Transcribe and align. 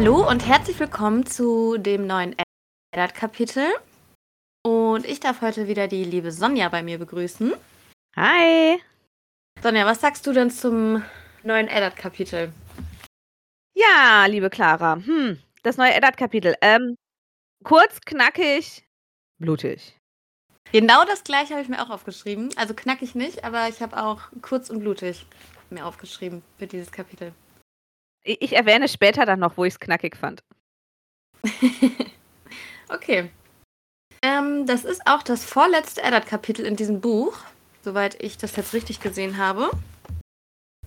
Hallo 0.00 0.26
und 0.26 0.46
herzlich 0.46 0.80
willkommen 0.80 1.26
zu 1.26 1.76
dem 1.76 2.06
neuen 2.06 2.34
Eddard-Kapitel. 2.90 3.66
Und 4.64 5.04
ich 5.04 5.20
darf 5.20 5.42
heute 5.42 5.68
wieder 5.68 5.88
die 5.88 6.04
liebe 6.04 6.32
Sonja 6.32 6.70
bei 6.70 6.82
mir 6.82 6.98
begrüßen. 6.98 7.52
Hi. 8.16 8.80
Sonja, 9.62 9.84
was 9.84 10.00
sagst 10.00 10.26
du 10.26 10.32
denn 10.32 10.50
zum 10.50 11.04
neuen 11.42 11.68
Eddard-Kapitel? 11.68 12.50
Ja, 13.74 14.24
liebe 14.24 14.48
Clara. 14.48 14.94
Hm, 15.04 15.38
das 15.62 15.76
neue 15.76 15.92
Eddard-Kapitel. 15.92 16.54
Ähm, 16.62 16.96
kurz, 17.62 18.00
knackig, 18.00 18.82
blutig. 19.38 19.98
Genau 20.72 21.04
das 21.04 21.24
gleiche 21.24 21.52
habe 21.52 21.62
ich 21.62 21.68
mir 21.68 21.82
auch 21.82 21.90
aufgeschrieben. 21.90 22.48
Also 22.56 22.72
knackig 22.72 23.14
nicht, 23.14 23.44
aber 23.44 23.68
ich 23.68 23.82
habe 23.82 24.02
auch 24.02 24.30
kurz 24.40 24.70
und 24.70 24.80
blutig 24.80 25.26
mir 25.68 25.84
aufgeschrieben 25.84 26.42
für 26.56 26.66
dieses 26.66 26.90
Kapitel. 26.90 27.34
Ich, 28.22 28.52
erwähne 28.52 28.88
später 28.88 29.24
dann 29.24 29.40
noch, 29.40 29.56
wo 29.56 29.64
ich 29.64 29.74
es 29.74 29.80
knackig 29.80 30.16
fand. 30.16 30.42
okay. 32.88 33.30
Ähm, 34.22 34.66
das 34.66 34.84
ist 34.84 35.06
auch 35.06 35.22
das 35.22 35.44
vorletzte 35.44 36.02
Eddard-Kapitel 36.02 36.66
in 36.66 36.76
diesem 36.76 37.00
Buch, 37.00 37.38
soweit 37.82 38.22
ich 38.22 38.36
das 38.36 38.56
jetzt 38.56 38.74
richtig 38.74 39.00
gesehen 39.00 39.38
habe. 39.38 39.70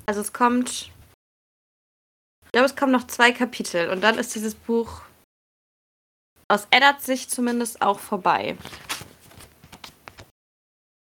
Also 0.06 0.22
es 0.22 0.34
kommt. 0.34 0.92
Ich 2.46 2.52
glaube, 2.52 2.66
es 2.66 2.76
kommen 2.76 2.92
noch 2.92 3.08
zwei 3.08 3.32
Kapitel 3.32 3.90
und 3.90 4.02
dann 4.02 4.20
ist 4.20 4.36
dieses 4.36 4.54
Buch 4.54 5.02
aus 6.48 6.68
Eddards 6.70 7.06
Sicht 7.06 7.32
zumindest 7.32 7.82
auch 7.82 8.00
vorbei. 8.00 8.56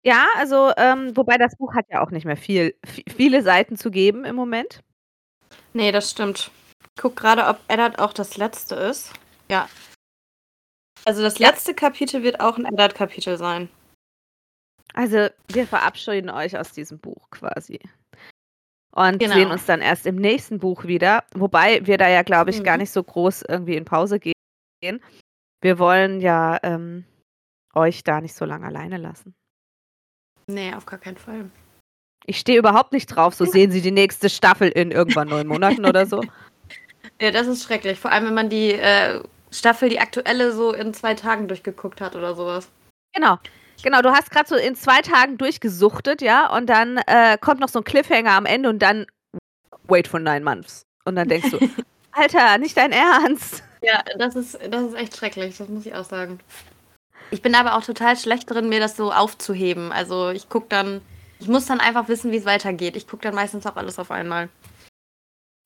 Ja, 0.04 0.28
also, 0.36 0.72
ähm, 0.78 1.16
wobei 1.16 1.38
das 1.38 1.56
Buch 1.58 1.74
hat 1.74 1.86
ja 1.90 2.04
auch 2.04 2.12
nicht 2.12 2.26
mehr 2.26 2.38
viel, 2.38 2.76
viele 3.16 3.42
Seiten 3.42 3.78
zu 3.78 3.90
geben 3.90 4.26
im 4.26 4.36
Moment. 4.36 4.82
Nee, 5.74 5.92
das 5.92 6.12
stimmt. 6.12 6.52
Ich 6.82 7.02
guck 7.02 7.16
gerade, 7.16 7.46
ob 7.48 7.60
Eddard 7.68 8.00
auch 8.00 8.14
das 8.14 8.38
letzte 8.38 8.76
ist. 8.76 9.14
Ja. 9.50 9.70
Also 11.06 11.22
das 11.22 11.40
letzte 11.40 11.72
ja. 11.72 11.76
Kapitel 11.76 12.24
wird 12.24 12.40
auch 12.40 12.58
ein 12.58 12.66
Eddard-Kapitel 12.66 13.38
sein. 13.38 13.70
Also 14.94 15.30
wir 15.48 15.68
verabschieden 15.68 16.30
euch 16.30 16.58
aus 16.58 16.74
diesem 16.74 17.00
Buch 17.00 17.30
quasi. 17.30 17.80
Und 18.94 19.20
genau. 19.20 19.36
sehen 19.36 19.52
uns 19.52 19.66
dann 19.66 19.82
erst 19.82 20.06
im 20.06 20.18
nächsten 20.18 20.60
Buch 20.60 20.84
wieder. 20.84 21.24
Wobei 21.34 21.86
wir 21.86 21.98
da 21.98 22.10
ja, 22.10 22.24
glaube 22.24 22.50
ich, 22.50 22.60
mhm. 22.60 22.64
gar 22.66 22.78
nicht 22.78 22.92
so 22.92 23.02
groß 23.02 23.44
irgendwie 23.48 23.78
in 23.78 23.86
Pause 23.86 24.20
gehen. 24.20 25.02
Wir 25.62 25.80
wollen 25.80 26.20
ja 26.20 26.60
ähm, 26.64 27.06
euch 27.74 28.04
da 28.04 28.20
nicht 28.20 28.36
so 28.36 28.44
lange 28.44 28.68
alleine 28.68 28.98
lassen. 28.98 29.34
Nee, 30.48 30.74
auf 30.74 30.86
gar 30.86 31.00
keinen 31.00 31.18
Fall. 31.18 31.50
Ich 32.26 32.40
stehe 32.40 32.60
überhaupt 32.60 32.94
nicht 32.94 33.08
drauf, 33.08 33.34
so 33.34 33.46
sehen 33.46 33.72
Sie 33.72 33.82
die 33.82 33.92
nächste 33.92 34.30
Staffel 34.30 34.70
in 34.70 34.92
irgendwann 34.92 35.28
neun 35.28 35.48
Monaten 35.48 35.86
oder 35.86 36.06
so. 36.06 36.24
Ja, 37.20 37.30
das 37.30 37.46
ist 37.46 37.64
schrecklich. 37.64 38.00
Vor 38.00 38.12
allem, 38.12 38.26
wenn 38.26 38.34
man 38.34 38.50
die 38.50 38.72
äh, 38.72 39.22
Staffel, 39.52 39.90
die 39.90 40.00
aktuelle, 40.00 40.52
so 40.54 40.74
in 40.74 40.92
zwei 40.92 41.14
Tagen 41.14 41.48
durchgeguckt 41.48 42.02
hat 42.02 42.16
oder 42.16 42.34
sowas. 42.34 42.68
Genau. 43.14 43.38
Genau, 43.84 44.02
du 44.02 44.12
hast 44.12 44.32
gerade 44.32 44.48
so 44.48 44.56
in 44.56 44.76
zwei 44.76 45.02
Tagen 45.02 45.38
durchgesuchtet, 45.38 46.22
ja, 46.22 46.52
und 46.56 46.68
dann 46.68 46.98
äh, 47.08 47.38
kommt 47.40 47.60
noch 47.60 47.70
so 47.70 47.80
ein 47.80 47.84
Cliffhanger 47.84 48.32
am 48.32 48.48
Ende 48.48 48.70
und 48.70 48.80
dann 48.80 49.06
wait 49.88 50.08
for 50.08 50.20
nine 50.20 50.42
months. 50.42 50.84
Und 51.06 51.16
dann 51.16 51.28
denkst 51.28 51.52
du, 51.52 51.60
Alter, 52.12 52.58
nicht 52.58 52.78
dein 52.78 52.92
Ernst. 52.92 53.64
Ja, 53.82 54.04
das 54.18 54.36
ist, 54.36 54.60
das 54.70 54.84
ist 54.84 54.96
echt 54.96 55.16
schrecklich, 55.16 55.58
das 55.58 55.68
muss 55.70 55.86
ich 55.86 55.94
auch 55.96 56.06
sagen. 56.06 56.40
Ich 57.32 57.42
bin 57.42 57.56
aber 57.56 57.76
auch 57.76 57.84
total 57.84 58.18
schlecht 58.18 58.50
drin, 58.50 58.70
mir 58.70 58.80
das 58.80 58.98
so 58.98 59.12
aufzuheben. 59.12 59.92
Also 59.92 60.30
ich 60.30 60.50
gucke 60.50 60.68
dann, 60.70 61.02
ich 61.42 61.48
muss 61.48 61.66
dann 61.66 61.80
einfach 61.80 62.08
wissen, 62.08 62.32
wie 62.32 62.38
es 62.38 62.46
weitergeht. 62.46 62.96
Ich 62.96 63.08
gucke 63.08 63.24
dann 63.24 63.34
meistens 63.34 63.66
auch 63.66 63.76
alles 63.76 63.98
auf 63.98 64.12
einmal. 64.12 64.50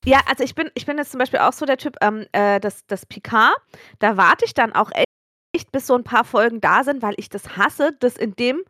Ja, 0.06 0.22
also 0.28 0.44
ich 0.44 0.56
bin, 0.56 0.72
ich 0.74 0.86
bin 0.86 0.97
jetzt 0.97 1.12
zum 1.12 1.19
Beispiel 1.19 1.40
auch 1.40 1.52
so 1.52 1.66
der 1.66 1.78
Typ, 1.78 1.97
ähm, 2.02 2.25
äh, 2.31 2.59
das, 2.62 2.86
das 2.88 3.06
Picard, 3.06 3.58
da 4.00 4.16
warte 4.16 4.46
ich 4.46 4.53
dann 4.53 4.74
auch 4.74 4.91
echt, 4.94 5.72
bis 5.72 5.88
so 5.88 5.96
ein 5.96 6.03
paar 6.03 6.24
Folgen 6.24 6.62
da 6.62 6.84
sind, 6.84 7.02
weil 7.02 7.16
ich 7.18 7.30
das 7.30 7.58
hasse, 7.58 7.91
das 8.00 8.16
in 8.18 8.35
dem 8.35 8.64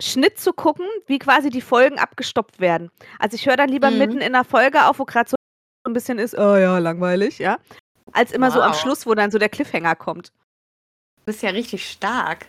Schnitt 0.00 0.38
zu 0.38 0.52
gucken, 0.52 0.86
wie 1.06 1.18
quasi 1.18 1.50
die 1.50 1.60
Folgen 1.60 1.98
abgestoppt 1.98 2.60
werden. 2.60 2.90
Also 3.18 3.34
ich 3.34 3.46
höre 3.46 3.56
dann 3.56 3.68
lieber 3.68 3.90
mhm. 3.90 3.98
mitten 3.98 4.20
in 4.20 4.32
der 4.32 4.44
Folge 4.44 4.86
auf, 4.86 4.98
wo 4.98 5.04
gerade 5.04 5.28
so 5.28 5.36
ein 5.86 5.92
bisschen 5.92 6.18
ist, 6.18 6.38
oh 6.38 6.56
ja, 6.56 6.78
langweilig, 6.78 7.38
ja, 7.38 7.58
als 8.12 8.32
immer 8.32 8.48
wow. 8.48 8.54
so 8.54 8.60
am 8.62 8.74
Schluss, 8.74 9.06
wo 9.06 9.14
dann 9.14 9.30
so 9.30 9.38
der 9.38 9.48
Cliffhanger 9.48 9.96
kommt. 9.96 10.28
Du 11.18 11.24
bist 11.26 11.42
ja 11.42 11.50
richtig 11.50 11.90
stark. 11.90 12.46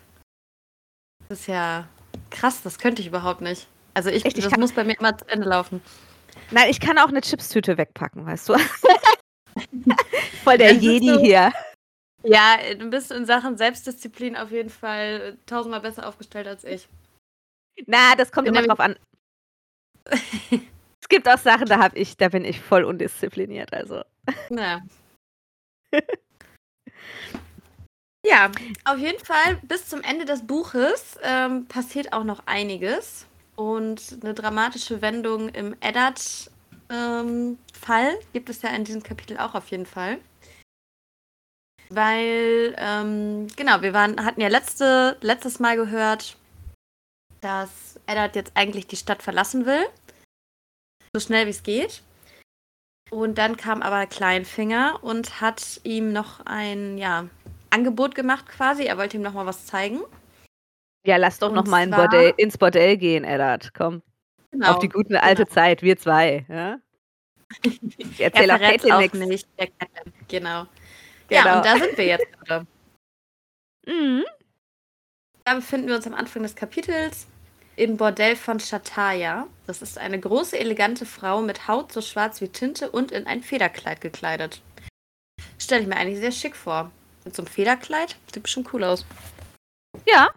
Das 1.28 1.40
ist 1.40 1.48
ja 1.48 1.88
krass, 2.30 2.62
das 2.62 2.80
könnte 2.80 3.02
ich 3.02 3.08
überhaupt 3.08 3.42
nicht. 3.42 3.68
Also 3.94 4.10
ich, 4.10 4.26
Echt, 4.26 4.38
ich 4.38 4.44
das 4.44 4.52
kann... 4.52 4.62
muss 4.62 4.74
bei 4.74 4.84
mir 4.84 4.98
immer 5.00 5.18
zu 5.18 5.28
Ende 5.28 5.48
laufen. 5.48 5.82
Nein, 6.52 6.70
ich 6.70 6.80
kann 6.80 6.98
auch 6.98 7.10
eine 7.10 7.22
Chipstüte 7.22 7.78
wegpacken, 7.78 8.26
weißt 8.26 8.50
du? 8.50 8.56
Voll 10.44 10.58
der 10.58 10.74
Jedi 10.74 11.08
du, 11.08 11.20
hier. 11.20 11.52
Ja, 12.24 12.58
du 12.78 12.90
bist 12.90 13.12
in 13.12 13.26
Sachen 13.26 13.58
Selbstdisziplin 13.58 14.36
auf 14.36 14.52
jeden 14.52 14.70
Fall 14.70 15.38
tausendmal 15.46 15.82
besser 15.82 16.08
aufgestellt 16.08 16.48
als 16.48 16.64
ich. 16.64 16.88
Na, 17.86 18.16
das 18.16 18.32
kommt 18.32 18.48
immer 18.48 18.64
drauf 18.64 18.80
an. 18.80 18.98
es 20.06 21.10
gibt 21.10 21.28
auch 21.28 21.38
Sachen, 21.38 21.66
da 21.66 21.80
habe 21.80 21.98
ich, 21.98 22.18
da 22.18 22.30
bin 22.30 22.46
ich 22.46 22.60
voll 22.62 22.84
undiszipliniert, 22.84 23.74
also. 23.74 24.04
Na. 24.50 24.82
ja, 28.28 28.52
auf 28.86 28.98
jeden 28.98 29.24
Fall 29.24 29.58
bis 29.64 29.88
zum 29.88 30.02
Ende 30.02 30.26
des 30.26 30.46
Buches 30.46 31.18
ähm, 31.24 31.66
passiert 31.68 32.14
auch 32.14 32.24
noch 32.24 32.44
einiges 32.46 33.26
und 33.56 34.20
eine 34.22 34.34
dramatische 34.34 35.02
Wendung 35.02 35.50
im 35.50 35.76
Eddard-Fall 35.80 36.50
ähm, 36.90 37.58
gibt 38.34 38.50
es 38.50 38.62
ja 38.62 38.70
in 38.70 38.84
diesem 38.84 39.04
Kapitel 39.04 39.38
auch 39.38 39.56
auf 39.56 39.70
jeden 39.70 39.86
Fall. 39.86 40.20
Weil, 41.90 42.76
ähm, 42.78 43.48
genau, 43.56 43.82
wir 43.82 43.94
waren, 43.94 44.24
hatten 44.24 44.42
ja 44.42 44.50
letzte, 44.50 45.18
letztes 45.22 45.60
Mal 45.60 45.78
gehört, 45.78 46.38
dass 47.42 48.00
Eddard 48.08 48.36
jetzt 48.36 48.52
eigentlich 48.56 48.88
die 48.88 48.98
Stadt 48.98 49.24
verlassen 49.24 49.66
will. 49.66 49.86
So 51.14 51.22
schnell 51.22 51.46
wie 51.46 51.52
es 51.52 51.64
geht. 51.64 52.04
Und 53.10 53.38
dann 53.38 53.56
kam 53.56 53.82
aber 53.82 54.06
Kleinfinger 54.06 55.00
und 55.02 55.40
hat 55.40 55.80
ihm 55.84 56.12
noch 56.12 56.46
ein 56.46 56.98
ja, 56.98 57.30
Angebot 57.70 58.16
gemacht 58.16 58.48
quasi. 58.48 58.84
Er 58.84 58.98
wollte 58.98 59.18
ihm 59.18 59.24
noch 59.24 59.34
mal 59.34 59.46
was 59.46 59.66
zeigen. 59.66 60.02
Ja, 61.06 61.18
lass 61.18 61.40
doch 61.40 61.50
und 61.50 61.56
noch 61.56 61.66
mal 61.66 61.84
in 61.84 61.92
Bordell, 61.92 62.34
ins 62.38 62.58
Bordell 62.58 62.98
gehen, 62.98 63.24
Eddard. 63.24 63.74
Komm. 63.74 64.02
Genau, 64.52 64.72
Auf 64.72 64.80
die 64.80 64.90
gute 64.90 65.22
alte 65.22 65.44
genau. 65.44 65.54
Zeit, 65.54 65.82
wir 65.82 65.98
zwei. 65.98 66.46
Ja? 66.50 66.80
Ich 67.98 68.20
erzähle 68.20 68.56
auch 68.56 68.60
Caitlin 68.60 69.30
nichts. 69.30 69.48
Nicht, 69.58 69.74
genau. 70.28 70.66
genau. 70.68 70.68
Ja, 71.30 71.58
und 71.58 71.66
da 71.66 71.78
sind 71.78 71.98
wir 71.98 72.06
jetzt 72.06 72.28
gerade. 72.46 72.68
Mhm. 73.86 74.26
Da 75.46 75.56
befinden 75.56 75.88
wir 75.88 75.96
uns 75.96 76.08
am 76.08 76.14
Anfang 76.14 76.44
des 76.44 76.56
Kapitels 76.56 77.28
im 77.78 77.96
Bordell 77.96 78.36
von 78.36 78.60
Shataya. 78.60 79.48
Das 79.66 79.82
ist 79.82 79.98
eine 79.98 80.20
große, 80.20 80.60
elegante 80.60 81.06
Frau 81.06 81.42
mit 81.42 81.68
Haut 81.68 81.94
so 81.94 82.02
schwarz 82.02 82.42
wie 82.42 82.50
Tinte 82.50 82.92
und 82.92 83.12
in 83.12 83.28
ein 83.28 83.44
Federkleid 83.44 84.02
gekleidet. 84.02 84.62
Stelle 85.58 85.82
ich 85.84 85.88
mir 85.88 85.96
eigentlich 85.96 86.20
sehr 86.20 86.32
schick 86.32 86.56
vor. 86.56 86.92
Mit 87.28 87.36
so 87.36 87.42
einem 87.42 87.52
Federkleid 87.52 88.16
sieht 88.34 88.42
bestimmt 88.42 88.74
cool 88.74 88.86
aus. 88.86 89.06
Ja, 90.08 90.30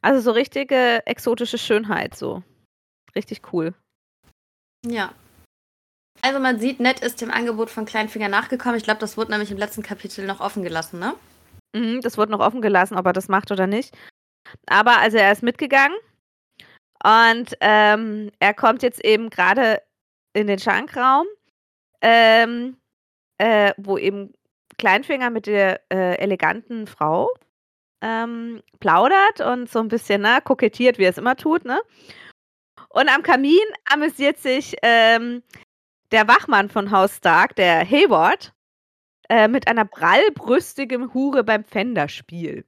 also 0.00 0.22
so 0.22 0.30
richtige 0.30 1.06
exotische 1.06 1.58
Schönheit, 1.58 2.14
so. 2.14 2.42
Richtig 3.14 3.52
cool. 3.52 3.74
Ja. 4.86 5.12
Also 6.22 6.40
man 6.40 6.58
sieht, 6.58 6.80
Ned 6.80 7.00
ist 7.00 7.20
dem 7.20 7.30
Angebot 7.30 7.68
von 7.68 7.84
Kleinfinger 7.84 8.30
nachgekommen. 8.30 8.78
Ich 8.78 8.84
glaube, 8.84 9.00
das 9.00 9.18
wurde 9.18 9.32
nämlich 9.32 9.50
im 9.50 9.58
letzten 9.58 9.82
Kapitel 9.82 10.24
noch 10.24 10.40
offen 10.40 10.62
gelassen, 10.62 11.00
ne? 11.00 11.14
Mhm, 11.76 12.00
das 12.00 12.16
wurde 12.16 12.32
noch 12.32 12.40
offen 12.40 12.62
gelassen, 12.62 12.96
ob 12.96 13.04
er 13.04 13.12
das 13.12 13.28
macht 13.28 13.50
oder 13.50 13.66
nicht. 13.66 13.94
Aber 14.66 15.00
also 15.00 15.18
er 15.18 15.32
ist 15.32 15.42
mitgegangen 15.42 15.98
und 17.04 17.54
ähm, 17.60 18.30
er 18.40 18.54
kommt 18.54 18.82
jetzt 18.82 19.04
eben 19.04 19.28
gerade 19.28 19.82
in 20.32 20.46
den 20.46 20.58
Schankraum, 20.58 21.26
ähm, 22.00 22.78
äh, 23.36 23.74
wo 23.76 23.98
eben 23.98 24.32
Kleinfinger 24.82 25.30
mit 25.30 25.46
der 25.46 25.80
äh, 25.92 26.16
eleganten 26.18 26.88
Frau 26.88 27.30
ähm, 28.00 28.64
plaudert 28.80 29.40
und 29.40 29.70
so 29.70 29.78
ein 29.78 29.86
bisschen 29.86 30.22
ne, 30.22 30.40
kokettiert, 30.42 30.98
wie 30.98 31.04
er 31.04 31.10
es 31.10 31.18
immer 31.18 31.36
tut. 31.36 31.64
Ne? 31.64 31.80
Und 32.88 33.08
am 33.08 33.22
Kamin 33.22 33.60
amüsiert 33.84 34.38
sich 34.38 34.74
ähm, 34.82 35.44
der 36.10 36.26
Wachmann 36.26 36.68
von 36.68 36.90
Haus 36.90 37.18
Stark, 37.18 37.54
der 37.54 37.88
Hayward, 37.88 38.52
äh, 39.28 39.46
mit 39.46 39.68
einer 39.68 39.84
prallbrüstigen 39.84 41.14
Hure 41.14 41.44
beim 41.44 41.64
Pfänderspiel. 41.64 42.64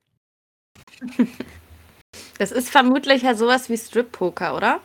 Das 2.38 2.52
ist 2.52 2.70
vermutlich 2.70 3.22
ja 3.22 3.34
sowas 3.34 3.68
wie 3.68 3.76
Strip-Poker, 3.76 4.56
oder? 4.56 4.80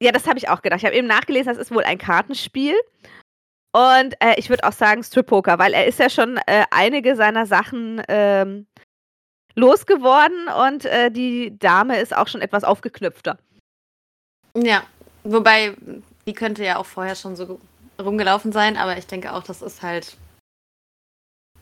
Ja, 0.00 0.10
das 0.10 0.26
habe 0.26 0.38
ich 0.38 0.48
auch 0.48 0.62
gedacht. 0.62 0.80
Ich 0.80 0.84
habe 0.84 0.96
eben 0.96 1.06
nachgelesen, 1.06 1.52
das 1.52 1.58
ist 1.58 1.72
wohl 1.72 1.84
ein 1.84 1.98
Kartenspiel. 1.98 2.74
Und 3.72 4.14
äh, 4.20 4.34
ich 4.36 4.50
würde 4.50 4.64
auch 4.64 4.72
sagen 4.72 5.02
Strip-Poker, 5.02 5.58
weil 5.58 5.72
er 5.72 5.86
ist 5.86 5.98
ja 5.98 6.10
schon 6.10 6.36
äh, 6.46 6.64
einige 6.70 7.16
seiner 7.16 7.46
Sachen 7.46 8.02
ähm, 8.08 8.66
losgeworden 9.54 10.48
und 10.48 10.84
äh, 10.84 11.10
die 11.10 11.58
Dame 11.58 11.98
ist 11.98 12.14
auch 12.14 12.28
schon 12.28 12.42
etwas 12.42 12.64
aufgeknüpfter. 12.64 13.38
Ja, 14.54 14.82
wobei, 15.24 15.74
die 16.26 16.34
könnte 16.34 16.64
ja 16.64 16.76
auch 16.76 16.86
vorher 16.86 17.14
schon 17.14 17.36
so 17.36 17.58
rumgelaufen 18.00 18.52
sein, 18.52 18.76
aber 18.76 18.98
ich 18.98 19.06
denke 19.06 19.32
auch, 19.32 19.42
das 19.42 19.62
ist 19.62 19.82
halt 19.82 20.16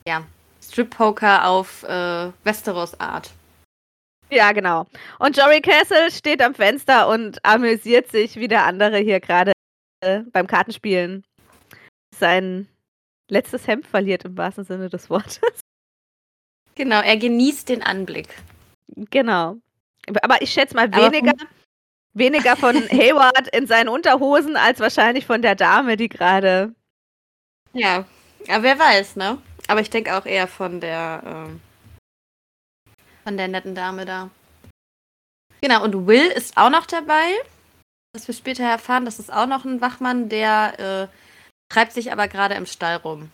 ja, 0.05 0.25
Strip-Poker 0.61 1.47
auf 1.47 1.83
äh, 1.83 2.31
Westeros-Art. 2.43 3.31
Ja, 4.29 4.51
genau. 4.53 4.87
Und 5.19 5.35
Jory 5.35 5.61
Castle 5.61 6.09
steht 6.09 6.41
am 6.41 6.55
Fenster 6.55 7.09
und 7.09 7.43
amüsiert 7.43 8.09
sich, 8.09 8.37
wie 8.37 8.47
der 8.47 8.65
andere 8.65 8.97
hier 8.97 9.19
gerade 9.19 9.51
äh, 10.01 10.21
beim 10.31 10.47
Kartenspielen 10.47 11.25
sein 12.21 12.69
letztes 13.27 13.67
Hemd 13.67 13.85
verliert, 13.85 14.23
im 14.23 14.37
wahrsten 14.37 14.63
Sinne 14.63 14.87
des 14.87 15.09
Wortes. 15.09 15.41
Genau, 16.75 17.01
er 17.01 17.17
genießt 17.17 17.67
den 17.67 17.83
Anblick. 17.83 18.29
Genau. 19.09 19.57
Aber 20.21 20.41
ich 20.41 20.51
schätze 20.51 20.75
mal 20.75 20.91
weniger, 20.93 21.33
weniger 22.13 22.55
von 22.55 22.75
Hayward 22.89 23.49
in 23.53 23.67
seinen 23.67 23.89
Unterhosen 23.89 24.55
als 24.55 24.79
wahrscheinlich 24.79 25.25
von 25.25 25.41
der 25.41 25.55
Dame, 25.55 25.97
die 25.97 26.09
gerade. 26.09 26.73
Ja, 27.73 28.05
aber 28.47 28.63
wer 28.63 28.79
weiß, 28.79 29.17
ne? 29.17 29.37
Aber 29.67 29.81
ich 29.81 29.89
denke 29.89 30.15
auch 30.15 30.25
eher 30.25 30.47
von 30.47 30.79
der. 30.79 31.21
Ähm 31.25 31.61
von 33.23 33.37
der 33.37 33.47
netten 33.47 33.75
Dame 33.75 34.05
da. 34.05 34.29
Genau, 35.61 35.83
und 35.83 36.07
Will 36.07 36.27
ist 36.27 36.57
auch 36.57 36.69
noch 36.69 36.85
dabei. 36.85 37.33
Was 38.13 38.27
wir 38.27 38.33
später 38.33 38.63
erfahren, 38.63 39.05
das 39.05 39.19
ist 39.19 39.31
auch 39.31 39.45
noch 39.45 39.63
ein 39.63 39.79
Wachmann, 39.79 40.27
der 40.27 40.79
äh, 40.79 41.07
treibt 41.71 41.93
sich 41.93 42.11
aber 42.11 42.27
gerade 42.27 42.55
im 42.55 42.65
Stall 42.65 42.97
rum. 42.97 43.31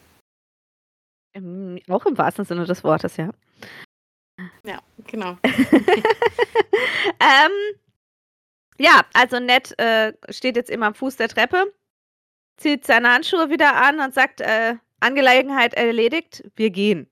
Im, 1.34 1.80
auch 1.90 2.06
im 2.06 2.18
wahrsten 2.18 2.46
Sinne 2.46 2.66
des 2.66 2.84
Wortes, 2.84 3.18
ja. 3.18 3.32
Ja, 4.64 4.80
genau. 5.08 5.38
ähm, 7.20 7.52
ja, 8.78 9.02
also 9.14 9.40
Ned 9.40 9.78
äh, 9.80 10.14
steht 10.30 10.56
jetzt 10.56 10.70
immer 10.70 10.86
am 10.86 10.94
Fuß 10.94 11.16
der 11.16 11.30
Treppe, 11.30 11.74
zieht 12.58 12.86
seine 12.86 13.12
Handschuhe 13.12 13.50
wieder 13.50 13.76
an 13.76 14.00
und 14.00 14.14
sagt, 14.14 14.42
äh, 14.42 14.76
Angelegenheit 15.00 15.74
erledigt, 15.74 16.44
wir 16.56 16.70
gehen. 16.70 17.10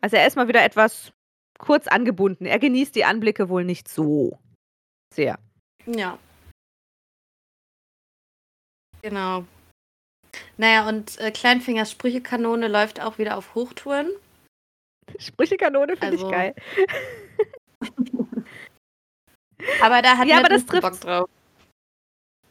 Also 0.00 0.16
er 0.16 0.26
ist 0.26 0.36
mal 0.36 0.48
wieder 0.48 0.64
etwas 0.64 1.12
kurz 1.58 1.86
angebunden. 1.86 2.46
Er 2.46 2.58
genießt 2.58 2.94
die 2.94 3.04
Anblicke 3.04 3.50
wohl 3.50 3.64
nicht 3.64 3.86
so 3.88 4.38
sehr. 5.12 5.38
Ja. 5.84 6.18
Genau. 9.02 9.44
Naja, 10.56 10.88
und 10.88 11.18
äh, 11.18 11.30
Kleinfingers 11.30 11.90
Sprüchekanone 11.90 12.68
läuft 12.68 13.00
auch 13.00 13.18
wieder 13.18 13.36
auf 13.36 13.54
Hochtouren. 13.54 14.10
Sprüchekanone 15.18 15.96
finde 15.96 16.16
also. 16.16 16.26
ich 16.26 16.32
geil. 16.32 16.54
aber 19.82 20.02
da 20.02 20.16
hat 20.16 20.28
ja, 20.28 20.38
aber 20.38 20.48
das 20.48 20.66
trifft. 20.66 20.82
Bock 20.82 21.00
drauf. 21.00 21.30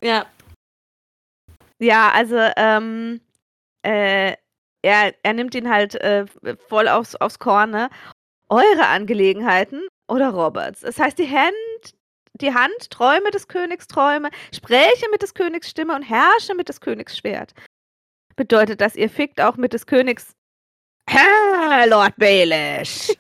Ja. 0.02 0.26
Ja, 1.80 2.12
also, 2.12 2.38
ähm, 2.58 3.22
äh, 3.84 4.36
er, 4.82 5.14
er 5.24 5.34
nimmt 5.34 5.56
ihn 5.56 5.70
halt 5.70 5.96
äh, 5.96 6.26
voll 6.68 6.88
aufs, 6.88 7.16
aufs 7.16 7.40
Korn, 7.40 7.72
ne? 7.72 7.90
eure 8.50 8.88
Angelegenheiten 8.88 9.88
oder 10.08 10.30
Roberts. 10.30 10.84
Es 10.84 11.00
heißt, 11.00 11.18
die 11.20 11.30
Hand, 11.30 11.54
die 12.34 12.54
Hand, 12.54 12.90
Träume 12.90 13.32
des 13.32 13.48
Königs 13.48 13.88
Träume, 13.88 14.30
spreche 14.54 15.08
mit 15.12 15.22
des 15.22 15.34
Königs 15.34 15.70
Stimme 15.70 15.96
und 15.96 16.04
herrsche 16.04 16.56
mit 16.56 16.70
des 16.70 16.82
Königs 16.82 17.18
Schwert. 17.18 17.54
Bedeutet 18.40 18.80
das, 18.80 18.96
ihr 18.96 19.10
fickt 19.10 19.42
auch 19.42 19.58
mit 19.58 19.74
des 19.74 19.86
Königs 19.86 20.34
Herr 21.10 21.86
Lord 21.88 22.16
Baelish. 22.16 23.14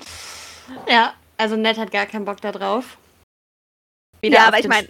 ja, 0.88 1.12
also 1.36 1.56
Ned 1.56 1.76
hat 1.76 1.90
gar 1.90 2.06
keinen 2.06 2.24
Bock 2.24 2.40
da 2.40 2.50
drauf. 2.50 2.96
Wieder 4.22 4.38
ja, 4.38 4.48
aber 4.48 4.58
ich 4.58 4.66
meine. 4.66 4.88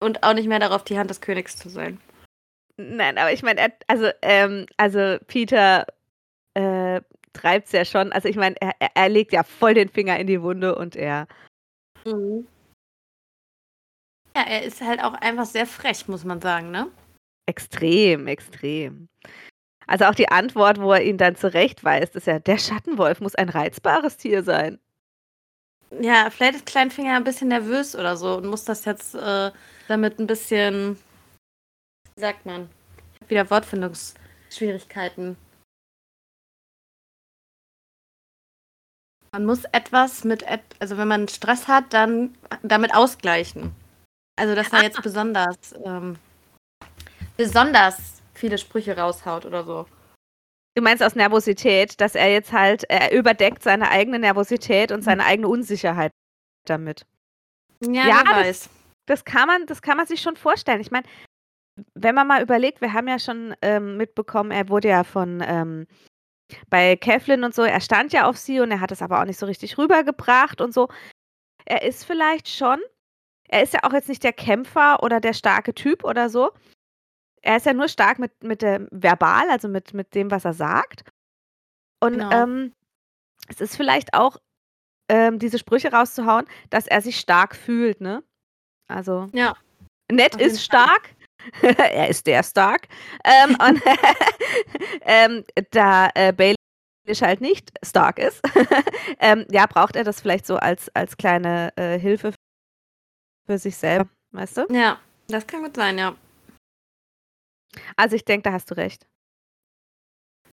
Und 0.00 0.22
auch 0.22 0.34
nicht 0.34 0.48
mehr 0.48 0.58
darauf, 0.58 0.84
die 0.84 0.98
Hand 0.98 1.08
des 1.08 1.22
Königs 1.22 1.56
zu 1.56 1.70
sein. 1.70 1.98
Nein, 2.76 3.16
aber 3.16 3.32
ich 3.32 3.42
meine, 3.42 3.72
also, 3.86 4.10
ähm, 4.20 4.66
also 4.76 5.16
Peter 5.26 5.86
äh, 6.52 7.00
treibt 7.32 7.68
es 7.68 7.72
ja 7.72 7.86
schon. 7.86 8.12
Also 8.12 8.28
ich 8.28 8.36
meine, 8.36 8.54
er, 8.60 8.74
er, 8.94 9.08
legt 9.08 9.32
ja 9.32 9.44
voll 9.44 9.72
den 9.72 9.88
Finger 9.88 10.18
in 10.18 10.26
die 10.26 10.42
Wunde 10.42 10.74
und 10.74 10.94
er. 10.94 11.26
Mhm. 12.04 12.46
Ja, 14.36 14.42
er 14.42 14.62
ist 14.62 14.82
halt 14.82 15.02
auch 15.02 15.14
einfach 15.14 15.46
sehr 15.46 15.64
frech, 15.66 16.06
muss 16.06 16.24
man 16.24 16.42
sagen, 16.42 16.70
ne? 16.70 16.90
Extrem, 17.46 18.26
extrem. 18.28 19.08
Also 19.86 20.04
auch 20.06 20.14
die 20.14 20.28
Antwort, 20.28 20.80
wo 20.80 20.92
er 20.92 21.02
ihn 21.02 21.18
dann 21.18 21.36
zurechtweist, 21.36 22.14
ist 22.16 22.26
ja, 22.26 22.38
der 22.38 22.58
Schattenwolf 22.58 23.20
muss 23.20 23.34
ein 23.34 23.48
reizbares 23.48 24.16
Tier 24.16 24.42
sein. 24.42 24.78
Ja, 26.00 26.30
vielleicht 26.30 26.54
ist 26.54 26.66
Kleinfinger 26.66 27.16
ein 27.16 27.24
bisschen 27.24 27.48
nervös 27.48 27.94
oder 27.94 28.16
so 28.16 28.36
und 28.36 28.46
muss 28.46 28.64
das 28.64 28.84
jetzt 28.84 29.14
äh, 29.14 29.50
damit 29.88 30.18
ein 30.18 30.26
bisschen, 30.26 30.96
wie 32.14 32.20
sagt 32.20 32.46
man, 32.46 32.70
wieder 33.28 33.50
Wortfindungsschwierigkeiten. 33.50 35.36
Man 39.32 39.46
muss 39.46 39.64
etwas 39.72 40.24
mit, 40.24 40.44
also 40.78 40.98
wenn 40.98 41.08
man 41.08 41.28
Stress 41.28 41.66
hat, 41.66 41.92
dann 41.94 42.36
damit 42.62 42.94
ausgleichen. 42.94 43.74
Also, 44.36 44.54
dass 44.54 44.72
er 44.72 44.82
jetzt 44.82 45.02
besonders, 45.02 45.74
ähm, 45.84 46.18
besonders 47.42 48.22
viele 48.34 48.56
Sprüche 48.56 48.96
raushaut 48.96 49.44
oder 49.46 49.64
so. 49.64 49.86
Du 50.74 50.82
meinst 50.82 51.02
aus 51.02 51.16
Nervosität, 51.16 52.00
dass 52.00 52.14
er 52.14 52.30
jetzt 52.30 52.52
halt, 52.52 52.84
er 52.88 53.12
überdeckt 53.12 53.62
seine 53.62 53.90
eigene 53.90 54.18
Nervosität 54.18 54.92
und 54.92 55.02
seine 55.02 55.24
eigene 55.24 55.48
Unsicherheit 55.48 56.12
damit. 56.66 57.04
Ja, 57.84 58.06
ja 58.06 58.24
das, 58.24 58.34
weiß. 58.34 58.70
Das 59.06 59.24
kann 59.24 59.48
man, 59.48 59.66
das 59.66 59.82
kann 59.82 59.96
man 59.96 60.06
sich 60.06 60.22
schon 60.22 60.36
vorstellen. 60.36 60.80
Ich 60.80 60.92
meine, 60.92 61.06
wenn 61.94 62.14
man 62.14 62.28
mal 62.28 62.42
überlegt, 62.42 62.80
wir 62.80 62.92
haben 62.92 63.08
ja 63.08 63.18
schon 63.18 63.54
ähm, 63.60 63.96
mitbekommen, 63.96 64.52
er 64.52 64.68
wurde 64.68 64.88
ja 64.88 65.04
von 65.04 65.42
ähm, 65.44 65.86
bei 66.70 66.96
Kevlin 66.96 67.44
und 67.44 67.54
so, 67.54 67.62
er 67.62 67.80
stand 67.80 68.12
ja 68.12 68.26
auf 68.28 68.36
sie 68.36 68.60
und 68.60 68.70
er 68.70 68.80
hat 68.80 68.92
es 68.92 69.02
aber 69.02 69.20
auch 69.20 69.24
nicht 69.24 69.38
so 69.38 69.46
richtig 69.46 69.78
rübergebracht 69.78 70.60
und 70.60 70.72
so. 70.72 70.88
Er 71.64 71.82
ist 71.82 72.04
vielleicht 72.04 72.48
schon, 72.48 72.80
er 73.48 73.62
ist 73.62 73.74
ja 73.74 73.80
auch 73.82 73.92
jetzt 73.92 74.08
nicht 74.08 74.22
der 74.22 74.32
Kämpfer 74.32 75.02
oder 75.02 75.20
der 75.20 75.32
starke 75.32 75.74
Typ 75.74 76.04
oder 76.04 76.28
so. 76.28 76.52
Er 77.42 77.56
ist 77.56 77.66
ja 77.66 77.72
nur 77.72 77.88
stark 77.88 78.18
mit, 78.18 78.42
mit 78.42 78.62
dem 78.62 78.88
Verbal, 78.90 79.50
also 79.50 79.68
mit, 79.68 79.94
mit 79.94 80.14
dem, 80.14 80.30
was 80.30 80.44
er 80.44 80.54
sagt. 80.54 81.04
Und 82.00 82.14
genau. 82.14 82.30
ähm, 82.30 82.72
es 83.48 83.60
ist 83.60 83.76
vielleicht 83.76 84.14
auch, 84.14 84.38
ähm, 85.08 85.38
diese 85.38 85.58
Sprüche 85.58 85.92
rauszuhauen, 85.92 86.46
dass 86.70 86.86
er 86.86 87.02
sich 87.02 87.18
stark 87.18 87.54
fühlt, 87.56 88.00
ne? 88.00 88.22
Also, 88.88 89.28
ja. 89.32 89.56
Nett 90.10 90.36
ist 90.36 90.62
stark, 90.62 91.10
er 91.62 92.08
ist 92.08 92.26
der 92.26 92.42
Stark. 92.42 92.88
Ähm, 93.24 93.56
und 93.68 93.82
ähm, 95.02 95.44
da 95.70 96.10
äh, 96.14 96.32
Bailey 96.32 96.56
halt 97.20 97.40
nicht 97.40 97.72
Stark 97.84 98.18
ist, 98.18 98.40
ähm, 99.18 99.44
ja, 99.50 99.66
braucht 99.66 99.96
er 99.96 100.04
das 100.04 100.20
vielleicht 100.20 100.46
so 100.46 100.56
als, 100.56 100.88
als 100.94 101.16
kleine 101.16 101.72
äh, 101.76 101.98
Hilfe 101.98 102.32
für 103.46 103.58
sich 103.58 103.76
selber, 103.76 104.08
weißt 104.30 104.58
du? 104.58 104.66
Ja, 104.70 104.98
das 105.28 105.46
kann 105.46 105.62
gut 105.62 105.74
sein, 105.74 105.98
ja. 105.98 106.14
Also 107.96 108.16
ich 108.16 108.24
denke, 108.24 108.48
da 108.48 108.52
hast 108.52 108.70
du 108.70 108.76
recht. 108.76 109.06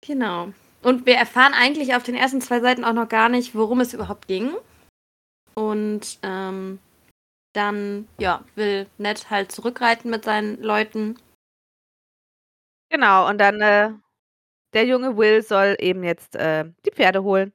Genau. 0.00 0.52
Und 0.82 1.06
wir 1.06 1.16
erfahren 1.16 1.54
eigentlich 1.54 1.94
auf 1.94 2.02
den 2.02 2.14
ersten 2.14 2.40
zwei 2.40 2.60
Seiten 2.60 2.84
auch 2.84 2.92
noch 2.92 3.08
gar 3.08 3.28
nicht, 3.28 3.54
worum 3.54 3.80
es 3.80 3.94
überhaupt 3.94 4.28
ging. 4.28 4.54
Und 5.54 6.18
ähm, 6.22 6.78
dann 7.52 8.08
ja, 8.18 8.44
will 8.54 8.86
Ned 8.98 9.30
halt 9.30 9.50
zurückreiten 9.50 10.10
mit 10.10 10.24
seinen 10.24 10.62
Leuten. 10.62 11.18
Genau, 12.90 13.28
und 13.28 13.38
dann 13.38 13.60
äh, 13.60 13.90
der 14.72 14.86
junge 14.86 15.16
Will 15.16 15.42
soll 15.42 15.76
eben 15.80 16.04
jetzt 16.04 16.36
äh, 16.36 16.64
die 16.86 16.92
Pferde 16.92 17.22
holen. 17.22 17.52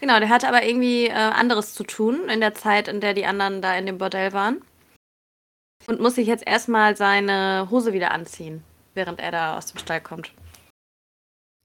Genau, 0.00 0.18
der 0.18 0.28
hatte 0.28 0.48
aber 0.48 0.64
irgendwie 0.64 1.06
äh, 1.06 1.12
anderes 1.12 1.74
zu 1.74 1.84
tun 1.84 2.28
in 2.28 2.40
der 2.40 2.54
Zeit, 2.54 2.88
in 2.88 3.00
der 3.00 3.14
die 3.14 3.26
anderen 3.26 3.62
da 3.62 3.76
in 3.76 3.86
dem 3.86 3.98
Bordell 3.98 4.32
waren. 4.32 4.62
Und 5.86 6.00
muss 6.00 6.16
sich 6.16 6.26
jetzt 6.26 6.46
erstmal 6.46 6.96
seine 6.96 7.68
Hose 7.70 7.92
wieder 7.92 8.10
anziehen, 8.10 8.62
während 8.94 9.20
er 9.20 9.30
da 9.30 9.56
aus 9.56 9.66
dem 9.66 9.78
Stall 9.78 10.00
kommt. 10.00 10.32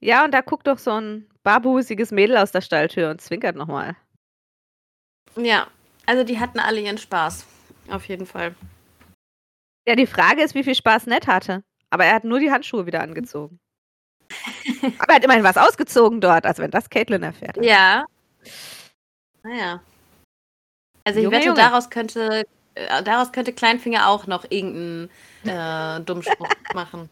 Ja, 0.00 0.24
und 0.24 0.32
da 0.32 0.40
guckt 0.40 0.66
doch 0.66 0.78
so 0.78 0.92
ein 0.92 1.26
barbusiges 1.42 2.10
Mädel 2.10 2.36
aus 2.36 2.52
der 2.52 2.60
Stalltür 2.60 3.10
und 3.10 3.20
zwinkert 3.20 3.56
nochmal. 3.56 3.96
Ja, 5.36 5.66
also 6.06 6.24
die 6.24 6.38
hatten 6.38 6.58
alle 6.58 6.80
ihren 6.80 6.98
Spaß. 6.98 7.46
Auf 7.90 8.06
jeden 8.08 8.26
Fall. 8.26 8.54
Ja, 9.86 9.94
die 9.96 10.06
Frage 10.06 10.42
ist, 10.42 10.54
wie 10.54 10.64
viel 10.64 10.74
Spaß 10.74 11.06
Ned 11.06 11.26
hatte. 11.26 11.62
Aber 11.90 12.04
er 12.04 12.14
hat 12.14 12.24
nur 12.24 12.40
die 12.40 12.50
Handschuhe 12.50 12.86
wieder 12.86 13.02
angezogen. 13.02 13.60
Aber 14.98 15.10
er 15.10 15.16
hat 15.16 15.24
immerhin 15.24 15.44
was 15.44 15.56
ausgezogen 15.56 16.20
dort, 16.20 16.46
als 16.46 16.58
wenn 16.58 16.70
das 16.70 16.88
Caitlin 16.88 17.22
erfährt. 17.22 17.56
Ja. 17.62 18.06
Naja. 19.42 19.82
Also 21.04 21.18
ich 21.18 21.24
Junge, 21.24 21.36
wette, 21.36 21.46
Junge. 21.46 21.60
daraus 21.60 21.90
könnte 21.90 22.46
daraus 22.74 23.32
könnte 23.32 23.52
Kleinfinger 23.52 24.08
auch 24.08 24.26
noch 24.26 24.44
irgendeinen 24.48 25.10
äh, 25.44 26.00
Dummspruch 26.00 26.48
machen. 26.74 27.08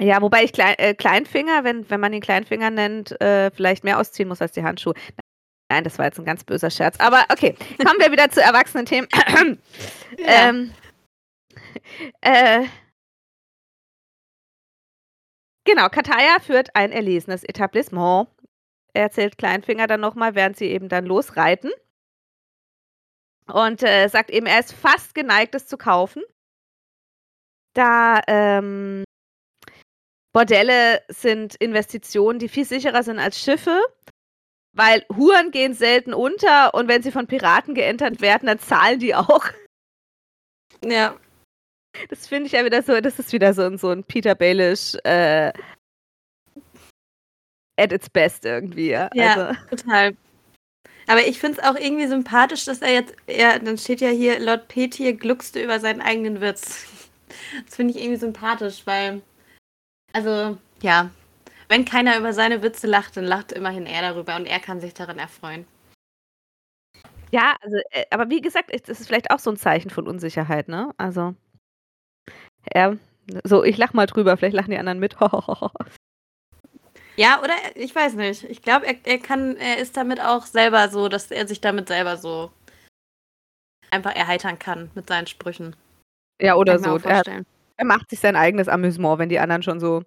Ja, 0.00 0.22
wobei 0.22 0.44
ich 0.44 0.52
Klein, 0.52 0.76
äh, 0.78 0.94
Kleinfinger, 0.94 1.64
wenn, 1.64 1.88
wenn 1.90 2.00
man 2.00 2.12
ihn 2.12 2.20
Kleinfinger 2.20 2.70
nennt, 2.70 3.20
äh, 3.20 3.50
vielleicht 3.50 3.82
mehr 3.82 3.98
ausziehen 3.98 4.28
muss 4.28 4.40
als 4.40 4.52
die 4.52 4.62
Handschuhe. 4.62 4.94
Nein, 5.70 5.84
das 5.84 5.98
war 5.98 6.06
jetzt 6.06 6.18
ein 6.18 6.24
ganz 6.24 6.44
böser 6.44 6.70
Scherz. 6.70 6.98
Aber 6.98 7.24
okay, 7.30 7.54
kommen 7.84 8.00
wir 8.00 8.10
wieder 8.12 8.30
zu 8.30 8.40
erwachsenen 8.40 8.86
Themen. 8.86 9.08
ja. 10.18 10.48
ähm, 10.48 10.72
äh, 12.20 12.64
genau, 15.64 15.88
Kataya 15.88 16.38
führt 16.40 16.74
ein 16.74 16.92
erlesenes 16.92 17.44
Etablissement. 17.44 18.28
Erzählt 18.94 19.36
Kleinfinger 19.36 19.86
dann 19.86 20.00
nochmal, 20.00 20.34
während 20.34 20.56
sie 20.56 20.66
eben 20.66 20.88
dann 20.88 21.04
losreiten. 21.04 21.70
Und 23.52 23.82
äh, 23.82 24.08
sagt 24.08 24.30
eben, 24.30 24.46
er 24.46 24.60
ist 24.60 24.72
fast 24.72 25.14
geneigt, 25.14 25.54
es 25.54 25.66
zu 25.66 25.78
kaufen. 25.78 26.22
Da 27.74 28.20
ähm, 28.26 29.04
Bordelle 30.32 31.02
sind 31.08 31.54
Investitionen, 31.56 32.38
die 32.38 32.48
viel 32.48 32.64
sicherer 32.64 33.02
sind 33.02 33.18
als 33.18 33.40
Schiffe, 33.40 33.80
weil 34.76 35.04
Huren 35.14 35.50
gehen 35.50 35.74
selten 35.74 36.12
unter 36.12 36.74
und 36.74 36.88
wenn 36.88 37.02
sie 37.02 37.10
von 37.10 37.26
Piraten 37.26 37.74
geentert 37.74 38.20
werden, 38.20 38.46
dann 38.46 38.58
zahlen 38.58 39.00
die 39.00 39.14
auch. 39.14 39.44
Ja. 40.84 41.16
Das 42.10 42.28
finde 42.28 42.46
ich 42.46 42.52
ja 42.52 42.64
wieder 42.64 42.82
so, 42.82 43.00
das 43.00 43.18
ist 43.18 43.32
wieder 43.32 43.54
so, 43.54 43.62
ein, 43.62 43.78
so 43.78 43.90
ein 43.90 44.04
Peter 44.04 44.34
Baelish 44.34 44.94
äh, 45.04 45.52
at 47.76 47.92
its 47.92 48.10
best 48.10 48.44
irgendwie. 48.44 48.90
Ja, 48.90 49.10
ja 49.14 49.34
also. 49.34 49.60
total. 49.70 50.16
Aber 51.08 51.26
ich 51.26 51.38
finde 51.40 51.58
es 51.58 51.64
auch 51.64 51.74
irgendwie 51.74 52.06
sympathisch, 52.06 52.66
dass 52.66 52.82
er 52.82 52.92
jetzt, 52.92 53.14
ja, 53.26 53.58
dann 53.58 53.78
steht 53.78 54.02
ja 54.02 54.10
hier, 54.10 54.38
Lord 54.40 54.68
Petir 54.68 55.14
gluckste 55.14 55.62
über 55.62 55.80
seinen 55.80 56.02
eigenen 56.02 56.40
Witz. 56.42 56.86
Das 57.64 57.76
finde 57.76 57.94
ich 57.94 58.00
irgendwie 58.00 58.18
sympathisch, 58.18 58.82
weil, 58.86 59.22
also, 60.12 60.58
ja, 60.82 61.10
wenn 61.68 61.86
keiner 61.86 62.18
über 62.18 62.34
seine 62.34 62.62
Witze 62.62 62.86
lacht, 62.86 63.16
dann 63.16 63.24
lacht 63.24 63.52
immerhin 63.52 63.86
er 63.86 64.02
darüber 64.02 64.36
und 64.36 64.46
er 64.46 64.60
kann 64.60 64.80
sich 64.80 64.92
daran 64.92 65.18
erfreuen. 65.18 65.66
Ja, 67.30 67.56
also, 67.62 67.76
äh, 67.90 68.04
aber 68.10 68.28
wie 68.28 68.40
gesagt, 68.40 68.70
das 68.70 69.00
ist 69.00 69.06
vielleicht 69.06 69.30
auch 69.30 69.38
so 69.38 69.50
ein 69.50 69.56
Zeichen 69.56 69.90
von 69.90 70.06
Unsicherheit, 70.06 70.68
ne? 70.68 70.94
Also, 70.98 71.34
er, 72.64 72.98
so, 73.44 73.64
ich 73.64 73.78
lach 73.78 73.94
mal 73.94 74.06
drüber, 74.06 74.36
vielleicht 74.36 74.56
lachen 74.56 74.70
die 74.70 74.78
anderen 74.78 74.98
mit. 74.98 75.16
Ja, 77.18 77.42
oder 77.42 77.54
ich 77.74 77.92
weiß 77.92 78.14
nicht. 78.14 78.44
Ich 78.44 78.62
glaube, 78.62 78.86
er, 78.86 78.94
er 79.02 79.18
kann, 79.18 79.56
er 79.56 79.78
ist 79.78 79.96
damit 79.96 80.20
auch 80.20 80.46
selber 80.46 80.88
so, 80.88 81.08
dass 81.08 81.32
er 81.32 81.48
sich 81.48 81.60
damit 81.60 81.88
selber 81.88 82.16
so 82.16 82.52
einfach 83.90 84.14
erheitern 84.14 84.60
kann 84.60 84.92
mit 84.94 85.08
seinen 85.08 85.26
Sprüchen. 85.26 85.74
Ja, 86.40 86.54
oder 86.54 86.78
so. 86.78 86.96
Er, 86.98 87.24
er, 87.76 87.84
macht 87.84 88.08
sich 88.10 88.20
sein 88.20 88.36
eigenes 88.36 88.68
Amüsement, 88.68 89.18
wenn 89.18 89.28
die 89.28 89.40
anderen 89.40 89.64
schon 89.64 89.80
so. 89.80 90.04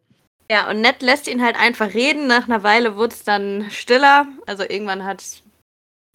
Ja, 0.50 0.70
und 0.70 0.80
Ned 0.80 1.01
lässt 1.01 1.27
ihn 1.27 1.44
halt 1.44 1.60
einfach 1.60 1.94
reden. 1.94 2.27
Nach 2.27 2.48
einer 2.48 2.63
Weile 2.63 2.96
wurde 2.96 3.13
es 3.13 3.25
dann 3.25 3.70
stiller. 3.72 4.27
Also 4.46 4.63
irgendwann 4.63 5.03
hat 5.03 5.44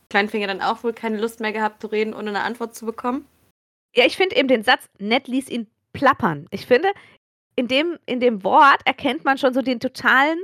Kleinfinger 0.08 0.46
dann 0.46 0.62
auch 0.62 0.82
wohl 0.82 0.94
keine 0.94 1.20
Lust 1.20 1.40
mehr 1.40 1.52
gehabt 1.52 1.82
zu 1.82 1.88
reden, 1.88 2.14
ohne 2.14 2.30
eine 2.30 2.42
Antwort 2.42 2.74
zu 2.74 2.86
bekommen. 2.86 3.26
Ja, 3.94 4.06
ich 4.06 4.16
finde 4.16 4.36
eben 4.36 4.48
den 4.48 4.62
Satz, 4.62 4.86
Ned 4.98 5.28
ließ 5.28 5.50
ihn 5.50 5.66
plappern. 5.92 6.46
Ich 6.50 6.64
finde, 6.64 6.88
in 7.54 7.68
dem, 7.68 7.98
in 8.06 8.20
dem 8.20 8.44
Wort 8.44 8.80
erkennt 8.86 9.26
man 9.26 9.36
schon 9.36 9.52
so 9.52 9.60
den 9.60 9.80
totalen 9.80 10.38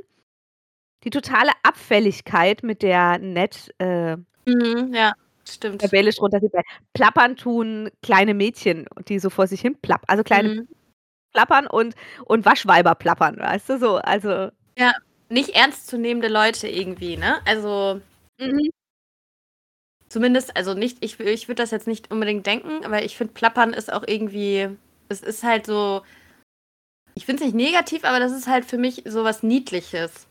die 1.04 1.11
totale 1.11 1.50
Abfälligkeit, 1.62 2.62
mit 2.62 2.82
der 2.82 3.18
Ned 3.18 3.75
äh, 3.78 4.16
mhm, 4.47 4.92
ja, 4.94 5.12
stimmt. 5.49 5.82
rebellisch 5.82 6.21
runterzieht. 6.21 6.52
Plappern 6.92 7.37
tun 7.37 7.90
kleine 8.02 8.35
Mädchen, 8.35 8.87
die 9.09 9.18
so 9.18 9.30
vor 9.30 9.47
sich 9.47 9.61
hin 9.61 9.76
plappern. 9.80 10.09
Also 10.09 10.23
kleine 10.23 10.49
mhm. 10.49 10.68
plappern 11.32 11.66
und, 11.66 11.94
und 12.25 12.44
Waschweiber 12.44 12.94
plappern, 12.94 13.38
weißt 13.38 13.71
du 13.71 13.78
so. 13.78 13.97
Also. 13.97 14.50
Ja, 14.78 14.92
nicht 15.28 15.50
ernstzunehmende 15.50 16.28
Leute 16.28 16.68
irgendwie, 16.68 17.16
ne? 17.16 17.40
Also. 17.47 18.00
Mhm. 18.38 18.71
Zumindest, 20.09 20.54
also 20.59 20.75
nicht, 20.75 20.99
ich, 21.02 21.18
ich 21.21 21.49
würde 21.49 21.62
das 21.62 21.71
jetzt 21.71 21.87
nicht 21.87 22.11
unbedingt 22.11 22.47
denken, 22.47 22.85
aber 22.85 23.02
ich 23.02 23.16
finde, 23.16 23.32
Plappern 23.32 23.73
ist 23.73 23.90
auch 23.90 24.04
irgendwie, 24.06 24.68
es 25.09 25.23
ist 25.23 25.42
halt 25.42 25.64
so, 25.64 26.02
ich 27.14 27.25
finde 27.25 27.42
es 27.42 27.47
nicht 27.47 27.54
negativ, 27.54 28.04
aber 28.04 28.21
das 28.21 28.32
ist 28.32 28.47
halt 28.47 28.66
für 28.66 28.76
mich 28.76 29.04
so 29.06 29.25
was 29.25 29.42
Niedliches. 29.42 30.26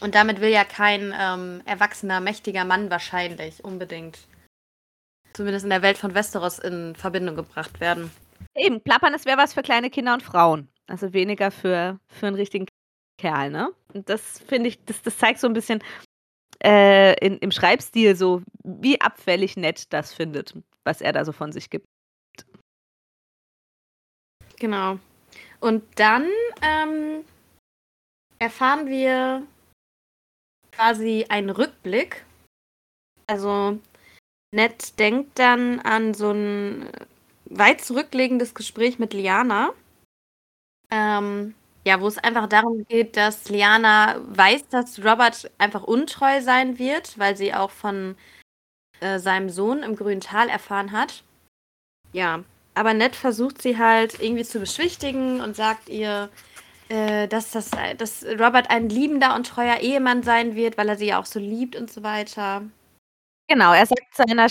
Und 0.00 0.14
damit 0.14 0.40
will 0.40 0.50
ja 0.50 0.64
kein 0.64 1.14
ähm, 1.18 1.62
erwachsener, 1.64 2.20
mächtiger 2.20 2.64
Mann 2.64 2.90
wahrscheinlich 2.90 3.64
unbedingt, 3.64 4.18
zumindest 5.32 5.64
in 5.64 5.70
der 5.70 5.82
Welt 5.82 5.98
von 5.98 6.14
Westeros, 6.14 6.58
in 6.58 6.94
Verbindung 6.94 7.36
gebracht 7.36 7.80
werden. 7.80 8.10
Eben, 8.54 8.80
Plappern, 8.80 9.12
das 9.12 9.24
wäre 9.24 9.38
was 9.38 9.54
für 9.54 9.62
kleine 9.62 9.90
Kinder 9.90 10.14
und 10.14 10.22
Frauen. 10.22 10.68
Also 10.86 11.12
weniger 11.12 11.50
für, 11.50 11.98
für 12.08 12.26
einen 12.28 12.36
richtigen 12.36 12.66
Kerl, 13.18 13.50
ne? 13.50 13.72
Und 13.92 14.08
das 14.08 14.38
finde 14.40 14.68
ich, 14.68 14.84
das, 14.84 15.02
das 15.02 15.18
zeigt 15.18 15.40
so 15.40 15.46
ein 15.46 15.52
bisschen 15.52 15.82
äh, 16.64 17.14
in, 17.24 17.38
im 17.38 17.50
Schreibstil 17.50 18.16
so, 18.16 18.42
wie 18.62 19.00
abfällig 19.00 19.56
nett 19.56 19.92
das 19.92 20.14
findet, 20.14 20.54
was 20.84 21.00
er 21.00 21.12
da 21.12 21.24
so 21.24 21.32
von 21.32 21.52
sich 21.52 21.70
gibt. 21.70 21.86
Genau. 24.58 24.98
Und 25.60 25.84
dann 25.96 26.28
ähm, 26.62 27.24
erfahren 28.38 28.86
wir 28.86 29.46
quasi 30.78 31.26
ein 31.28 31.50
Rückblick. 31.50 32.24
Also 33.26 33.78
Ned 34.52 34.98
denkt 34.98 35.38
dann 35.38 35.80
an 35.80 36.14
so 36.14 36.30
ein 36.30 36.88
weit 37.46 37.80
zurücklegendes 37.80 38.54
Gespräch 38.54 38.98
mit 38.98 39.12
Liana. 39.12 39.70
Ähm, 40.90 41.54
ja, 41.84 42.00
wo 42.00 42.06
es 42.06 42.18
einfach 42.18 42.48
darum 42.48 42.86
geht, 42.86 43.16
dass 43.16 43.48
Liana 43.48 44.20
weiß, 44.28 44.68
dass 44.68 45.04
Robert 45.04 45.50
einfach 45.58 45.82
untreu 45.82 46.40
sein 46.40 46.78
wird, 46.78 47.18
weil 47.18 47.36
sie 47.36 47.52
auch 47.52 47.70
von 47.70 48.16
äh, 49.00 49.18
seinem 49.18 49.50
Sohn 49.50 49.82
im 49.82 49.96
grünen 49.96 50.20
Tal 50.20 50.48
erfahren 50.48 50.92
hat. 50.92 51.24
Ja, 52.12 52.44
aber 52.74 52.94
Ned 52.94 53.16
versucht 53.16 53.60
sie 53.60 53.78
halt 53.78 54.20
irgendwie 54.20 54.44
zu 54.44 54.60
beschwichtigen 54.60 55.40
und 55.40 55.56
sagt 55.56 55.88
ihr, 55.88 56.30
äh, 56.88 57.28
dass, 57.28 57.50
das, 57.50 57.70
dass 57.96 58.24
Robert 58.24 58.70
ein 58.70 58.88
liebender 58.88 59.34
und 59.34 59.46
treuer 59.46 59.78
Ehemann 59.78 60.22
sein 60.22 60.54
wird, 60.54 60.78
weil 60.78 60.88
er 60.88 60.96
sie 60.96 61.06
ja 61.06 61.20
auch 61.20 61.26
so 61.26 61.38
liebt 61.38 61.76
und 61.76 61.90
so 61.90 62.02
weiter. 62.02 62.62
Genau, 63.48 63.72
er 63.72 63.86
sagt 63.86 64.14
seiner, 64.14 64.48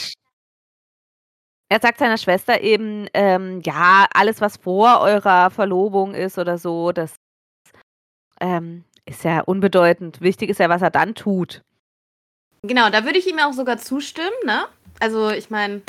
er 1.70 1.80
sagt 1.80 2.00
seiner 2.00 2.18
Schwester 2.18 2.62
eben, 2.62 3.08
ähm, 3.14 3.62
ja, 3.64 4.08
alles, 4.14 4.42
was 4.42 4.58
vor 4.58 5.02
eurer 5.02 5.50
Verlobung 5.52 6.14
ist 6.14 6.38
oder 6.38 6.58
so, 6.58 6.92
das 6.92 7.16
ähm, 8.40 8.84
ist 9.06 9.24
ja 9.24 9.42
unbedeutend. 9.42 10.22
Wichtig 10.22 10.50
ist 10.50 10.60
ja, 10.60 10.70
was 10.70 10.82
er 10.82 10.92
dann 10.92 11.16
tut. 11.16 11.62
Genau, 12.64 12.90
da 12.90 13.06
würde 13.06 13.20
ich 13.20 13.28
ihm 13.28 13.40
auch 13.40 13.54
sogar 13.54 13.78
zustimmen, 13.78 14.30
ne? 14.46 14.68
Also, 15.00 15.30
ich 15.30 15.50
meine, 15.50 15.82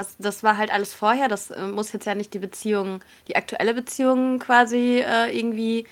das, 0.00 0.16
das 0.18 0.42
war 0.42 0.56
halt 0.56 0.72
alles 0.72 0.94
vorher. 0.94 1.28
Das 1.28 1.50
äh, 1.50 1.66
muss 1.66 1.92
jetzt 1.92 2.06
ja 2.06 2.14
nicht 2.14 2.32
die 2.34 2.38
Beziehung, 2.38 3.04
die 3.28 3.36
aktuelle 3.36 3.74
Beziehung 3.74 4.38
quasi 4.38 5.00
äh, 5.00 5.36
irgendwie 5.36 5.86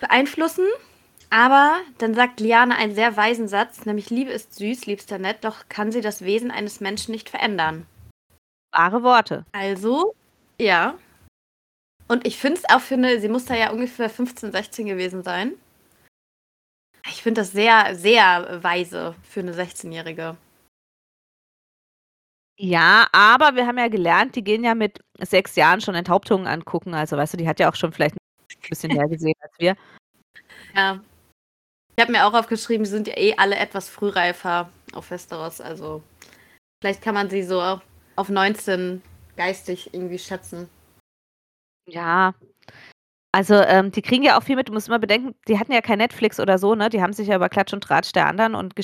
beeinflussen. 0.00 0.66
Aber 1.30 1.80
dann 1.98 2.14
sagt 2.14 2.40
Liane 2.40 2.76
einen 2.76 2.94
sehr 2.94 3.16
weisen 3.16 3.48
Satz, 3.48 3.84
nämlich 3.84 4.10
Liebe 4.10 4.30
ist 4.30 4.54
süß, 4.54 4.86
liebster 4.86 5.18
nett, 5.18 5.38
doch 5.42 5.68
kann 5.68 5.90
sie 5.90 6.00
das 6.00 6.22
Wesen 6.22 6.50
eines 6.50 6.80
Menschen 6.80 7.12
nicht 7.12 7.28
verändern. 7.28 7.86
Wahre 8.72 9.02
Worte. 9.02 9.44
Also, 9.52 10.14
ja. 10.60 10.94
Und 12.08 12.26
ich 12.26 12.38
finde 12.38 12.60
es 12.60 12.68
auch 12.68 12.80
für 12.80 12.94
eine, 12.94 13.20
sie 13.20 13.28
muss 13.28 13.46
da 13.46 13.54
ja 13.54 13.70
ungefähr 13.70 14.08
15, 14.08 14.52
16 14.52 14.86
gewesen 14.86 15.24
sein. 15.24 15.54
Ich 17.08 17.22
finde 17.22 17.40
das 17.40 17.52
sehr, 17.52 17.94
sehr 17.94 18.62
weise 18.62 19.14
für 19.22 19.40
eine 19.40 19.52
16-Jährige. 19.52 20.36
Ja, 22.58 23.06
aber 23.12 23.54
wir 23.54 23.66
haben 23.66 23.78
ja 23.78 23.88
gelernt, 23.88 24.34
die 24.34 24.42
gehen 24.42 24.64
ja 24.64 24.74
mit 24.74 25.00
sechs 25.20 25.56
Jahren 25.56 25.80
schon 25.80 25.94
Enthauptungen 25.94 26.46
angucken. 26.46 26.94
Also, 26.94 27.16
weißt 27.16 27.34
du, 27.34 27.36
die 27.36 27.48
hat 27.48 27.60
ja 27.60 27.70
auch 27.70 27.74
schon 27.74 27.92
vielleicht 27.92 28.14
ein 28.14 28.68
bisschen 28.68 28.94
mehr 28.94 29.08
gesehen 29.08 29.34
als 29.40 29.52
wir. 29.58 29.76
Ja. 30.74 31.00
Ich 31.96 32.02
habe 32.02 32.12
mir 32.12 32.26
auch 32.26 32.34
aufgeschrieben, 32.34 32.84
die 32.84 32.90
sind 32.90 33.08
ja 33.08 33.16
eh 33.16 33.34
alle 33.36 33.56
etwas 33.56 33.88
frühreifer 33.88 34.70
auf 34.94 35.10
Westeros. 35.10 35.60
Also, 35.60 36.02
vielleicht 36.82 37.02
kann 37.02 37.14
man 37.14 37.28
sie 37.28 37.42
so 37.42 37.60
auf 38.16 38.28
19 38.28 39.02
geistig 39.36 39.92
irgendwie 39.92 40.18
schätzen. 40.18 40.68
Ja. 41.86 42.34
Also, 43.32 43.54
ähm, 43.54 43.92
die 43.92 44.02
kriegen 44.02 44.22
ja 44.22 44.38
auch 44.38 44.42
viel 44.42 44.56
mit. 44.56 44.68
Du 44.68 44.72
musst 44.72 44.88
immer 44.88 44.98
bedenken, 44.98 45.34
die 45.46 45.58
hatten 45.58 45.72
ja 45.72 45.82
kein 45.82 45.98
Netflix 45.98 46.40
oder 46.40 46.56
so, 46.58 46.74
ne? 46.74 46.88
Die 46.88 47.02
haben 47.02 47.12
sich 47.12 47.28
ja 47.28 47.36
über 47.36 47.50
Klatsch 47.50 47.74
und 47.74 47.82
Tratsch 47.82 48.12
der 48.12 48.26
anderen 48.26 48.54
und 48.54 48.74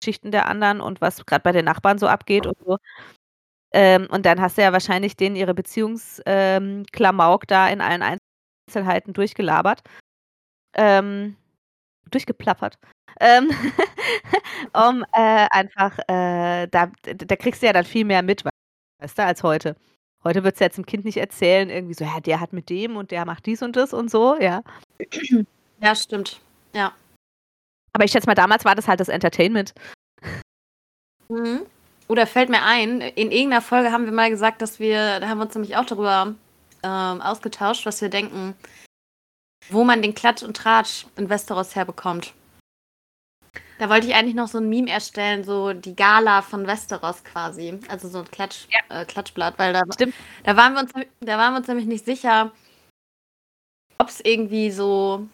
Geschichten 0.00 0.30
der 0.30 0.46
anderen 0.46 0.80
und 0.80 1.00
was 1.00 1.24
gerade 1.26 1.42
bei 1.42 1.52
den 1.52 1.64
Nachbarn 1.64 1.98
so 1.98 2.08
abgeht 2.08 2.46
und 2.46 2.56
so. 2.64 2.78
Ähm, 3.72 4.08
und 4.10 4.26
dann 4.26 4.40
hast 4.40 4.58
du 4.58 4.62
ja 4.62 4.72
wahrscheinlich 4.72 5.16
denen 5.16 5.36
ihre 5.36 5.54
Beziehungsklamauk 5.54 7.42
ähm, 7.44 7.46
da 7.46 7.68
in 7.68 7.80
allen 7.80 8.18
Einzelheiten 8.68 9.12
durchgelabert. 9.12 9.82
Ähm, 10.74 11.36
durchgeplappert. 12.10 12.78
Ähm, 13.20 13.50
um 14.74 15.04
äh, 15.12 15.46
einfach, 15.50 15.98
äh, 16.08 16.66
da, 16.68 16.90
da 17.02 17.36
kriegst 17.36 17.62
du 17.62 17.66
ja 17.66 17.72
dann 17.72 17.84
viel 17.84 18.04
mehr 18.04 18.22
mit, 18.22 18.44
weißt 19.00 19.18
du, 19.18 19.24
als 19.24 19.42
heute. 19.42 19.76
Heute 20.22 20.44
wird 20.44 20.54
es 20.54 20.60
ja 20.60 20.66
jetzt 20.66 20.76
dem 20.76 20.84
Kind 20.84 21.04
nicht 21.04 21.16
erzählen, 21.16 21.70
irgendwie 21.70 21.94
so, 21.94 22.04
ja, 22.04 22.20
der 22.20 22.40
hat 22.40 22.52
mit 22.52 22.68
dem 22.68 22.96
und 22.96 23.10
der 23.10 23.24
macht 23.24 23.46
dies 23.46 23.62
und 23.62 23.76
das 23.76 23.94
und 23.94 24.10
so, 24.10 24.36
ja. 24.38 24.62
Ja, 25.80 25.94
stimmt. 25.94 26.40
Ja. 26.74 26.92
Aber 27.92 28.04
ich 28.04 28.12
schätze 28.12 28.26
mal, 28.26 28.34
damals 28.34 28.64
war 28.64 28.74
das 28.74 28.88
halt 28.88 29.00
das 29.00 29.08
Entertainment. 29.08 29.74
Mhm. 31.28 31.66
Oder 32.08 32.26
fällt 32.26 32.48
mir 32.48 32.62
ein, 32.62 33.00
in 33.00 33.30
irgendeiner 33.30 33.62
Folge 33.62 33.92
haben 33.92 34.04
wir 34.04 34.12
mal 34.12 34.30
gesagt, 34.30 34.62
dass 34.62 34.80
wir, 34.80 35.20
da 35.20 35.28
haben 35.28 35.38
wir 35.38 35.44
uns 35.44 35.54
nämlich 35.54 35.76
auch 35.76 35.84
darüber 35.84 36.34
ähm, 36.82 37.20
ausgetauscht, 37.20 37.86
was 37.86 38.00
wir 38.00 38.08
denken, 38.08 38.54
wo 39.68 39.84
man 39.84 40.02
den 40.02 40.14
Klatsch 40.14 40.42
und 40.42 40.56
Tratsch 40.56 41.06
in 41.16 41.28
Westeros 41.28 41.76
herbekommt. 41.76 42.34
Da 43.78 43.88
wollte 43.88 44.06
ich 44.06 44.14
eigentlich 44.14 44.34
noch 44.34 44.48
so 44.48 44.58
ein 44.58 44.68
Meme 44.68 44.90
erstellen, 44.90 45.42
so 45.42 45.72
die 45.72 45.96
Gala 45.96 46.42
von 46.42 46.66
Westeros 46.66 47.24
quasi. 47.24 47.78
Also 47.88 48.08
so 48.08 48.18
ein 48.18 48.30
Klatsch, 48.30 48.66
ja. 48.70 49.00
äh, 49.00 49.04
Klatschblatt, 49.04 49.58
weil 49.58 49.72
da, 49.72 49.82
Stimmt. 49.92 50.14
da 50.42 50.56
waren 50.56 50.74
wir 50.74 50.80
uns, 50.80 50.92
da 51.20 51.38
waren 51.38 51.54
wir 51.54 51.58
uns 51.58 51.68
nämlich 51.68 51.86
nicht 51.86 52.04
sicher, 52.04 52.52
ob 53.98 54.08
es 54.08 54.20
irgendwie 54.20 54.70
so, 54.70 55.28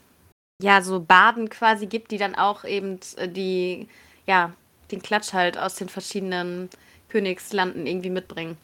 ja, 0.62 0.82
so 0.82 1.00
Baden 1.00 1.48
quasi 1.50 1.86
gibt, 1.86 2.10
die 2.10 2.18
dann 2.18 2.34
auch 2.34 2.64
eben 2.64 2.98
äh, 3.16 3.28
die, 3.28 3.88
ja, 4.26 4.52
den 4.90 5.02
Klatsch 5.02 5.32
halt 5.32 5.58
aus 5.58 5.75
den 5.75 5.88
verschiedenen 5.88 6.70
Königslanden 7.08 7.86
irgendwie 7.86 8.10
mitbringen. 8.10 8.56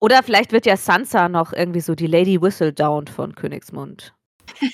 Oder 0.00 0.22
vielleicht 0.22 0.52
wird 0.52 0.66
ja 0.66 0.76
Sansa 0.76 1.28
noch 1.28 1.52
irgendwie 1.52 1.80
so 1.80 1.94
die 1.94 2.06
Lady 2.06 2.40
Whistledown 2.40 3.06
von 3.06 3.34
Königsmund. 3.34 4.14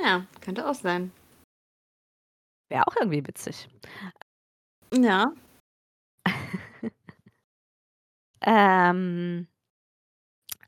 ja, 0.00 0.26
könnte 0.40 0.66
auch 0.66 0.74
sein. 0.74 1.12
Wäre 2.70 2.86
auch 2.86 2.96
irgendwie 2.96 3.26
witzig. 3.26 3.68
Ja. 4.94 5.32
ähm, 8.42 9.46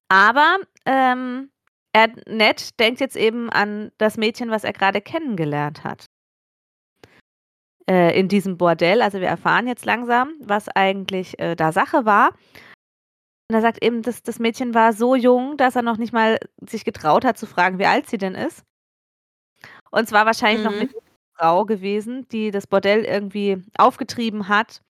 aber 0.08 0.58
ähm, 0.84 1.50
er, 1.92 2.08
Ned 2.26 2.78
denkt 2.80 3.00
jetzt 3.00 3.16
eben 3.16 3.50
an 3.50 3.92
das 3.98 4.16
Mädchen, 4.16 4.50
was 4.50 4.64
er 4.64 4.72
gerade 4.72 5.00
kennengelernt 5.00 5.84
hat. 5.84 6.06
Äh, 7.88 8.18
in 8.18 8.28
diesem 8.28 8.56
Bordell. 8.56 9.02
Also 9.02 9.20
wir 9.20 9.28
erfahren 9.28 9.66
jetzt 9.66 9.84
langsam, 9.84 10.34
was 10.40 10.68
eigentlich 10.68 11.38
äh, 11.40 11.56
da 11.56 11.72
Sache 11.72 12.04
war. 12.04 12.30
Und 13.48 13.56
er 13.56 13.60
sagt 13.60 13.82
eben, 13.84 14.02
dass 14.02 14.22
das 14.22 14.38
Mädchen 14.38 14.72
war 14.72 14.92
so 14.92 15.14
jung, 15.14 15.56
dass 15.56 15.76
er 15.76 15.82
noch 15.82 15.98
nicht 15.98 16.12
mal 16.12 16.38
sich 16.66 16.84
getraut 16.84 17.24
hat 17.24 17.36
zu 17.36 17.46
fragen, 17.46 17.78
wie 17.78 17.86
alt 17.86 18.08
sie 18.08 18.18
denn 18.18 18.34
ist. 18.34 18.64
Und 19.90 20.08
zwar 20.08 20.26
wahrscheinlich 20.26 20.64
mhm. 20.64 20.72
noch 20.72 20.80
mit 20.80 20.94
Frau 21.36 21.64
gewesen, 21.66 22.26
die 22.28 22.50
das 22.50 22.66
Bordell 22.66 23.04
irgendwie 23.04 23.62
aufgetrieben 23.76 24.48
hat. 24.48 24.80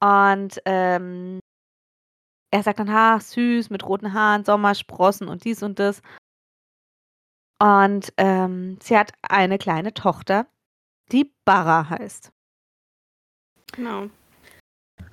Und 0.00 0.60
ähm, 0.66 1.40
er 2.52 2.62
sagt 2.62 2.78
dann, 2.78 2.92
ha, 2.92 3.18
süß, 3.18 3.70
mit 3.70 3.84
roten 3.84 4.12
Haaren, 4.12 4.44
Sommersprossen 4.44 5.26
und 5.26 5.44
dies 5.44 5.62
und 5.62 5.78
das. 5.78 6.02
Und 7.58 8.12
ähm, 8.18 8.78
sie 8.82 8.96
hat 8.96 9.12
eine 9.22 9.56
kleine 9.56 9.94
Tochter, 9.94 10.46
die 11.12 11.32
Barra 11.44 11.88
heißt. 11.88 12.30
Genau. 13.72 14.08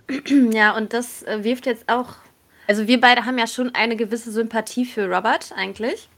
Ja, 0.52 0.76
und 0.76 0.94
das 0.94 1.22
äh, 1.24 1.44
wirft 1.44 1.68
jetzt 1.68 1.88
auch. 1.88 2.16
Also, 2.68 2.88
wir 2.88 3.00
beide 3.00 3.26
haben 3.26 3.38
ja 3.38 3.46
schon 3.46 3.76
eine 3.76 3.96
gewisse 3.96 4.32
Sympathie 4.32 4.86
für 4.86 5.06
Robert, 5.06 5.52
eigentlich. 5.56 6.10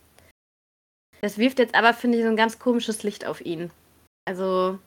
Das 1.19 1.37
wirft 1.37 1.59
jetzt 1.59 1.75
aber, 1.75 1.93
finde 1.93 2.17
ich, 2.17 2.23
so 2.23 2.29
ein 2.29 2.37
ganz 2.37 2.57
komisches 2.57 3.03
Licht 3.03 3.25
auf 3.25 3.41
ihn. 3.41 3.69
Also, 4.25 4.79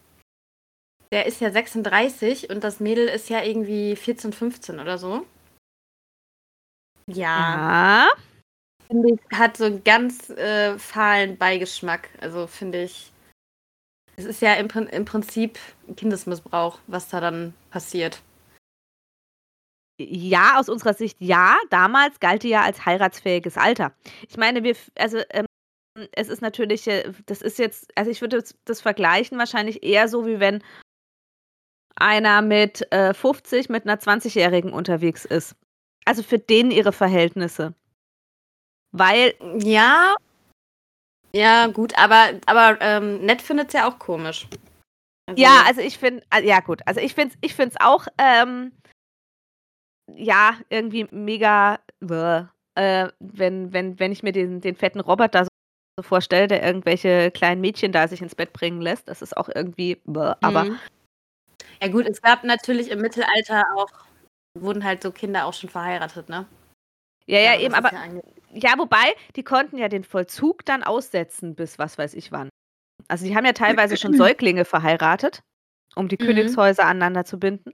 der 1.13 1.27
ist 1.27 1.43
ja 1.43 1.51
36 1.51 2.49
und 2.49 2.65
das 2.65 2.81
Mädel 2.81 3.07
ist 3.09 3.29
ja 3.29 3.43
irgendwie 3.43 3.95
14, 3.95 4.33
15 4.33 4.81
oder 4.81 4.97
so. 4.97 5.27
Ja. 7.07 8.07
ja. 8.07 8.09
Finde 8.87 9.15
ich, 9.15 9.39
hat 9.39 9.57
so 9.57 9.65
einen 9.65 9.85
ganz 9.85 10.31
äh, 10.31 10.79
fahlen 10.79 11.37
Beigeschmack. 11.37 12.09
Also, 12.21 12.47
finde 12.47 12.83
ich. 12.83 13.13
Es 14.17 14.25
ist 14.25 14.43
ja 14.43 14.55
im, 14.55 14.69
im 14.69 15.05
Prinzip 15.05 15.59
Kindesmissbrauch, 15.97 16.79
was 16.87 17.09
da 17.09 17.21
dann 17.21 17.55
passiert. 17.71 18.23
Ja, 19.99 20.59
aus 20.59 20.69
unserer 20.69 20.95
Sicht 20.95 21.17
ja. 21.21 21.57
Damals 21.71 22.21
galt 22.21 22.43
die 22.43 22.51
ja 22.51 22.63
als 22.63 22.85
heiratsfähiges 22.85 23.57
Alter. 23.57 23.93
Ich 24.29 24.37
meine, 24.37 24.63
wir, 24.63 24.77
also 24.97 25.19
ähm, 25.31 25.47
es 26.13 26.29
ist 26.29 26.43
natürlich, 26.43 26.87
äh, 26.87 27.13
das 27.27 27.43
ist 27.43 27.59
jetzt, 27.59 27.97
also 27.97 28.11
ich 28.11 28.21
würde 28.21 28.43
das 28.65 28.81
vergleichen 28.81 29.39
wahrscheinlich 29.39 29.83
eher 29.83 30.09
so, 30.09 30.27
wie 30.27 30.41
wenn 30.41 30.63
einer 31.97 32.43
mit 32.43 32.91
äh, 32.93 33.15
50 33.15 33.69
mit 33.69 33.85
einer 33.85 34.01
20-Jährigen 34.01 34.73
unterwegs 34.73 35.25
ist. 35.25 35.55
Also 36.05 36.23
für 36.23 36.39
den 36.39 36.71
ihre 36.71 36.93
Verhältnisse. 36.93 37.75
Weil. 38.93 39.35
Ja. 39.59 40.15
Ja, 41.35 41.67
gut, 41.67 41.99
aber, 41.99 42.41
aber 42.47 42.81
ähm, 42.81 43.25
Ned 43.25 43.43
findet 43.43 43.69
es 43.69 43.75
ja 43.75 43.89
auch 43.89 43.99
komisch. 43.99 44.47
Also, 45.27 45.43
ja, 45.43 45.65
also 45.67 45.81
ich 45.81 45.99
finde, 45.99 46.23
äh, 46.33 46.47
ja 46.47 46.61
gut, 46.61 46.83
also 46.87 47.01
ich 47.01 47.15
finde 47.15 47.35
es 47.35 47.39
ich 47.41 47.55
find's 47.55 47.77
auch, 47.81 48.07
ähm, 48.19 48.73
ja, 50.13 50.59
irgendwie 50.69 51.09
mega, 51.11 51.81
äh, 52.01 53.09
wenn, 53.19 53.73
wenn, 53.73 53.99
wenn 53.99 54.13
ich 54.13 54.23
mir 54.23 54.33
den, 54.33 54.61
den 54.61 54.77
fetten 54.77 55.01
Robert 55.01 55.35
da 55.35 55.45
so 55.45 56.03
vorstelle, 56.03 56.49
der 56.49 56.63
irgendwelche 56.63 57.31
kleinen 57.31 57.61
Mädchen 57.61 57.93
da 57.93 58.07
sich 58.09 58.21
ins 58.21 58.35
Bett 58.35 58.53
bringen 58.53 58.81
lässt. 58.81 59.09
Das 59.09 59.23
ist 59.23 59.37
auch 59.37 59.49
irgendwie, 59.49 60.01
aber. 60.07 60.65
Mhm. 60.65 60.79
Ja, 61.81 61.89
gut, 61.89 62.07
es 62.07 62.23
gab 62.23 62.45
natürlich 62.45 62.91
im 62.91 63.01
Mittelalter 63.01 63.65
auch, 63.77 63.91
wurden 64.55 64.85
halt 64.85 65.03
so 65.03 65.11
Kinder 65.11 65.47
auch 65.47 65.55
schon 65.55 65.71
verheiratet, 65.71 66.29
ne? 66.29 66.47
Ja, 67.27 67.39
ja, 67.39 67.55
ja 67.55 67.61
eben, 67.61 67.75
aber. 67.75 67.93
Ja, 67.93 68.05
ja, 68.53 68.79
wobei, 68.79 69.15
die 69.35 69.43
konnten 69.43 69.79
ja 69.79 69.89
den 69.89 70.05
Vollzug 70.05 70.65
dann 70.65 70.85
aussetzen, 70.85 71.55
bis 71.55 71.79
was 71.79 71.99
weiß 71.99 72.15
ich 72.15 72.31
wann. 72.31 72.49
Also, 73.09 73.25
die 73.25 73.35
haben 73.37 73.45
ja 73.45 73.53
teilweise 73.53 73.97
schon 73.97 74.15
Säuglinge 74.17 74.65
verheiratet, 74.65 75.43
um 75.97 76.09
die 76.09 76.19
mhm. 76.21 76.27
Königshäuser 76.27 76.85
aneinander 76.85 77.25
zu 77.25 77.39
binden. 77.39 77.73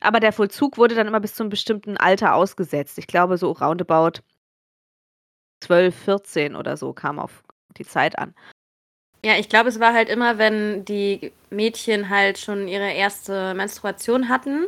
Aber 0.00 0.18
der 0.18 0.32
Vollzug 0.32 0.78
wurde 0.78 0.94
dann 0.94 1.06
immer 1.06 1.20
bis 1.20 1.34
zu 1.34 1.42
einem 1.42 1.50
bestimmten 1.50 1.96
Alter 1.96 2.34
ausgesetzt. 2.34 2.98
Ich 2.98 3.06
glaube, 3.06 3.36
so 3.36 3.52
roundabout 3.52 4.22
12, 5.62 5.94
14 5.94 6.56
oder 6.56 6.76
so 6.76 6.92
kam 6.92 7.18
auf 7.18 7.44
die 7.76 7.84
Zeit 7.84 8.18
an. 8.18 8.34
Ja, 9.22 9.36
ich 9.36 9.50
glaube, 9.50 9.68
es 9.68 9.78
war 9.78 9.92
halt 9.92 10.08
immer, 10.08 10.38
wenn 10.38 10.86
die 10.86 11.32
Mädchen 11.50 12.08
halt 12.08 12.38
schon 12.38 12.66
ihre 12.66 12.90
erste 12.90 13.52
Menstruation 13.52 14.30
hatten, 14.30 14.66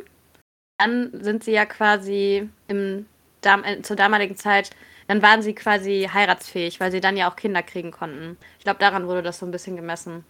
dann 0.82 1.22
sind 1.22 1.44
sie 1.44 1.52
ja 1.52 1.66
quasi 1.66 2.48
im, 2.68 3.06
äh, 3.42 3.82
zur 3.82 3.96
damaligen 3.96 4.36
Zeit, 4.36 4.70
dann 5.08 5.22
waren 5.22 5.42
sie 5.42 5.54
quasi 5.54 6.08
heiratsfähig, 6.12 6.80
weil 6.80 6.90
sie 6.90 7.00
dann 7.00 7.16
ja 7.16 7.30
auch 7.30 7.36
Kinder 7.36 7.62
kriegen 7.62 7.90
konnten. 7.90 8.36
Ich 8.58 8.64
glaube, 8.64 8.80
daran 8.80 9.06
wurde 9.06 9.22
das 9.22 9.38
so 9.38 9.46
ein 9.46 9.50
bisschen 9.50 9.76
gemessen. 9.76 10.24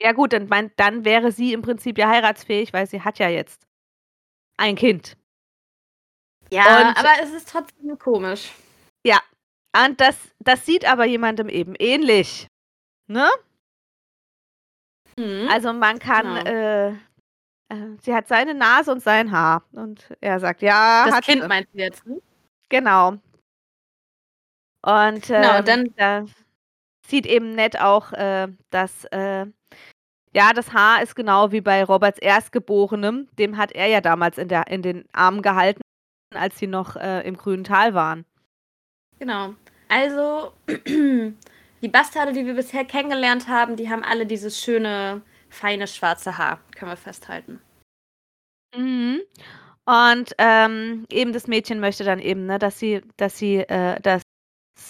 Ja 0.00 0.12
gut, 0.12 0.32
dann, 0.32 0.48
mein, 0.48 0.72
dann 0.76 1.04
wäre 1.04 1.32
sie 1.32 1.52
im 1.52 1.62
Prinzip 1.62 1.98
ja 1.98 2.08
heiratsfähig, 2.08 2.72
weil 2.72 2.86
sie 2.86 3.02
hat 3.02 3.18
ja 3.18 3.28
jetzt 3.28 3.66
ein 4.56 4.76
Kind. 4.76 5.16
Ja, 6.50 6.88
Und, 6.88 6.98
aber 6.98 7.10
es 7.22 7.32
ist 7.32 7.48
trotzdem 7.48 7.98
komisch. 7.98 8.52
Ja, 9.04 9.20
und 9.84 10.00
das, 10.00 10.16
das 10.38 10.66
sieht 10.66 10.84
aber 10.84 11.04
jemandem 11.04 11.48
eben 11.48 11.74
ähnlich. 11.78 12.46
Ne? 13.06 13.28
Mhm. 15.16 15.48
Also 15.50 15.72
man 15.72 15.98
kann, 15.98 16.44
genau. 16.44 16.90
äh, 16.90 16.94
sie 18.02 18.14
hat 18.14 18.28
seine 18.28 18.54
Nase 18.54 18.92
und 18.92 19.02
sein 19.02 19.30
Haar. 19.30 19.62
Und 19.72 20.08
er 20.20 20.40
sagt, 20.40 20.62
ja. 20.62 21.06
Das 21.08 21.20
Kind 21.20 21.42
sie. 21.42 21.48
meinst 21.48 21.72
du 21.72 21.78
jetzt, 21.78 22.06
ne? 22.06 22.20
Genau. 22.68 23.18
Und 24.82 25.30
äh, 25.30 25.40
genau, 25.40 25.62
dann 25.62 25.94
da 25.96 26.24
sieht 27.06 27.26
eben 27.26 27.54
nett 27.54 27.80
auch, 27.80 28.12
äh, 28.12 28.48
dass 28.70 29.04
äh, 29.06 29.46
ja, 30.34 30.52
das 30.52 30.72
Haar 30.72 31.00
ist 31.02 31.14
genau 31.14 31.52
wie 31.52 31.60
bei 31.60 31.84
Roberts 31.84 32.18
Erstgeborenem. 32.18 33.28
Dem 33.38 33.56
hat 33.56 33.72
er 33.72 33.86
ja 33.86 34.00
damals 34.00 34.36
in, 34.36 34.48
der, 34.48 34.66
in 34.66 34.82
den 34.82 35.04
Armen 35.12 35.42
gehalten, 35.42 35.80
als 36.34 36.58
sie 36.58 36.66
noch 36.66 36.96
äh, 36.96 37.20
im 37.26 37.36
grünen 37.36 37.62
Tal 37.62 37.94
waren. 37.94 38.24
Genau. 39.20 39.54
Also, 39.88 40.52
die 40.66 41.88
Bastarde, 41.88 42.32
die 42.32 42.44
wir 42.44 42.54
bisher 42.54 42.84
kennengelernt 42.84 43.46
haben, 43.46 43.76
die 43.76 43.88
haben 43.88 44.02
alle 44.02 44.26
dieses 44.26 44.60
schöne, 44.60 45.22
feine 45.54 45.86
schwarze 45.86 46.36
Haar, 46.38 46.60
können 46.76 46.90
wir 46.90 46.96
festhalten. 46.96 47.60
Mhm. 48.76 49.20
Und 49.86 50.34
ähm, 50.38 51.06
eben 51.10 51.32
das 51.32 51.46
Mädchen 51.46 51.80
möchte 51.80 52.04
dann 52.04 52.18
eben, 52.18 52.46
ne, 52.46 52.58
dass 52.58 52.78
sie, 52.78 53.02
dass 53.16 53.38
sie, 53.38 53.58
äh, 53.58 54.00
dass 54.00 54.22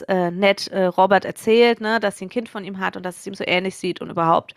äh, 0.08 0.30
Ned 0.30 0.68
äh, 0.68 0.84
Robert 0.86 1.24
erzählt, 1.24 1.80
ne, 1.80 2.00
dass 2.00 2.18
sie 2.18 2.26
ein 2.26 2.30
Kind 2.30 2.48
von 2.48 2.64
ihm 2.64 2.78
hat 2.78 2.96
und 2.96 3.02
dass 3.02 3.18
es 3.18 3.26
ihm 3.26 3.34
so 3.34 3.44
ähnlich 3.46 3.76
sieht 3.76 4.00
und 4.00 4.10
überhaupt. 4.10 4.54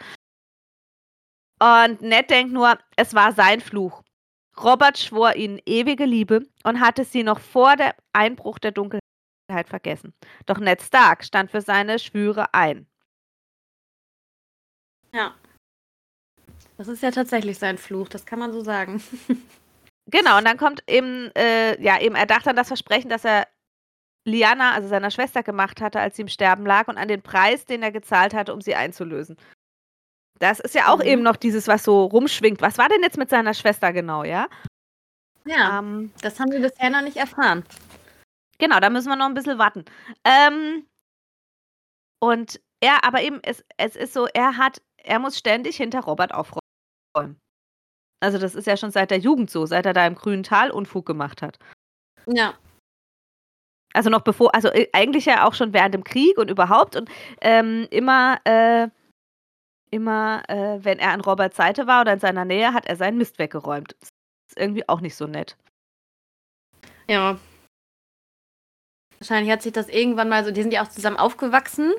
Und 1.60 2.02
Ned 2.02 2.30
denkt 2.30 2.54
nur, 2.54 2.78
es 2.96 3.16
war 3.16 3.34
sein 3.34 3.62
Fluch. 3.62 4.04
Robert 4.62 4.98
schwor 4.98 5.36
ihnen 5.36 5.60
ewige 5.66 6.06
Liebe 6.06 6.48
und 6.64 6.80
hatte 6.80 7.04
sie 7.04 7.24
noch 7.24 7.40
vor 7.40 7.76
dem 7.76 7.92
Einbruch 8.14 8.60
der 8.60 8.72
Dunkelheit 8.72 9.02
vergessen. 9.68 10.14
Doch 10.46 10.60
Ned 10.60 10.82
Stark 10.82 11.24
stand 11.24 11.52
für 11.52 11.62
seine 11.62 12.00
Schwüre 12.00 12.54
ein. 12.54 12.88
Ja. 15.14 15.36
Das 16.78 16.88
ist 16.88 17.02
ja 17.04 17.12
tatsächlich 17.12 17.58
sein 17.58 17.78
Fluch, 17.78 18.08
das 18.10 18.26
kann 18.26 18.40
man 18.40 18.54
so 18.54 18.64
sagen. 18.64 19.02
genau, 20.06 20.38
und 20.38 20.46
dann 20.46 20.58
kommt 20.58 20.84
eben, 20.88 21.32
äh, 21.36 21.82
ja, 21.82 22.00
eben, 22.00 22.16
er 22.16 22.28
dachte 22.28 22.52
an 22.52 22.56
das 22.56 22.68
Versprechen, 22.68 23.10
das 23.10 23.26
er 23.26 23.48
Liana, 24.26 24.74
also 24.74 24.88
seiner 24.88 25.12
Schwester, 25.12 25.42
gemacht 25.42 25.82
hatte, 25.82 26.00
als 26.00 26.16
sie 26.18 26.24
im 26.24 26.28
Sterben 26.28 26.66
lag 26.66 26.88
und 26.88 26.98
an 26.98 27.08
den 27.08 27.22
Preis, 27.22 27.66
den 27.66 27.82
er 27.82 27.92
gezahlt 27.92 28.34
hatte, 28.34 28.54
um 28.54 28.62
sie 28.62 28.76
einzulösen. 28.76 29.38
Das 30.40 30.60
ist 30.60 30.76
ja 30.76 30.90
auch 30.90 31.00
mhm. 31.00 31.06
eben 31.06 31.24
noch 31.24 31.38
dieses, 31.38 31.68
was 31.68 31.84
so 31.84 32.06
rumschwingt. 32.06 32.62
Was 32.62 32.78
war 32.78 32.90
denn 32.90 33.02
jetzt 33.02 33.18
mit 33.18 33.30
seiner 33.30 33.54
Schwester 33.54 33.94
genau, 33.94 34.24
ja? 34.24 34.48
Ja, 35.46 35.80
ähm, 35.80 36.12
das 36.22 36.40
haben 36.40 36.52
wir 36.52 36.60
bisher 36.60 36.90
noch 36.90 37.02
nicht 37.02 37.18
erfahren. 37.18 37.64
Genau, 38.60 38.80
da 38.80 38.90
müssen 38.90 39.10
wir 39.10 39.16
noch 39.16 39.28
ein 39.28 39.34
bisschen 39.34 39.58
warten. 39.60 39.86
Ähm, 40.26 40.86
Und 42.20 42.60
er 42.80 43.04
aber 43.04 43.22
eben, 43.22 43.40
es 43.44 43.64
es 43.78 43.96
ist 43.96 44.14
so, 44.14 44.28
er 44.28 44.58
hat 44.58 44.82
er 45.08 45.20
muss 45.20 45.38
ständig 45.38 45.78
hinter 45.78 46.02
Robert 46.02 46.34
aufräumen. 46.34 47.40
Also, 48.20 48.38
das 48.40 48.56
ist 48.56 48.68
ja 48.68 48.78
schon 48.78 48.92
seit 48.92 49.12
der 49.12 49.20
Jugend 49.20 49.50
so, 49.50 49.66
seit 49.66 49.86
er 49.86 49.94
da 49.94 50.06
im 50.08 50.16
grünen 50.16 50.44
Tal 50.44 50.72
Unfug 50.72 51.06
gemacht 51.06 51.42
hat. 51.42 51.58
Ja. 52.26 52.56
Also, 53.94 54.10
noch 54.10 54.22
bevor 54.22 54.54
also, 54.56 54.70
äh, 54.70 54.88
eigentlich 54.94 55.26
ja 55.26 55.48
auch 55.48 55.54
schon 55.54 55.74
während 55.74 55.94
dem 55.94 56.04
Krieg 56.04 56.38
und 56.38 56.50
überhaupt 56.50 56.96
und, 56.96 57.10
ähm, 57.42 57.88
immer, 57.92 58.40
äh 58.46 58.90
immer, 59.92 60.44
äh, 60.50 60.84
wenn 60.84 61.00
er 61.00 61.12
an 61.12 61.22
Roberts 61.22 61.58
Seite 61.58 61.88
war 61.88 62.02
oder 62.02 62.14
in 62.14 62.20
seiner 62.20 62.46
Nähe, 62.46 62.74
hat 62.74 62.86
er 62.88 62.96
seinen 62.96 63.18
Mist 63.18 63.40
weggeräumt. 63.40 63.96
Das 64.00 64.10
ist 64.50 64.58
irgendwie 64.58 64.88
auch 64.88 65.02
nicht 65.02 65.16
so 65.16 65.28
nett. 65.28 65.58
Ja. 67.10 67.38
Wahrscheinlich 69.20 69.52
hat 69.52 69.62
sich 69.62 69.74
das 69.74 69.90
irgendwann 69.90 70.30
mal 70.30 70.46
so 70.46 70.52
die 70.52 70.62
sind 70.62 70.74
ja 70.74 70.84
auch 70.84 70.90
zusammen 70.90 71.18
aufgewachsen. 71.18 71.94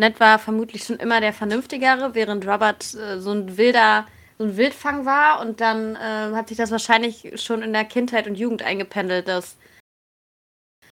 Ned 0.00 0.18
war 0.18 0.38
vermutlich 0.38 0.84
schon 0.84 0.96
immer 0.96 1.20
der 1.20 1.34
Vernünftigere, 1.34 2.14
während 2.14 2.46
Robert 2.46 2.94
äh, 2.94 3.20
so 3.20 3.32
ein 3.32 3.56
wilder 3.56 4.06
so 4.38 4.44
ein 4.44 4.56
Wildfang 4.56 5.04
war 5.04 5.40
und 5.42 5.60
dann 5.60 5.96
äh, 5.96 6.34
hat 6.34 6.48
sich 6.48 6.56
das 6.56 6.70
wahrscheinlich 6.70 7.38
schon 7.42 7.60
in 7.60 7.74
der 7.74 7.84
Kindheit 7.84 8.26
und 8.26 8.36
Jugend 8.36 8.62
eingependelt, 8.62 9.28
dass 9.28 9.58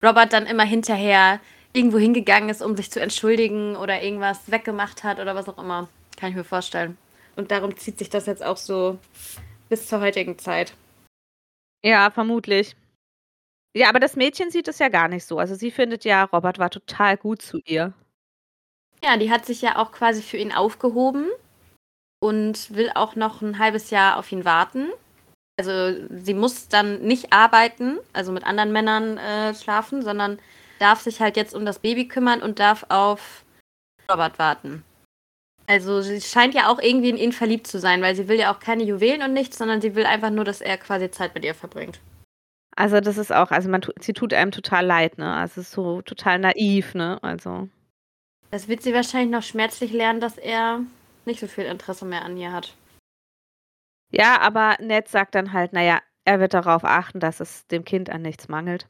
Robert 0.05 0.31
dann 0.33 0.45
immer 0.45 0.65
hinterher 0.65 1.39
irgendwo 1.73 1.97
hingegangen 1.97 2.49
ist, 2.49 2.61
um 2.61 2.75
sich 2.75 2.91
zu 2.91 3.01
entschuldigen 3.01 3.75
oder 3.75 4.03
irgendwas 4.03 4.51
weggemacht 4.51 5.03
hat 5.03 5.19
oder 5.19 5.33
was 5.33 5.49
auch 5.49 5.57
immer. 5.57 5.89
Kann 6.15 6.29
ich 6.29 6.35
mir 6.35 6.43
vorstellen. 6.43 6.95
Und 7.35 7.49
darum 7.49 7.75
zieht 7.75 7.97
sich 7.97 8.11
das 8.11 8.27
jetzt 8.27 8.43
auch 8.43 8.57
so 8.57 8.99
bis 9.67 9.87
zur 9.87 9.99
heutigen 10.01 10.37
Zeit. 10.37 10.75
Ja, 11.83 12.11
vermutlich. 12.11 12.75
Ja, 13.75 13.89
aber 13.89 13.99
das 13.99 14.15
Mädchen 14.15 14.51
sieht 14.51 14.67
es 14.67 14.77
ja 14.77 14.89
gar 14.89 15.07
nicht 15.07 15.25
so. 15.25 15.39
Also 15.39 15.55
sie 15.55 15.71
findet 15.71 16.05
ja, 16.05 16.25
Robert 16.25 16.59
war 16.59 16.69
total 16.69 17.17
gut 17.17 17.41
zu 17.41 17.57
ihr. 17.65 17.93
Ja, 19.03 19.17
die 19.17 19.31
hat 19.31 19.45
sich 19.45 19.61
ja 19.61 19.77
auch 19.77 19.91
quasi 19.91 20.21
für 20.21 20.37
ihn 20.37 20.51
aufgehoben 20.51 21.27
und 22.19 22.75
will 22.75 22.91
auch 22.95 23.15
noch 23.15 23.41
ein 23.41 23.59
halbes 23.59 23.89
Jahr 23.91 24.17
auf 24.17 24.31
ihn 24.31 24.45
warten. 24.45 24.89
Also 25.57 26.07
sie 26.23 26.33
muss 26.33 26.69
dann 26.69 27.01
nicht 27.01 27.33
arbeiten, 27.33 27.97
also 28.13 28.31
mit 28.31 28.45
anderen 28.45 28.71
Männern 28.71 29.17
äh, 29.17 29.53
schlafen, 29.53 30.01
sondern 30.01 30.39
darf 30.79 31.01
sich 31.01 31.19
halt 31.19 31.35
jetzt 31.35 31.53
um 31.53 31.65
das 31.65 31.79
Baby 31.79 32.07
kümmern 32.07 32.41
und 32.41 32.59
darf 32.59 32.85
auf 32.89 33.43
Robert 34.09 34.39
warten. 34.39 34.83
Also 35.67 36.01
sie 36.01 36.21
scheint 36.21 36.53
ja 36.53 36.69
auch 36.69 36.79
irgendwie 36.79 37.09
in 37.09 37.17
ihn 37.17 37.31
verliebt 37.31 37.67
zu 37.67 37.79
sein, 37.79 38.01
weil 38.01 38.15
sie 38.15 38.27
will 38.27 38.39
ja 38.39 38.53
auch 38.53 38.59
keine 38.59 38.83
Juwelen 38.83 39.21
und 39.21 39.33
nichts, 39.33 39.57
sondern 39.57 39.81
sie 39.81 39.95
will 39.95 40.05
einfach 40.05 40.31
nur, 40.31 40.43
dass 40.43 40.61
er 40.61 40.77
quasi 40.77 41.11
Zeit 41.11 41.35
mit 41.35 41.45
ihr 41.45 41.53
verbringt. 41.53 41.99
Also, 42.75 43.01
das 43.01 43.17
ist 43.17 43.33
auch 43.33 43.51
also, 43.51 43.69
man 43.69 43.81
sie 43.99 44.13
tut 44.13 44.33
einem 44.33 44.51
total 44.51 44.85
leid, 44.85 45.17
ne? 45.17 45.35
Also, 45.35 45.59
es 45.59 45.67
ist 45.67 45.71
so 45.73 46.01
total 46.01 46.39
naiv, 46.39 46.95
ne? 46.95 47.21
Also 47.21 47.67
Das 48.51 48.67
wird 48.67 48.81
sie 48.81 48.93
wahrscheinlich 48.93 49.31
noch 49.31 49.43
schmerzlich 49.43 49.91
lernen, 49.91 50.19
dass 50.19 50.37
er 50.37 50.81
nicht 51.25 51.39
so 51.39 51.47
viel 51.47 51.65
Interesse 51.65 52.05
mehr 52.05 52.23
an 52.23 52.37
ihr 52.37 52.51
hat. 52.51 52.75
Ja, 54.11 54.39
aber 54.41 54.77
Ned 54.79 55.07
sagt 55.07 55.35
dann 55.35 55.53
halt, 55.53 55.73
naja, 55.73 55.99
er 56.25 56.39
wird 56.39 56.53
darauf 56.53 56.83
achten, 56.83 57.19
dass 57.19 57.39
es 57.39 57.67
dem 57.67 57.85
Kind 57.85 58.09
an 58.09 58.23
nichts 58.23 58.47
mangelt. 58.47 58.87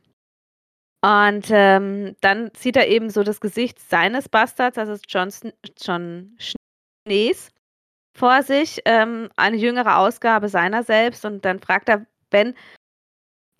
Und, 1.01 1.47
ähm, 1.49 2.15
dann 2.21 2.51
sieht 2.57 2.75
er 2.75 2.87
eben 2.87 3.09
so 3.09 3.23
das 3.23 3.39
Gesicht 3.39 3.79
seines 3.79 4.27
Bastards, 4.27 4.77
also 4.77 4.97
John 5.07 5.29
John 5.77 6.37
Schnees 6.37 7.51
vor 8.17 8.43
sich, 8.43 8.81
ähm, 8.85 9.29
eine 9.37 9.55
jüngere 9.55 9.97
Ausgabe 9.97 10.49
seiner 10.49 10.83
selbst 10.83 11.23
und 11.23 11.45
dann 11.45 11.59
fragt 11.59 11.87
er, 11.87 12.05
wenn 12.31 12.53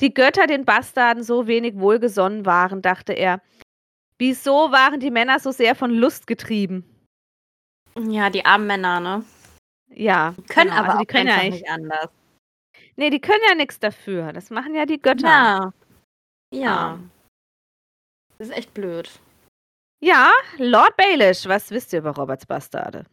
die 0.02 0.14
Götter 0.14 0.48
den 0.48 0.66
Bastarden 0.66 1.24
so 1.24 1.48
wenig 1.48 1.80
wohlgesonnen 1.80 2.46
waren, 2.46 2.82
dachte 2.82 3.14
er. 3.14 3.42
Wieso 4.20 4.72
waren 4.72 5.00
die 5.00 5.12
Männer 5.12 5.40
so 5.40 5.52
sehr 5.52 5.76
von 5.76 5.92
Lust 5.92 6.28
getrieben? 6.28 6.84
Ja, 7.98 8.30
die 8.30 8.46
armen 8.46 8.68
Männer, 8.68 9.00
ne? 9.00 9.26
Ja. 9.90 10.36
Die 10.38 10.44
können 10.44 10.70
genau. 10.70 10.82
aber 10.82 10.90
also 10.90 11.00
die 11.00 11.06
können 11.08 11.28
ja 11.28 11.44
nicht 11.44 11.68
anders. 11.70 12.10
Nee, 12.96 13.10
die 13.10 13.22
können 13.22 13.42
ja 13.48 13.56
nichts 13.56 13.80
dafür. 13.80 14.32
Das 14.34 14.50
machen 14.50 14.76
ja 14.76 14.86
die 14.86 15.02
Götter. 15.02 15.28
Ja. 15.28 15.74
Ja. 16.54 17.00
Das 18.38 18.50
ist 18.50 18.58
echt 18.58 18.74
blöd. 18.74 19.10
Ja, 20.02 20.32
Lord 20.58 20.96
Baelish, 20.96 21.46
was 21.48 21.72
wisst 21.72 21.94
ihr 21.94 22.00
über 22.00 22.12
Roberts 22.12 22.46
Bastarde? 22.46 23.06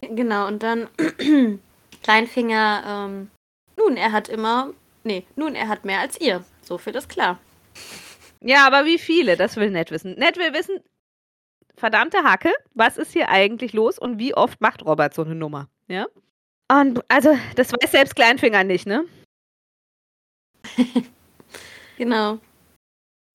Genau, 0.00 0.46
und 0.46 0.62
dann 0.62 0.88
Kleinfinger, 2.02 2.82
ähm, 2.86 3.30
nun, 3.76 3.96
er 3.96 4.12
hat 4.12 4.28
immer 4.28 4.72
Nee, 5.06 5.24
nun, 5.36 5.54
er 5.54 5.68
hat 5.68 5.84
mehr 5.84 6.00
als 6.00 6.20
ihr. 6.20 6.42
So 6.62 6.78
viel 6.78 6.96
ist 6.96 7.08
klar. 7.08 7.38
Ja, 8.46 8.64
aber 8.66 8.84
wie 8.84 8.98
viele? 8.98 9.36
Das 9.36 9.56
will 9.56 9.70
Ned 9.70 9.90
wissen. 9.90 10.14
Ned 10.14 10.36
will 10.36 10.52
wissen, 10.52 10.78
verdammte 11.76 12.22
Hacke, 12.22 12.52
was 12.74 12.96
ist 12.96 13.12
hier 13.12 13.28
eigentlich 13.28 13.72
los 13.72 13.98
und 13.98 14.20
wie 14.20 14.34
oft 14.34 14.60
macht 14.60 14.84
Robert 14.84 15.14
so 15.14 15.22
eine 15.22 15.34
Nummer? 15.34 15.68
Ja? 15.88 16.06
Und 16.70 17.02
also, 17.08 17.36
das 17.56 17.72
weiß 17.72 17.90
selbst 17.90 18.14
Kleinfinger 18.14 18.62
nicht, 18.62 18.86
ne? 18.86 19.04
genau. 21.98 22.38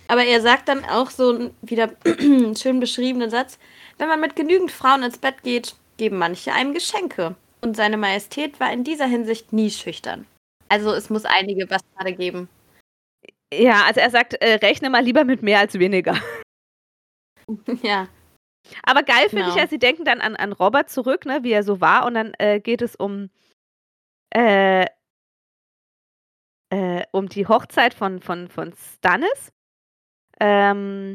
Aber 0.07 0.23
er 0.23 0.41
sagt 0.41 0.69
dann 0.69 0.85
auch 0.85 1.09
so 1.09 1.51
wieder 1.61 1.91
einen 2.05 2.55
schön 2.55 2.79
beschriebenen 2.79 3.29
Satz: 3.29 3.59
Wenn 3.97 4.07
man 4.07 4.21
mit 4.21 4.37
genügend 4.37 4.71
Frauen 4.71 5.03
ins 5.03 5.17
Bett 5.17 5.43
geht, 5.43 5.75
geben 5.97 6.17
manche 6.17 6.53
einem 6.53 6.73
Geschenke. 6.73 7.35
Und 7.61 7.75
seine 7.75 7.97
Majestät 7.97 8.59
war 8.59 8.71
in 8.71 8.83
dieser 8.83 9.05
Hinsicht 9.05 9.53
nie 9.53 9.69
schüchtern. 9.71 10.25
Also 10.69 10.93
es 10.93 11.09
muss 11.09 11.25
einige 11.25 11.67
Bastarde 11.67 12.13
geben. 12.13 12.49
Ja, 13.53 13.83
also 13.85 13.99
er 13.99 14.09
sagt, 14.09 14.33
äh, 14.35 14.55
rechne 14.55 14.89
mal 14.89 15.03
lieber 15.03 15.25
mit 15.25 15.41
mehr 15.41 15.59
als 15.59 15.77
weniger. 15.77 16.15
ja. 17.83 18.07
Aber 18.83 19.03
geil 19.03 19.29
finde 19.29 19.43
genau. 19.43 19.49
ich 19.49 19.61
ja, 19.61 19.67
sie 19.67 19.79
denken 19.79 20.05
dann 20.05 20.21
an, 20.21 20.35
an 20.35 20.53
Robert 20.53 20.89
zurück, 20.89 21.25
ne, 21.25 21.43
wie 21.43 21.51
er 21.51 21.63
so 21.63 21.81
war, 21.81 22.05
und 22.05 22.13
dann 22.13 22.33
äh, 22.37 22.59
geht 22.59 22.81
es 22.81 22.95
um, 22.95 23.29
äh, 24.33 24.85
äh, 26.69 27.03
um 27.11 27.27
die 27.27 27.47
Hochzeit 27.47 27.93
von, 27.93 28.21
von, 28.21 28.47
von 28.47 28.73
Stannis. 28.73 29.51
Ähm, 30.39 31.13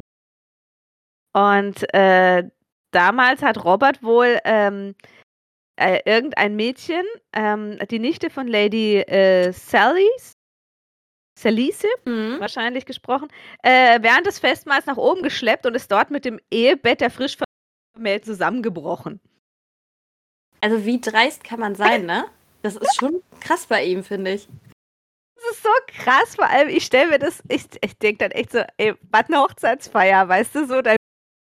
und 1.33 1.93
äh, 1.93 2.49
damals 2.91 3.41
hat 3.41 3.63
Robert 3.63 4.03
wohl 4.03 4.39
ähm, 4.43 4.93
äh, 5.79 6.01
irgendein 6.05 6.55
Mädchen, 6.55 7.03
ähm, 7.33 7.79
die 7.89 7.99
Nichte 7.99 8.29
von 8.29 8.47
Lady 8.47 9.03
Sallys, 9.51 10.36
Salice, 11.37 11.87
mhm. 12.05 12.39
wahrscheinlich 12.39 12.85
gesprochen, 12.87 13.27
äh, 13.61 14.01
während 14.01 14.25
des 14.25 14.39
Festmahls 14.39 14.87
nach 14.87 14.97
oben 14.97 15.21
geschleppt 15.21 15.67
und 15.67 15.75
ist 15.75 15.91
dort 15.91 16.09
mit 16.09 16.25
dem 16.25 16.39
Ehebett 16.49 16.99
der 16.99 17.11
frisch 17.11 17.37
vermählt 17.93 18.25
zusammengebrochen. 18.25 19.19
Also 20.61 20.83
wie 20.85 20.99
dreist 20.99 21.43
kann 21.43 21.59
man 21.59 21.75
sein, 21.75 22.07
ne? 22.07 22.25
Das 22.63 22.75
ist 22.75 22.95
schon 22.95 23.21
krass 23.39 23.67
bei 23.67 23.85
ihm, 23.85 24.03
finde 24.03 24.33
ich. 24.33 24.47
Das 25.35 25.51
ist 25.51 25.63
so 25.63 25.69
krass, 25.85 26.35
vor 26.35 26.47
allem, 26.47 26.69
ich 26.69 26.83
stelle 26.83 27.11
mir 27.11 27.19
das, 27.19 27.43
ich, 27.47 27.65
ich 27.81 27.97
denke 27.99 28.27
dann 28.27 28.31
echt 28.31 28.51
so, 28.51 28.63
ey, 28.77 28.95
was 29.11 29.27
eine 29.27 29.37
Hochzeitsfeier, 29.37 30.27
weißt 30.27 30.55
du, 30.55 30.65
so, 30.65 30.81
dein 30.81 30.97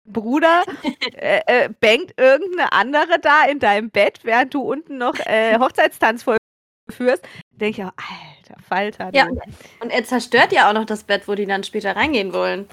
Bruder 0.05 0.65
äh, 1.15 1.41
äh, 1.47 1.69
bangt 1.69 2.15
irgendeine 2.17 2.73
andere 2.73 3.21
da 3.21 3.45
in 3.45 3.61
deinem 3.61 3.91
Bett, 3.91 4.21
während 4.25 4.53
du 4.53 4.61
unten 4.61 4.99
noch 4.99 5.15
äh, 5.21 5.57
Hochzeitstanz 5.61 6.25
vollführst. 6.25 7.25
Denke 7.53 7.81
ich 7.81 7.85
auch, 7.85 7.93
alter 7.97 8.34
Falter. 8.69 9.11
Ja, 9.13 9.29
und 9.81 9.91
er 9.91 10.05
zerstört 10.05 10.53
ja 10.53 10.69
auch 10.69 10.75
noch 10.75 10.85
das 10.85 11.05
Bett, 11.05 11.27
wo 11.27 11.35
die 11.35 11.47
dann 11.47 11.65
später 11.65 11.97
reingehen 11.97 12.33
wollen. 12.33 12.69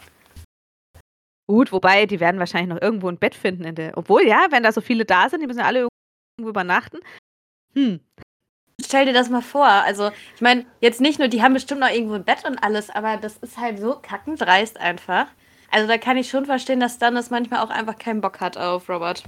Gut, 1.47 1.71
wobei, 1.71 2.05
die 2.05 2.19
werden 2.19 2.39
wahrscheinlich 2.39 2.73
noch 2.73 2.81
irgendwo 2.81 3.09
ein 3.09 3.17
Bett 3.17 3.35
finden. 3.35 3.65
In 3.65 3.75
der, 3.75 3.97
obwohl, 3.97 4.25
ja, 4.25 4.47
wenn 4.51 4.63
da 4.63 4.71
so 4.71 4.81
viele 4.81 5.05
da 5.05 5.29
sind, 5.29 5.41
die 5.41 5.47
müssen 5.47 5.59
ja 5.59 5.65
alle 5.65 5.87
irgendwo 6.37 6.49
übernachten. 6.49 6.99
Hm. 7.73 7.99
Stell 8.83 9.05
dir 9.05 9.13
das 9.13 9.29
mal 9.29 9.41
vor. 9.41 9.67
Also, 9.67 10.11
ich 10.35 10.41
meine, 10.41 10.65
jetzt 10.79 11.01
nicht 11.01 11.19
nur, 11.19 11.27
die 11.27 11.41
haben 11.41 11.53
bestimmt 11.53 11.81
noch 11.81 11.89
irgendwo 11.89 12.15
ein 12.15 12.23
Bett 12.23 12.45
und 12.45 12.57
alles, 12.63 12.89
aber 12.89 13.17
das 13.17 13.37
ist 13.37 13.57
halt 13.57 13.79
so 13.79 13.97
kackendreist 14.01 14.79
einfach. 14.79 15.27
Also 15.71 15.87
da 15.87 15.97
kann 15.97 16.17
ich 16.17 16.29
schon 16.29 16.45
verstehen, 16.45 16.81
dass 16.81 16.95
Stannis 16.95 17.29
manchmal 17.29 17.61
auch 17.61 17.69
einfach 17.69 17.97
keinen 17.97 18.21
Bock 18.21 18.41
hat 18.41 18.57
auf 18.57 18.89
Robert. 18.89 19.23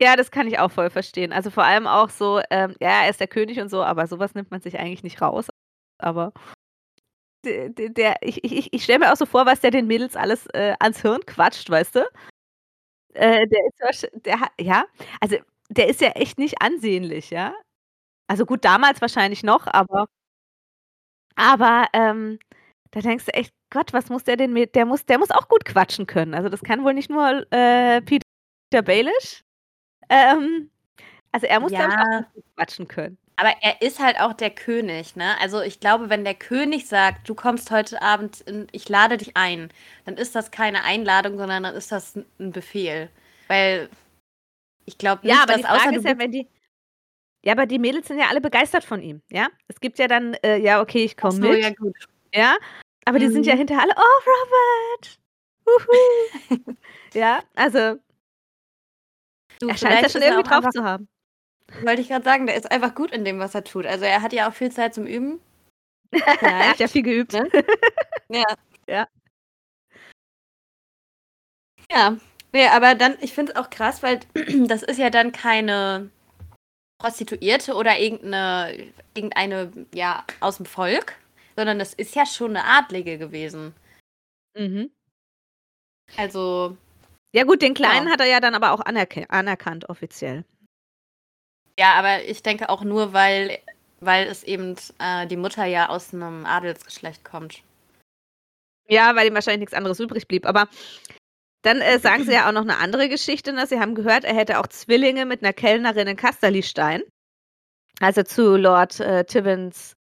Ja, 0.00 0.16
das 0.16 0.30
kann 0.30 0.46
ich 0.48 0.58
auch 0.58 0.70
voll 0.72 0.88
verstehen. 0.90 1.30
Also 1.32 1.50
vor 1.50 1.64
allem 1.64 1.86
auch 1.86 2.08
so, 2.08 2.40
ähm, 2.50 2.74
ja, 2.80 3.02
er 3.04 3.10
ist 3.10 3.20
der 3.20 3.28
König 3.28 3.60
und 3.60 3.68
so, 3.68 3.82
aber 3.84 4.06
sowas 4.06 4.34
nimmt 4.34 4.50
man 4.50 4.62
sich 4.62 4.78
eigentlich 4.78 5.02
nicht 5.02 5.20
raus. 5.20 5.48
Aber 5.98 6.32
der, 7.44 7.68
der 7.70 8.16
ich, 8.22 8.44
ich, 8.44 8.72
ich 8.72 8.84
stelle 8.84 9.00
mir 9.00 9.12
auch 9.12 9.16
so 9.16 9.26
vor, 9.26 9.46
was 9.46 9.60
der 9.60 9.70
den 9.70 9.86
Mädels 9.86 10.16
alles 10.16 10.46
äh, 10.48 10.74
ans 10.80 11.00
Hirn 11.02 11.24
quatscht, 11.26 11.70
weißt 11.70 11.96
du? 11.96 12.00
Äh, 13.14 13.46
der 13.48 13.60
ist 13.90 14.08
der, 14.24 14.38
ja, 14.60 14.84
also 15.20 15.36
der 15.68 15.88
ist 15.88 16.00
ja 16.00 16.08
echt 16.10 16.38
nicht 16.38 16.60
ansehnlich, 16.62 17.30
ja. 17.30 17.54
Also 18.28 18.46
gut, 18.46 18.64
damals 18.64 19.00
wahrscheinlich 19.00 19.42
noch, 19.44 19.66
aber 19.68 20.06
aber 21.36 21.86
ähm, 21.92 22.38
da 22.92 23.00
denkst 23.00 23.26
du 23.26 23.34
echt, 23.34 23.52
Gott, 23.72 23.92
was 23.92 24.08
muss 24.10 24.24
der 24.24 24.36
denn 24.36 24.52
mit? 24.52 24.74
Der 24.74 24.84
muss, 24.86 25.06
der 25.06 25.18
muss 25.18 25.30
auch 25.30 25.48
gut 25.48 25.64
quatschen 25.64 26.06
können. 26.06 26.34
Also 26.34 26.48
das 26.48 26.62
kann 26.62 26.84
wohl 26.84 26.94
nicht 26.94 27.10
nur 27.10 27.46
äh, 27.52 28.02
Peter 28.02 28.82
Baelish. 28.82 29.44
Ähm, 30.10 30.70
also 31.32 31.46
er 31.46 31.60
muss 31.60 31.72
ja. 31.72 31.88
auch 31.88 32.42
quatschen 32.56 32.88
können. 32.88 33.16
Aber 33.36 33.54
er 33.62 33.80
ist 33.80 34.00
halt 34.00 34.20
auch 34.20 34.34
der 34.34 34.50
König, 34.50 35.16
ne? 35.16 35.40
Also 35.40 35.62
ich 35.62 35.80
glaube, 35.80 36.10
wenn 36.10 36.24
der 36.24 36.34
König 36.34 36.86
sagt, 36.86 37.26
du 37.26 37.34
kommst 37.34 37.70
heute 37.70 38.02
Abend, 38.02 38.42
in, 38.42 38.66
ich 38.72 38.86
lade 38.90 39.16
dich 39.16 39.34
ein, 39.34 39.72
dann 40.04 40.18
ist 40.18 40.34
das 40.34 40.50
keine 40.50 40.84
Einladung, 40.84 41.38
sondern 41.38 41.62
dann 41.62 41.74
ist 41.74 41.90
das 41.90 42.16
ein 42.16 42.52
Befehl. 42.52 43.08
Weil 43.48 43.88
ich 44.84 44.98
glaube 44.98 45.26
nicht, 45.26 45.34
ja, 45.34 45.42
aber 45.42 45.54
dass 45.54 45.62
die 45.62 45.66
Frage 45.66 45.96
ist 45.96 46.04
ja, 46.04 46.18
wenn 46.18 46.32
die 46.32 46.46
ja, 47.42 47.54
aber 47.54 47.64
die 47.64 47.78
Mädels 47.78 48.08
sind 48.08 48.18
ja 48.18 48.26
alle 48.28 48.42
begeistert 48.42 48.84
von 48.84 49.00
ihm, 49.00 49.22
ja? 49.30 49.48
Es 49.68 49.80
gibt 49.80 49.98
ja 49.98 50.06
dann, 50.06 50.34
äh, 50.42 50.58
ja, 50.58 50.82
okay, 50.82 51.04
ich 51.04 51.16
komme 51.16 51.32
so, 51.32 51.40
mit. 51.40 51.62
ja 51.62 51.70
gut. 51.70 51.96
Ja, 52.34 52.56
aber 53.06 53.18
mhm. 53.18 53.22
die 53.22 53.28
sind 53.28 53.46
ja 53.46 53.54
mhm. 53.54 53.58
hinterher 53.58 53.84
alle, 53.84 53.94
oh, 53.96 54.30
Robert! 55.00 55.18
Uhu. 56.60 56.74
ja, 57.14 57.40
also 57.54 57.96
du, 59.60 59.68
er 59.68 59.76
scheint 59.76 60.02
ja 60.02 60.08
schon 60.08 60.22
irgendwie 60.22 60.42
drauf 60.42 60.58
einfach, 60.58 60.70
zu 60.70 60.84
haben. 60.84 61.08
Wollte 61.82 62.02
ich 62.02 62.08
gerade 62.08 62.24
sagen, 62.24 62.46
der 62.46 62.56
ist 62.56 62.70
einfach 62.70 62.94
gut 62.94 63.12
in 63.12 63.24
dem, 63.24 63.38
was 63.38 63.54
er 63.54 63.64
tut. 63.64 63.86
Also 63.86 64.04
er 64.04 64.22
hat 64.22 64.32
ja 64.32 64.48
auch 64.48 64.54
viel 64.54 64.72
Zeit 64.72 64.94
zum 64.94 65.06
Üben. 65.06 65.40
Ja, 66.12 66.48
er 66.48 66.70
hat 66.70 66.80
ja 66.80 66.88
viel 66.88 67.02
geübt. 67.02 67.32
Ne? 67.32 67.48
ja. 68.28 68.44
Ja. 68.88 69.06
Ja. 71.90 72.16
Nee, 72.52 72.66
aber 72.66 72.96
dann, 72.96 73.16
ich 73.20 73.32
finde 73.32 73.52
es 73.52 73.58
auch 73.58 73.70
krass, 73.70 74.02
weil 74.02 74.20
das 74.66 74.82
ist 74.82 74.98
ja 74.98 75.10
dann 75.10 75.30
keine 75.30 76.10
Prostituierte 76.98 77.74
oder 77.74 77.98
irgendeine, 77.98 78.92
irgendeine, 79.14 79.86
ja, 79.94 80.24
aus 80.40 80.56
dem 80.56 80.66
Volk, 80.66 81.16
sondern 81.56 81.78
das 81.78 81.94
ist 81.94 82.14
ja 82.14 82.26
schon 82.26 82.56
eine 82.56 82.64
Adlige 82.64 83.18
gewesen. 83.18 83.74
Mhm. 84.56 84.90
Also. 86.16 86.76
Ja, 87.32 87.44
gut, 87.44 87.62
den 87.62 87.74
Kleinen 87.74 88.06
ja. 88.06 88.12
hat 88.12 88.20
er 88.20 88.26
ja 88.26 88.40
dann 88.40 88.54
aber 88.54 88.72
auch 88.72 88.80
anerk 88.80 89.16
anerkannt, 89.28 89.88
offiziell. 89.88 90.44
Ja, 91.78 91.94
aber 91.94 92.24
ich 92.24 92.42
denke 92.42 92.68
auch 92.68 92.82
nur, 92.82 93.12
weil, 93.12 93.58
weil 94.00 94.26
es 94.26 94.42
eben 94.42 94.76
äh, 94.98 95.26
die 95.26 95.36
Mutter 95.36 95.64
ja 95.64 95.88
aus 95.88 96.12
einem 96.12 96.44
Adelsgeschlecht 96.44 97.24
kommt. 97.24 97.62
Ja, 98.88 99.14
weil 99.14 99.28
ihm 99.28 99.34
wahrscheinlich 99.34 99.60
nichts 99.60 99.74
anderes 99.74 100.00
übrig 100.00 100.26
blieb. 100.26 100.44
Aber 100.44 100.68
dann 101.62 101.80
äh, 101.80 101.98
sagen 101.98 102.24
sie 102.24 102.32
ja 102.32 102.48
auch 102.48 102.52
noch 102.52 102.62
eine 102.62 102.78
andere 102.78 103.08
Geschichte. 103.08 103.52
Ne? 103.52 103.66
Sie 103.66 103.78
haben 103.78 103.94
gehört, 103.94 104.24
er 104.24 104.34
hätte 104.34 104.58
auch 104.58 104.66
Zwillinge 104.66 105.26
mit 105.26 105.42
einer 105.42 105.52
Kellnerin 105.52 106.08
in 106.08 106.16
Kasterlistein. 106.16 107.02
Also 108.00 108.24
zu 108.24 108.56
Lord 108.56 108.98
äh, 109.00 109.24
Tivens 109.24 109.94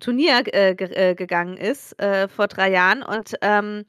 Turnier 0.00 0.42
äh, 0.52 0.70
äh, 0.70 1.14
gegangen 1.14 1.56
ist 1.56 1.98
äh, 2.00 2.28
vor 2.28 2.48
drei 2.48 2.70
Jahren. 2.70 3.02
Und 3.02 3.34
ähm, 3.40 3.84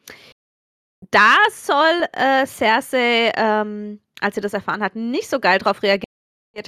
da 1.11 1.35
soll 1.51 2.05
äh, 2.13 2.45
Cersei, 2.45 3.31
ähm, 3.35 3.99
als 4.21 4.35
sie 4.35 4.41
das 4.41 4.53
erfahren 4.53 4.81
hat, 4.81 4.95
nicht 4.95 5.29
so 5.29 5.39
geil 5.39 5.59
drauf 5.59 5.83
reagiert 5.83 6.05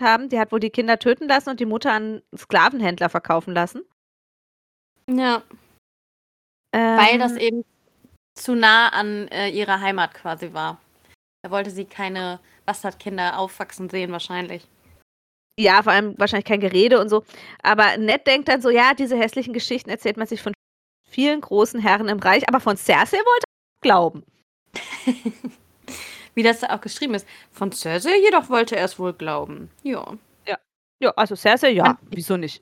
haben. 0.01 0.29
Die 0.29 0.39
hat 0.39 0.51
wohl 0.51 0.59
die 0.59 0.69
Kinder 0.69 0.99
töten 0.99 1.27
lassen 1.27 1.49
und 1.49 1.59
die 1.59 1.65
Mutter 1.65 1.91
an 1.91 2.21
Sklavenhändler 2.35 3.09
verkaufen 3.09 3.53
lassen. 3.53 3.83
Ja. 5.09 5.43
Ähm, 6.73 6.97
Weil 6.97 7.17
das 7.19 7.35
eben 7.37 7.63
zu 8.35 8.55
nah 8.55 8.89
an 8.89 9.27
äh, 9.29 9.49
ihrer 9.49 9.79
Heimat 9.79 10.13
quasi 10.13 10.53
war. 10.53 10.79
Da 11.41 11.51
wollte 11.51 11.71
sie 11.71 11.85
keine 11.85 12.39
Bastardkinder 12.65 13.39
aufwachsen 13.39 13.89
sehen, 13.89 14.11
wahrscheinlich. 14.11 14.67
Ja, 15.59 15.81
vor 15.81 15.93
allem 15.93 16.13
wahrscheinlich 16.19 16.45
kein 16.45 16.59
Gerede 16.59 16.99
und 16.99 17.09
so. 17.09 17.23
Aber 17.63 17.97
Ned 17.97 18.27
denkt 18.27 18.47
dann 18.49 18.61
so, 18.61 18.69
ja, 18.69 18.93
diese 18.93 19.17
hässlichen 19.17 19.53
Geschichten 19.53 19.89
erzählt 19.89 20.17
man 20.17 20.27
sich 20.27 20.41
von 20.41 20.53
vielen 21.09 21.41
großen 21.41 21.79
Herren 21.79 22.09
im 22.09 22.19
Reich, 22.19 22.47
aber 22.47 22.59
von 22.59 22.77
Cersei 22.77 23.17
wollte 23.17 23.45
er 23.45 23.46
glauben. 23.81 24.23
Wie 26.35 26.43
das 26.43 26.59
da 26.59 26.75
auch 26.75 26.81
geschrieben 26.81 27.15
ist. 27.15 27.27
Von 27.51 27.71
Cersei 27.71 28.17
jedoch 28.19 28.49
wollte 28.49 28.75
er 28.75 28.85
es 28.85 28.99
wohl 28.99 29.13
glauben. 29.13 29.71
Ja. 29.83 30.17
Ja, 30.45 30.57
ja 30.99 31.11
also 31.15 31.35
Cersei, 31.35 31.71
ja. 31.71 31.97
Wieso 32.09 32.37
nicht? 32.37 32.61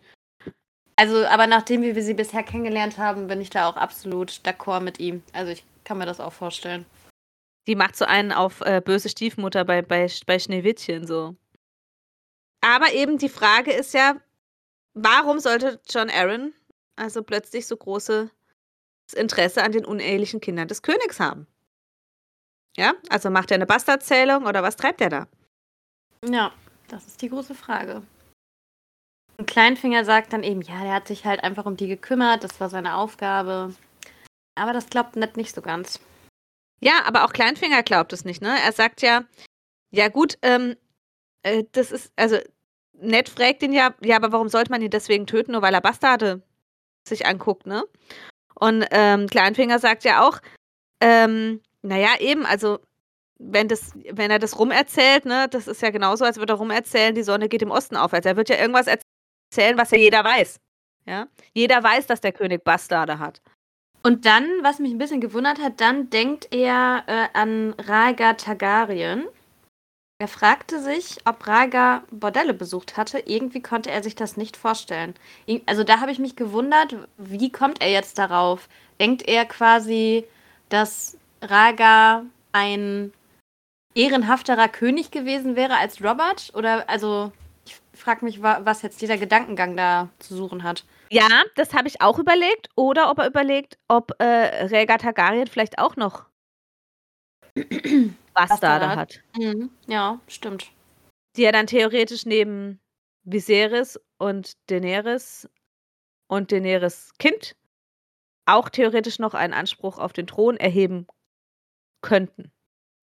Also, 0.96 1.26
aber 1.26 1.46
nachdem 1.46 1.82
wir 1.82 2.02
sie 2.02 2.14
bisher 2.14 2.44
kennengelernt 2.44 2.98
haben, 2.98 3.28
bin 3.28 3.42
ich 3.42 3.50
da 3.50 3.68
auch 3.68 3.76
absolut 3.76 4.32
d'accord 4.46 4.80
mit 4.80 5.00
ihm. 5.00 5.24
Also, 5.34 5.52
ich 5.52 5.66
kann 5.84 5.98
mir 5.98 6.06
das 6.06 6.22
auch 6.22 6.32
vorstellen. 6.32 6.86
Die 7.68 7.76
macht 7.76 7.98
so 7.98 8.06
einen 8.06 8.32
auf 8.32 8.62
äh, 8.62 8.82
böse 8.84 9.10
Stiefmutter 9.10 9.66
bei, 9.66 9.82
bei, 9.82 10.10
bei 10.26 10.40
Schneewittchen 10.40 11.06
so. 11.06 11.36
Aber 12.62 12.94
eben 12.94 13.18
die 13.18 13.30
Frage 13.30 13.72
ist 13.72 13.94
ja, 13.94 14.16
warum 14.94 15.40
sollte 15.40 15.82
John 15.90 16.10
Aaron 16.10 16.54
also 16.96 17.24
plötzlich 17.24 17.68
so 17.68 17.76
großes 17.76 18.30
Interesse 19.14 19.64
an 19.64 19.72
den 19.72 19.86
unehelichen 19.86 20.42
Kindern 20.42 20.68
des 20.68 20.82
Königs 20.82 21.20
haben? 21.20 21.48
Ja, 22.78 22.94
also 23.10 23.30
macht 23.30 23.52
er 23.52 23.56
eine 23.56 23.66
Bastardzählung 23.66 24.46
oder 24.46 24.64
was 24.64 24.76
treibt 24.76 25.02
er 25.02 25.10
da? 25.10 25.28
Ja, 26.28 26.52
das 26.88 27.08
ist 27.08 27.22
die 27.22 27.30
große 27.30 27.56
Frage. 27.56 28.02
Und 29.38 29.48
Kleinfinger 29.48 30.06
sagt 30.06 30.34
dann 30.34 30.44
eben, 30.44 30.62
ja, 30.62 30.82
der 30.84 30.94
hat 30.94 31.08
sich 31.08 31.26
halt 31.26 31.44
einfach 31.44 31.66
um 31.66 31.78
die 31.78 31.88
gekümmert, 31.88 32.44
das 32.44 32.60
war 32.60 32.70
seine 32.70 32.96
Aufgabe. 32.96 33.74
Aber 34.56 34.74
das 34.74 34.90
glaubt 34.90 35.16
Ned 35.16 35.38
nicht 35.38 35.54
so 35.54 35.62
ganz. 35.62 36.00
Ja, 36.82 37.04
aber 37.06 37.26
auch 37.26 37.34
Kleinfinger 37.34 37.84
glaubt 37.84 38.14
es 38.14 38.26
nicht, 38.26 38.42
ne? 38.42 38.58
Er 38.64 38.72
sagt 38.72 39.02
ja, 39.02 39.26
ja 39.92 40.08
gut, 40.08 40.38
ähm, 40.42 40.76
äh, 41.44 41.64
das 41.72 41.92
ist, 41.92 42.12
also 42.16 42.38
Ned 42.94 43.30
fragt 43.30 43.64
ihn 43.64 43.74
ja, 43.74 43.94
ja, 44.02 44.16
aber 44.16 44.32
warum 44.32 44.50
sollte 44.50 44.72
man 44.72 44.82
ihn 44.82 44.90
deswegen 44.90 45.28
töten, 45.28 45.52
nur 45.52 45.62
weil 45.62 45.74
er 45.74 45.82
Bastarde 45.82 46.42
sich 47.08 47.26
anguckt, 47.26 47.66
ne? 47.66 47.84
Und 48.60 48.86
ähm, 48.92 49.28
Kleinfinger 49.28 49.80
sagt 49.80 50.04
ja 50.04 50.28
auch, 50.28 50.40
ähm, 51.02 51.62
naja, 51.82 52.10
eben, 52.20 52.46
also 52.46 52.80
wenn, 53.38 53.68
das, 53.68 53.92
wenn 54.12 54.32
er 54.32 54.40
das 54.40 54.58
rumerzählt, 54.58 55.26
ne, 55.26 55.48
das 55.50 55.68
ist 55.68 55.82
ja 55.82 55.90
genauso, 55.90 56.26
als 56.26 56.38
würde 56.38 56.54
er 56.54 56.58
rumerzählen, 56.58 57.14
die 57.14 57.24
Sonne 57.24 57.50
geht 57.50 57.62
im 57.62 57.72
Osten 57.72 57.98
auf. 57.98 58.14
Also 58.14 58.30
er 58.30 58.38
wird 58.38 58.50
ja 58.50 58.58
irgendwas 58.58 58.88
erzählen, 58.88 59.78
was 59.78 59.92
ja 59.92 59.98
jeder 59.98 60.24
weiß. 60.24 60.60
Ja? 61.06 61.28
Jeder 61.54 61.84
weiß, 61.84 62.08
dass 62.08 62.22
der 62.22 62.32
König 62.32 62.64
Bastarde 62.64 63.20
hat. 63.20 63.42
Und 64.04 64.26
dann, 64.26 64.46
was 64.62 64.80
mich 64.80 64.92
ein 64.92 65.00
bisschen 65.00 65.22
gewundert 65.22 65.60
hat, 65.60 65.82
dann 65.82 66.10
denkt 66.10 66.54
er 66.54 67.04
äh, 67.08 67.28
an 67.34 67.74
Rhaegar 67.74 68.38
Targaryen. 68.38 69.26
Er 70.18 70.30
fragte 70.30 70.82
sich, 70.82 71.18
ob 71.26 71.46
Rhaegar 71.46 72.04
Bordelle 72.10 72.54
besucht 72.54 72.96
hatte. 72.96 73.20
Irgendwie 73.20 73.62
konnte 73.62 73.92
er 73.92 74.02
sich 74.02 74.16
das 74.16 74.38
nicht 74.38 74.56
vorstellen. 74.56 75.14
Also 75.66 75.84
da 75.84 76.00
habe 76.00 76.12
ich 76.12 76.20
mich 76.20 76.38
gewundert, 76.38 76.96
wie 77.18 77.52
kommt 77.52 77.82
er 77.82 77.92
jetzt 77.92 78.18
darauf? 78.18 78.70
Denkt 79.00 79.28
er 79.28 79.44
quasi, 79.46 80.26
dass 80.70 81.18
Rhaegar 81.42 82.24
ein 82.54 83.12
ehrenhafterer 83.94 84.70
König 84.70 85.12
gewesen 85.12 85.58
wäre 85.58 85.76
als 85.76 86.02
Robert? 86.02 86.50
Oder 86.54 86.90
also 86.90 87.34
ich 87.66 87.76
frage 87.94 88.24
mich, 88.24 88.42
was 88.42 88.84
jetzt 88.84 89.02
dieser 89.02 89.18
Gedankengang 89.18 89.76
da 89.76 90.10
zu 90.20 90.34
suchen 90.34 90.64
hat. 90.64 90.86
Ja, 91.10 91.28
das 91.56 91.74
habe 91.74 91.90
ich 91.90 92.02
auch 92.02 92.20
überlegt. 92.20 92.70
Oder 92.78 93.12
ob 93.12 93.20
er 93.20 93.28
überlegt, 93.28 93.78
ob 93.90 94.12
äh, 94.20 94.66
Rhaegar 94.68 94.98
Targaryen 94.98 95.48
vielleicht 95.48 95.78
auch 95.78 95.98
noch 95.98 96.24
Bastarde 98.34 98.90
hat. 98.90 98.98
hat. 98.98 99.22
Mhm. 99.38 99.72
Ja, 99.88 100.20
stimmt. 100.28 100.72
Die 101.36 101.42
ja 101.42 101.52
dann 101.52 101.68
theoretisch 101.68 102.26
neben 102.26 102.80
Viserys 103.24 104.00
und 104.18 104.54
Daenerys 104.70 105.50
und 106.28 106.52
Daenerys 106.52 107.12
Kind 107.18 107.56
auch 108.46 108.70
theoretisch 108.70 109.20
noch 109.20 109.34
einen 109.34 109.54
Anspruch 109.54 109.98
auf 109.98 110.14
den 110.14 110.28
Thron 110.28 110.58
erheben 110.58 111.08
könnten. 112.02 112.52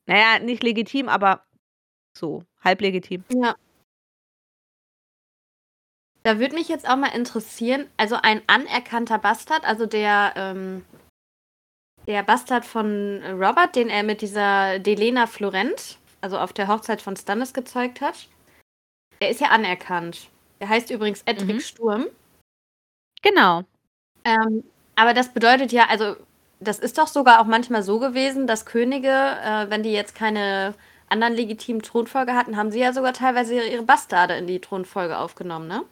Naja, 0.06 0.38
nicht 0.38 0.62
legitim, 0.62 1.08
aber 1.08 1.44
so, 2.16 2.44
halb 2.62 2.80
legitim. 2.80 3.24
Ja. 3.32 3.56
Da 6.24 6.38
würde 6.38 6.54
mich 6.54 6.68
jetzt 6.68 6.88
auch 6.88 6.96
mal 6.96 7.08
interessieren, 7.08 7.88
also 7.96 8.16
ein 8.22 8.42
anerkannter 8.46 9.18
Bastard, 9.18 9.64
also 9.64 9.86
der, 9.86 10.34
ähm, 10.36 10.84
der 12.06 12.22
Bastard 12.22 12.64
von 12.64 13.22
Robert, 13.24 13.76
den 13.76 13.88
er 13.88 14.02
mit 14.02 14.22
dieser 14.22 14.78
Delena 14.78 15.26
Florent, 15.26 15.98
also 16.20 16.38
auf 16.38 16.52
der 16.52 16.68
Hochzeit 16.68 17.02
von 17.02 17.16
Stannis 17.16 17.52
gezeugt 17.52 18.00
hat, 18.00 18.28
der 19.20 19.30
ist 19.30 19.40
ja 19.40 19.48
anerkannt. 19.48 20.28
Der 20.60 20.68
heißt 20.68 20.90
übrigens 20.90 21.22
Edric 21.26 21.56
mhm. 21.56 21.60
Sturm. 21.60 22.06
Genau. 23.22 23.62
Ähm, 24.24 24.64
aber 24.96 25.14
das 25.14 25.32
bedeutet 25.32 25.72
ja, 25.72 25.86
also 25.88 26.16
das 26.60 26.78
ist 26.78 26.98
doch 26.98 27.06
sogar 27.06 27.40
auch 27.40 27.46
manchmal 27.46 27.82
so 27.82 27.98
gewesen, 27.98 28.46
dass 28.46 28.66
Könige, 28.66 29.08
äh, 29.08 29.70
wenn 29.70 29.82
die 29.82 29.92
jetzt 29.92 30.14
keine 30.14 30.74
anderen 31.08 31.34
legitimen 31.34 31.82
Thronfolge 31.82 32.34
hatten, 32.34 32.56
haben 32.56 32.70
sie 32.70 32.80
ja 32.80 32.92
sogar 32.92 33.12
teilweise 33.12 33.54
ihre 33.54 33.82
Bastarde 33.82 34.34
in 34.34 34.46
die 34.46 34.60
Thronfolge 34.60 35.18
aufgenommen, 35.18 35.68
ne? 35.68 35.82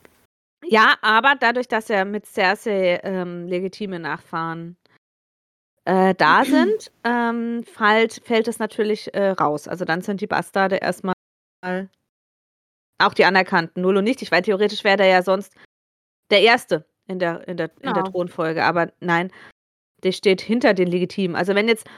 Ja, 0.67 0.95
aber 1.03 1.35
dadurch, 1.39 1.69
dass 1.69 1.89
ja 1.89 2.05
mit 2.05 2.27
Cersei 2.27 3.01
ähm, 3.03 3.47
legitime 3.47 3.99
Nachfahren 3.99 4.77
äh, 5.85 6.15
da 6.15 6.45
sind, 6.45 6.93
ähm, 7.05 7.65
fällt, 7.65 8.21
fällt 8.25 8.49
es 8.49 8.59
natürlich 8.59 9.13
äh, 9.15 9.31
raus. 9.31 9.69
Also 9.69 9.85
dann 9.85 10.03
sind 10.03 10.21
die 10.21 10.27
Bastarde 10.27 10.77
erstmal 10.77 11.15
auch 12.99 13.15
die 13.15 13.25
anerkannten, 13.25 13.83
null 13.83 13.97
und 13.97 14.05
nichtig, 14.05 14.31
weil 14.31 14.43
theoretisch 14.43 14.85
wäre 14.85 14.99
der 14.99 15.07
ja 15.07 15.23
sonst 15.23 15.55
der 16.31 16.43
Erste 16.43 16.87
in 17.07 17.19
der, 17.19 17.47
in 17.49 17.57
der, 17.57 17.69
genau. 17.69 17.79
in 17.81 17.95
der 17.95 18.03
genau. 18.03 18.11
Thronfolge. 18.11 18.65
Aber 18.65 18.93
nein, 19.01 19.33
der 20.03 20.13
steht 20.13 20.41
hinter 20.41 20.75
den 20.75 20.89
Legitimen. 20.89 21.37
Also 21.37 21.55
wenn 21.55 21.69
jetzt 21.69 21.89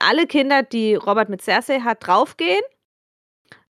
alle 0.00 0.26
Kinder, 0.26 0.62
die 0.62 0.94
Robert 0.94 1.28
mit 1.28 1.42
Cersei 1.42 1.80
hat, 1.80 2.06
draufgehen, 2.06 2.62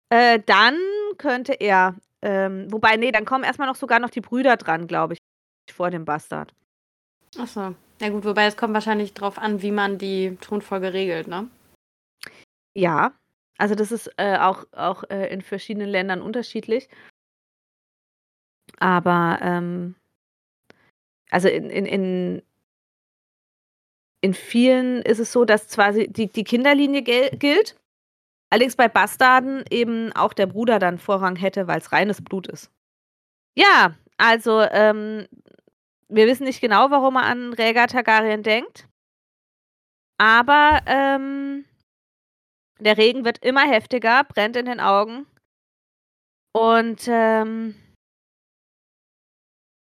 äh, 0.09 0.39
dann 0.45 0.77
könnte 1.17 1.53
er, 1.53 1.95
ähm, 2.21 2.71
wobei, 2.71 2.97
nee, 2.97 3.11
dann 3.11 3.25
kommen 3.25 3.43
erstmal 3.43 3.67
noch 3.67 3.75
sogar 3.75 3.99
noch 3.99 4.09
die 4.09 4.21
Brüder 4.21 4.57
dran, 4.57 4.87
glaube 4.87 5.13
ich, 5.13 5.19
vor 5.73 5.89
dem 5.89 6.05
Bastard. 6.05 6.53
Achso. 7.37 7.75
Ja 8.01 8.09
gut, 8.09 8.25
wobei 8.25 8.47
es 8.47 8.57
kommt 8.57 8.73
wahrscheinlich 8.73 9.13
drauf 9.13 9.37
an, 9.37 9.61
wie 9.61 9.71
man 9.71 9.99
die 9.99 10.35
Thronfolge 10.41 10.91
regelt, 10.91 11.27
ne? 11.27 11.47
Ja, 12.73 13.13
Also 13.59 13.75
das 13.75 13.91
ist 13.91 14.09
äh, 14.17 14.37
auch, 14.39 14.65
auch 14.71 15.03
äh, 15.11 15.31
in 15.31 15.43
verschiedenen 15.43 15.87
Ländern 15.87 16.23
unterschiedlich. 16.23 16.89
Aber 18.79 19.37
ähm, 19.43 19.93
also 21.29 21.47
in, 21.47 21.69
in, 21.69 21.85
in, 21.85 22.41
in 24.21 24.33
vielen 24.33 25.03
ist 25.03 25.19
es 25.19 25.31
so, 25.31 25.45
dass 25.45 25.67
zwar 25.67 25.91
die, 25.91 26.27
die 26.27 26.43
Kinderlinie 26.43 27.03
gilt, 27.03 27.75
allerdings 28.49 28.75
bei 28.75 28.87
Bastarden 28.87 29.63
eben 29.69 30.11
auch 30.13 30.33
der 30.33 30.47
Bruder 30.47 30.79
dann 30.79 30.97
Vorrang 30.97 31.35
hätte, 31.35 31.67
weil 31.67 31.79
es 31.79 31.91
reines 31.91 32.23
Blut 32.23 32.47
ist. 32.47 32.71
Ja, 33.55 33.93
also 34.17 34.61
ähm, 34.61 35.27
wir 36.11 36.27
wissen 36.27 36.43
nicht 36.43 36.61
genau, 36.61 36.91
warum 36.91 37.15
er 37.15 37.23
an 37.23 37.53
Rhaegar 37.53 37.87
Targaryen 37.87 38.43
denkt. 38.43 38.87
Aber 40.17 40.81
ähm, 40.85 41.65
der 42.79 42.97
Regen 42.97 43.25
wird 43.25 43.43
immer 43.43 43.61
heftiger, 43.61 44.23
brennt 44.25 44.55
in 44.55 44.65
den 44.65 44.79
Augen. 44.79 45.25
Und 46.53 47.07
ähm, 47.07 47.75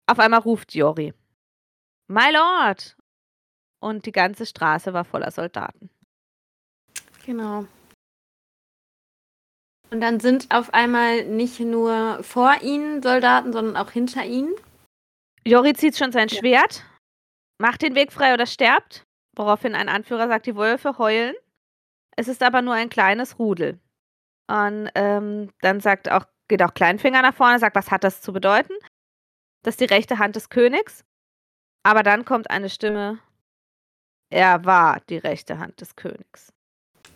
auf 0.07 0.19
einmal 0.19 0.41
ruft 0.41 0.75
Jori. 0.75 1.15
My 2.09 2.31
Lord! 2.31 2.97
Und 3.81 4.07
die 4.07 4.13
ganze 4.13 4.45
Straße 4.45 4.93
war 4.93 5.05
voller 5.05 5.31
Soldaten. 5.31 5.91
Genau. 7.25 7.67
Und 9.91 10.01
dann 10.01 10.21
sind 10.21 10.51
auf 10.51 10.75
einmal 10.75 11.25
nicht 11.25 11.61
nur 11.61 12.23
vor 12.23 12.61
ihnen 12.63 13.03
Soldaten, 13.03 13.53
sondern 13.53 13.77
auch 13.77 13.91
hinter 13.91 14.25
ihnen. 14.25 14.55
Jori 15.47 15.73
zieht 15.75 15.97
schon 15.97 16.13
sein 16.13 16.29
ja. 16.29 16.39
Schwert, 16.39 16.85
macht 17.59 17.83
den 17.83 17.95
Weg 17.95 18.13
frei 18.13 18.35
oder 18.35 18.47
stirbt, 18.47 19.07
woraufhin 19.37 19.75
ein 19.75 19.89
Anführer 19.89 20.29
sagt, 20.29 20.47
die 20.47 20.57
Wölfe 20.57 20.99
heulen. 20.99 21.35
Es 22.17 22.29
ist 22.29 22.43
aber 22.43 22.63
nur 22.63 22.75
ein 22.75 22.89
kleines 22.89 23.39
Rudel. 23.39 23.79
Und 24.51 24.91
ähm, 24.95 25.51
dann 25.61 25.81
sagt 25.81 26.11
auch, 26.11 26.25
geht 26.49 26.63
auch 26.63 26.75
Kleinfinger 26.75 27.23
nach 27.23 27.35
vorne, 27.35 27.59
sagt, 27.59 27.77
was 27.77 27.91
hat 27.91 28.05
das 28.05 28.23
zu 28.23 28.33
bedeuten? 28.33 28.73
Das 29.63 29.75
ist 29.75 29.81
die 29.81 29.95
rechte 29.95 30.19
Hand 30.19 30.37
des 30.37 30.49
Königs. 30.49 31.05
Aber 31.83 32.03
dann 32.03 32.25
kommt 32.25 32.51
eine 32.51 32.71
Stimme, 32.71 33.19
er 34.31 34.65
war 34.65 35.01
die 35.09 35.19
rechte 35.19 35.59
Hand 35.59 35.81
des 35.81 35.97
Königs. 35.97 36.53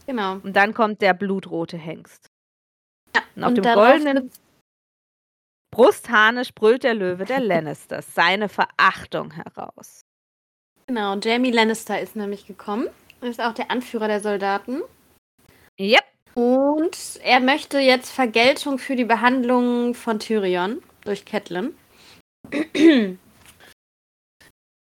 Genau. 0.06 0.34
Und 0.34 0.54
dann 0.54 0.74
kommt 0.74 1.02
der 1.02 1.14
blutrote 1.14 1.76
Hengst. 1.76 2.30
Ja, 3.14 3.22
und 3.36 3.44
auf 3.44 3.48
und 3.48 3.56
dem 3.56 3.74
goldenen 3.74 4.30
Brustharnisch 5.72 6.54
brüllt 6.54 6.84
der 6.84 6.94
Löwe 6.94 7.24
der 7.24 7.40
Lannisters 7.40 8.14
seine 8.14 8.48
Verachtung 8.50 9.32
heraus. 9.32 10.02
Genau, 10.86 11.16
Jamie 11.16 11.50
Lannister 11.50 11.98
ist 11.98 12.14
nämlich 12.14 12.46
gekommen. 12.46 12.88
Er 13.22 13.30
ist 13.30 13.40
auch 13.40 13.54
der 13.54 13.70
Anführer 13.70 14.06
der 14.06 14.20
Soldaten. 14.20 14.82
Yep. 15.80 16.04
Und 16.34 17.20
er 17.22 17.40
möchte 17.40 17.78
jetzt 17.78 18.10
Vergeltung 18.10 18.78
für 18.78 18.96
die 18.96 19.04
Behandlung 19.04 19.94
von 19.94 20.18
Tyrion 20.18 20.82
durch 21.04 21.24
Catelyn. 21.24 21.74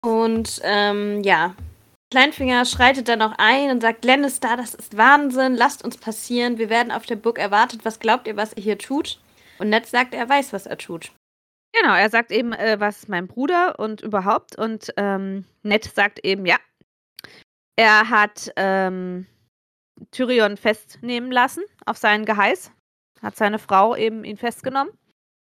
Und 0.01 0.61
ähm, 0.63 1.21
ja, 1.23 1.53
Kleinfinger 2.11 2.63
schreitet 2.63 3.09
dann 3.09 3.21
auch 3.21 3.33
ein 3.37 3.71
und 3.71 3.81
sagt, 3.81 4.05
Lannister, 4.05 4.55
das 4.55 4.73
ist 4.73 4.95
Wahnsinn, 4.95 5.55
lasst 5.55 5.83
uns 5.83 5.97
passieren, 5.97 6.57
wir 6.57 6.69
werden 6.69 6.93
auf 6.93 7.05
der 7.05 7.17
Burg 7.17 7.39
erwartet, 7.39 7.83
was 7.83 7.99
glaubt 7.99 8.27
ihr, 8.27 8.37
was 8.37 8.55
ihr 8.55 8.63
hier 8.63 8.77
tut? 8.77 9.19
Und 9.59 9.69
Ned 9.69 9.85
sagt, 9.85 10.13
er 10.13 10.27
weiß, 10.27 10.53
was 10.53 10.65
er 10.65 10.77
tut. 10.77 11.11
Genau, 11.73 11.93
er 11.93 12.09
sagt 12.09 12.31
eben, 12.31 12.53
äh, 12.53 12.79
was 12.79 13.07
mein 13.07 13.27
Bruder 13.27 13.79
und 13.79 14.01
überhaupt. 14.01 14.57
Und 14.57 14.93
ähm, 14.97 15.45
Ned 15.63 15.83
sagt 15.83 16.19
eben, 16.23 16.45
ja, 16.45 16.57
er 17.75 18.09
hat 18.09 18.51
ähm, 18.55 19.27
Tyrion 20.11 20.57
festnehmen 20.57 21.31
lassen 21.31 21.63
auf 21.85 21.97
seinen 21.97 22.25
Geheiß. 22.25 22.71
Hat 23.21 23.35
seine 23.35 23.59
Frau 23.59 23.95
eben 23.95 24.23
ihn 24.23 24.37
festgenommen. 24.37 24.93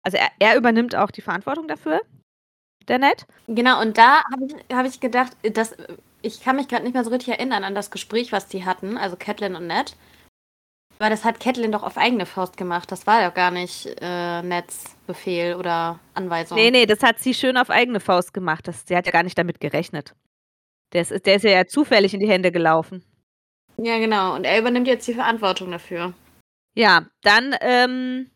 Also 0.02 0.18
er, 0.18 0.28
er 0.38 0.56
übernimmt 0.56 0.94
auch 0.94 1.10
die 1.10 1.20
Verantwortung 1.20 1.68
dafür, 1.68 2.00
der 2.88 2.98
Ned. 2.98 3.26
Genau, 3.46 3.80
und 3.80 3.98
da 3.98 4.22
habe 4.32 4.46
ich, 4.46 4.76
hab 4.76 4.86
ich 4.86 5.00
gedacht, 5.00 5.36
dass 5.42 5.76
ich 6.22 6.42
kann 6.42 6.56
mich 6.56 6.68
gerade 6.68 6.84
nicht 6.84 6.94
mehr 6.94 7.04
so 7.04 7.10
richtig 7.10 7.34
erinnern 7.34 7.64
an 7.64 7.74
das 7.74 7.90
Gespräch, 7.90 8.32
was 8.32 8.46
die 8.46 8.64
hatten, 8.64 8.96
also 8.96 9.16
Catelyn 9.16 9.56
und 9.56 9.66
Ned. 9.66 9.96
Weil 11.00 11.08
das 11.08 11.24
hat 11.24 11.40
Catelyn 11.40 11.72
doch 11.72 11.82
auf 11.82 11.96
eigene 11.96 12.26
Faust 12.26 12.58
gemacht. 12.58 12.92
Das 12.92 13.06
war 13.06 13.22
ja 13.22 13.30
gar 13.30 13.50
nicht 13.50 13.86
äh, 14.02 14.62
Befehl 15.06 15.54
oder 15.54 15.98
Anweisung. 16.12 16.58
Nee, 16.58 16.70
nee, 16.70 16.84
das 16.84 17.02
hat 17.02 17.18
sie 17.18 17.32
schön 17.32 17.56
auf 17.56 17.70
eigene 17.70 18.00
Faust 18.00 18.34
gemacht. 18.34 18.68
Das, 18.68 18.84
sie 18.86 18.94
hat 18.94 19.06
ja 19.06 19.12
gar 19.12 19.22
nicht 19.22 19.38
damit 19.38 19.60
gerechnet. 19.60 20.14
Der 20.92 21.00
ist, 21.00 21.24
der 21.24 21.36
ist 21.36 21.44
ja 21.44 21.64
zufällig 21.66 22.12
in 22.12 22.20
die 22.20 22.28
Hände 22.28 22.52
gelaufen. 22.52 23.02
Ja, 23.78 23.98
genau. 23.98 24.34
Und 24.34 24.44
er 24.44 24.58
übernimmt 24.58 24.86
jetzt 24.86 25.08
die 25.08 25.14
Verantwortung 25.14 25.70
dafür. 25.70 26.12
Ja, 26.74 27.06
dann 27.22 27.56
ähm, 27.62 28.30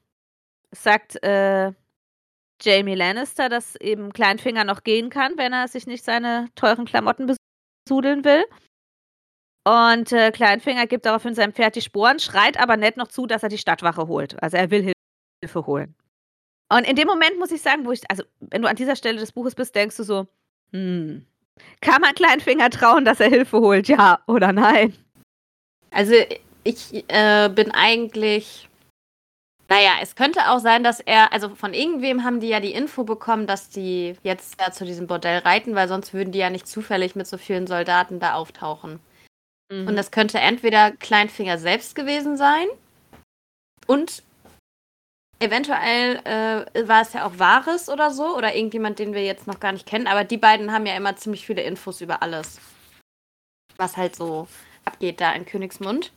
sagt 0.70 1.22
äh, 1.22 1.70
Jamie 2.62 2.94
Lannister, 2.94 3.50
dass 3.50 3.76
eben 3.76 4.10
Kleinfinger 4.10 4.64
noch 4.64 4.84
gehen 4.84 5.10
kann, 5.10 5.36
wenn 5.36 5.52
er 5.52 5.68
sich 5.68 5.86
nicht 5.86 6.02
seine 6.02 6.48
teuren 6.54 6.86
Klamotten 6.86 7.36
sudeln 7.86 8.24
will. 8.24 8.46
Und 9.66 10.12
äh, 10.12 10.30
Kleinfinger 10.30 10.86
gibt 10.86 11.06
daraufhin 11.06 11.34
seinem 11.34 11.54
Pferd 11.54 11.74
die 11.74 11.80
Sporen, 11.80 12.18
schreit 12.18 12.60
aber 12.60 12.76
nett 12.76 12.96
noch 12.96 13.08
zu, 13.08 13.26
dass 13.26 13.42
er 13.42 13.48
die 13.48 13.58
Stadtwache 13.58 14.06
holt. 14.08 14.40
Also 14.42 14.58
er 14.58 14.70
will 14.70 14.92
Hilfe 15.42 15.66
holen. 15.66 15.94
Und 16.70 16.86
in 16.86 16.96
dem 16.96 17.06
Moment 17.06 17.38
muss 17.38 17.50
ich 17.50 17.62
sagen, 17.62 17.86
wo 17.86 17.92
ich, 17.92 18.02
also 18.10 18.24
wenn 18.40 18.62
du 18.62 18.68
an 18.68 18.76
dieser 18.76 18.96
Stelle 18.96 19.18
des 19.18 19.32
Buches 19.32 19.54
bist, 19.54 19.74
denkst 19.74 19.96
du 19.96 20.02
so, 20.02 20.26
hm, 20.72 21.24
kann 21.80 22.00
man 22.00 22.14
Kleinfinger 22.14 22.70
trauen, 22.70 23.04
dass 23.04 23.20
er 23.20 23.28
Hilfe 23.28 23.60
holt, 23.60 23.88
ja 23.88 24.18
oder 24.26 24.52
nein? 24.52 24.94
Also 25.90 26.14
ich 26.64 27.04
äh, 27.08 27.48
bin 27.48 27.70
eigentlich, 27.70 28.68
naja, 29.68 29.92
es 30.02 30.16
könnte 30.16 30.50
auch 30.50 30.58
sein, 30.58 30.82
dass 30.82 31.00
er, 31.00 31.32
also 31.32 31.54
von 31.54 31.74
irgendwem 31.74 32.24
haben 32.24 32.40
die 32.40 32.48
ja 32.48 32.60
die 32.60 32.72
Info 32.72 33.04
bekommen, 33.04 33.46
dass 33.46 33.68
die 33.68 34.16
jetzt 34.22 34.60
da 34.60 34.72
zu 34.72 34.84
diesem 34.84 35.06
Bordell 35.06 35.38
reiten, 35.38 35.74
weil 35.74 35.88
sonst 35.88 36.12
würden 36.12 36.32
die 36.32 36.38
ja 36.38 36.50
nicht 36.50 36.66
zufällig 36.66 37.14
mit 37.14 37.26
so 37.26 37.38
vielen 37.38 37.66
Soldaten 37.66 38.18
da 38.18 38.34
auftauchen. 38.34 38.98
Mhm. 39.70 39.88
Und 39.88 39.96
das 39.96 40.10
könnte 40.10 40.38
entweder 40.38 40.92
Kleinfinger 40.92 41.58
selbst 41.58 41.94
gewesen 41.94 42.36
sein 42.36 42.66
und 43.86 44.22
eventuell 45.40 46.16
äh, 46.24 46.88
war 46.88 47.02
es 47.02 47.12
ja 47.12 47.26
auch 47.26 47.38
Wahres 47.38 47.88
oder 47.88 48.10
so 48.10 48.36
oder 48.36 48.54
irgendjemand, 48.54 48.98
den 48.98 49.14
wir 49.14 49.24
jetzt 49.24 49.46
noch 49.46 49.60
gar 49.60 49.72
nicht 49.72 49.86
kennen. 49.86 50.06
Aber 50.06 50.24
die 50.24 50.38
beiden 50.38 50.72
haben 50.72 50.86
ja 50.86 50.96
immer 50.96 51.16
ziemlich 51.16 51.46
viele 51.46 51.62
Infos 51.62 52.00
über 52.00 52.22
alles, 52.22 52.60
was 53.76 53.96
halt 53.96 54.16
so 54.16 54.48
abgeht 54.84 55.20
da 55.20 55.32
in 55.32 55.46
Königsmund. 55.46 56.12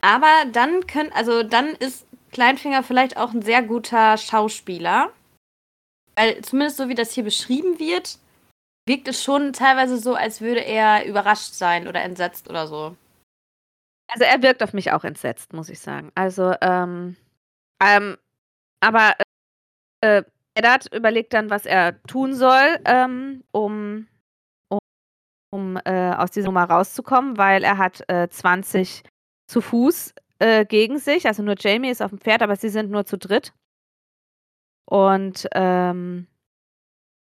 Aber 0.00 0.44
dann 0.52 0.86
können, 0.86 1.12
also 1.12 1.42
dann 1.42 1.68
ist 1.68 2.06
Kleinfinger 2.32 2.82
vielleicht 2.82 3.16
auch 3.16 3.32
ein 3.32 3.42
sehr 3.42 3.62
guter 3.62 4.18
Schauspieler. 4.18 5.10
Weil 6.16 6.42
zumindest 6.42 6.76
so 6.76 6.88
wie 6.88 6.94
das 6.94 7.12
hier 7.12 7.24
beschrieben 7.24 7.78
wird, 7.78 8.18
wirkt 8.86 9.08
es 9.08 9.22
schon 9.22 9.52
teilweise 9.52 9.98
so, 9.98 10.14
als 10.14 10.40
würde 10.40 10.60
er 10.60 11.06
überrascht 11.06 11.54
sein 11.54 11.88
oder 11.88 12.02
entsetzt 12.02 12.48
oder 12.48 12.66
so. 12.66 12.96
Also 14.08 14.24
er 14.24 14.42
wirkt 14.42 14.62
auf 14.62 14.72
mich 14.72 14.92
auch 14.92 15.04
entsetzt, 15.04 15.52
muss 15.52 15.68
ich 15.68 15.80
sagen. 15.80 16.12
Also, 16.14 16.54
ähm, 16.60 17.16
ähm 17.82 18.16
aber 18.80 19.14
äh, 20.02 20.22
Eddard 20.54 20.92
überlegt 20.92 21.32
dann, 21.32 21.50
was 21.50 21.66
er 21.66 22.00
tun 22.02 22.34
soll, 22.34 22.78
ähm, 22.84 23.42
um, 23.50 24.06
um, 24.68 24.78
um 25.50 25.78
äh, 25.84 26.12
aus 26.14 26.30
dieser 26.30 26.46
Nummer 26.46 26.64
rauszukommen, 26.64 27.38
weil 27.38 27.64
er 27.64 27.78
hat 27.78 28.08
äh, 28.08 28.28
20 28.28 29.02
zu 29.46 29.60
Fuß 29.60 30.14
äh, 30.38 30.64
gegen 30.66 30.98
sich. 30.98 31.26
Also 31.26 31.42
nur 31.42 31.56
Jamie 31.58 31.90
ist 31.90 32.02
auf 32.02 32.10
dem 32.10 32.20
Pferd, 32.20 32.42
aber 32.42 32.56
sie 32.56 32.68
sind 32.68 32.90
nur 32.90 33.06
zu 33.06 33.16
dritt. 33.16 33.52
Und 34.86 35.48
ähm, 35.52 36.26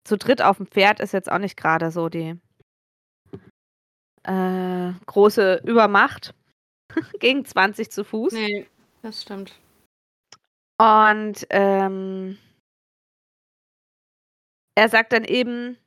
zu 0.10 0.18
dritt 0.18 0.42
auf 0.42 0.58
dem 0.58 0.66
Pferd 0.68 1.00
ist 1.00 1.14
jetzt 1.14 1.32
auch 1.32 1.38
nicht 1.38 1.56
gerade 1.56 1.92
so 1.92 2.10
die 2.10 2.36
äh, 4.24 4.92
große 5.06 5.62
Übermacht 5.64 6.34
gegen 7.20 7.46
20 7.46 7.92
zu 7.92 8.04
Fuß. 8.04 8.34
Nee, 8.34 8.68
das 9.04 9.22
stimmt. 9.22 9.58
Und 10.80 11.46
ähm, 11.52 12.38
er 14.76 14.90
sagt 14.90 15.14
dann 15.14 15.26
eben, 15.26 15.78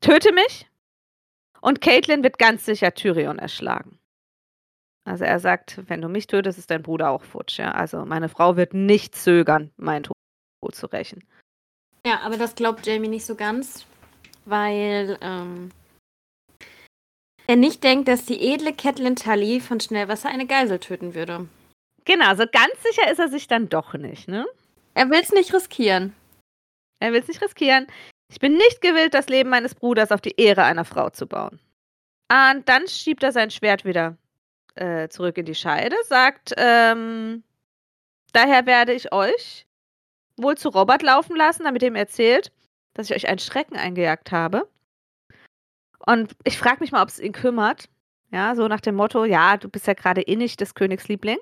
töte 0.00 0.32
mich 0.32 0.68
und 1.60 1.80
Caitlin 1.80 2.24
wird 2.24 2.38
ganz 2.38 2.64
sicher 2.64 2.92
Tyrion 2.92 3.38
erschlagen. 3.38 3.98
Also 5.06 5.24
er 5.24 5.38
sagt, 5.38 5.88
wenn 5.88 6.00
du 6.00 6.08
mich 6.08 6.26
tötest, 6.26 6.58
ist 6.58 6.70
dein 6.70 6.82
Bruder 6.82 7.10
auch 7.10 7.22
futsch. 7.22 7.58
Ja? 7.58 7.72
Also 7.72 8.04
meine 8.04 8.30
Frau 8.30 8.56
wird 8.56 8.74
nicht 8.74 9.14
zögern, 9.14 9.70
meinen 9.76 10.04
Tod 10.04 10.16
zu 10.72 10.86
rächen. 10.86 11.22
Ja, 12.06 12.20
aber 12.20 12.36
das 12.36 12.54
glaubt 12.54 12.86
Jamie 12.86 13.08
nicht 13.08 13.24
so 13.24 13.34
ganz, 13.34 13.86
weil 14.44 15.18
ähm, 15.22 15.70
er 17.46 17.56
nicht 17.56 17.82
denkt, 17.82 18.08
dass 18.08 18.26
die 18.26 18.52
edle 18.52 18.74
Catelyn 18.74 19.16
Tully 19.16 19.60
von 19.60 19.80
Schnellwasser 19.80 20.28
eine 20.28 20.46
Geisel 20.46 20.78
töten 20.78 21.14
würde. 21.14 21.48
Genau, 22.04 22.34
so 22.34 22.44
ganz 22.50 22.74
sicher 22.82 23.10
ist 23.10 23.18
er 23.18 23.28
sich 23.28 23.48
dann 23.48 23.70
doch 23.70 23.94
nicht, 23.94 24.28
ne? 24.28 24.46
Er 24.92 25.08
will 25.08 25.20
es 25.20 25.32
nicht 25.32 25.52
riskieren. 25.54 26.14
Er 27.00 27.12
will 27.12 27.20
es 27.20 27.28
nicht 27.28 27.42
riskieren. 27.42 27.86
Ich 28.30 28.38
bin 28.38 28.54
nicht 28.54 28.82
gewillt, 28.82 29.14
das 29.14 29.28
Leben 29.28 29.48
meines 29.48 29.74
Bruders 29.74 30.12
auf 30.12 30.20
die 30.20 30.38
Ehre 30.38 30.64
einer 30.64 30.84
Frau 30.84 31.10
zu 31.10 31.26
bauen. 31.26 31.58
Und 32.30 32.68
dann 32.68 32.86
schiebt 32.86 33.22
er 33.22 33.32
sein 33.32 33.50
Schwert 33.50 33.84
wieder 33.84 34.16
äh, 34.74 35.08
zurück 35.08 35.38
in 35.38 35.46
die 35.46 35.54
Scheide, 35.54 35.96
sagt, 36.04 36.52
ähm, 36.56 37.42
daher 38.32 38.66
werde 38.66 38.92
ich 38.92 39.12
euch 39.12 39.63
wohl 40.36 40.56
zu 40.56 40.68
Robert 40.68 41.02
laufen 41.02 41.36
lassen, 41.36 41.64
damit 41.64 41.82
ihm 41.82 41.94
erzählt, 41.94 42.52
dass 42.94 43.10
ich 43.10 43.16
euch 43.16 43.28
einen 43.28 43.38
Schrecken 43.38 43.76
eingejagt 43.76 44.32
habe. 44.32 44.68
Und 46.06 46.36
ich 46.44 46.58
frage 46.58 46.80
mich 46.80 46.92
mal, 46.92 47.02
ob 47.02 47.08
es 47.08 47.20
ihn 47.20 47.32
kümmert. 47.32 47.88
Ja, 48.30 48.54
so 48.54 48.68
nach 48.68 48.80
dem 48.80 48.96
Motto, 48.96 49.24
ja, 49.24 49.56
du 49.56 49.68
bist 49.68 49.86
ja 49.86 49.94
gerade 49.94 50.22
eh 50.22 50.36
nicht 50.36 50.60
des 50.60 50.74
Königs 50.74 51.08
Liebling. 51.08 51.38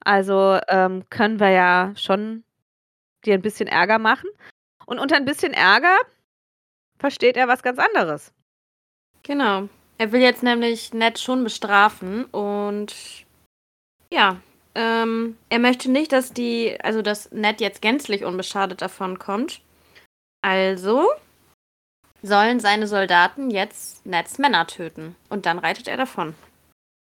Also 0.00 0.58
ähm, 0.68 1.04
können 1.10 1.40
wir 1.40 1.50
ja 1.50 1.92
schon 1.96 2.44
dir 3.24 3.34
ein 3.34 3.42
bisschen 3.42 3.68
Ärger 3.68 3.98
machen. 3.98 4.30
Und 4.86 4.98
unter 4.98 5.16
ein 5.16 5.24
bisschen 5.24 5.52
Ärger 5.52 5.96
versteht 6.98 7.36
er 7.36 7.48
was 7.48 7.62
ganz 7.62 7.78
anderes. 7.78 8.32
Genau. 9.22 9.68
Er 9.98 10.12
will 10.12 10.20
jetzt 10.20 10.42
nämlich 10.42 10.94
Ned 10.94 11.18
schon 11.18 11.42
bestrafen 11.42 12.24
und 12.26 12.94
ja, 14.10 14.40
ähm, 14.74 15.36
er 15.48 15.58
möchte 15.58 15.90
nicht, 15.90 16.12
dass 16.12 16.32
die, 16.32 16.78
also 16.82 17.02
dass 17.02 17.30
Ned 17.32 17.60
jetzt 17.60 17.82
gänzlich 17.82 18.24
unbeschadet 18.24 18.82
davon 18.82 19.18
kommt. 19.18 19.60
Also 20.42 21.06
sollen 22.22 22.60
seine 22.60 22.86
Soldaten 22.86 23.50
jetzt 23.50 24.04
Neds 24.06 24.38
Männer 24.38 24.66
töten. 24.66 25.16
Und 25.28 25.46
dann 25.46 25.58
reitet 25.58 25.88
er 25.88 25.96
davon. 25.96 26.34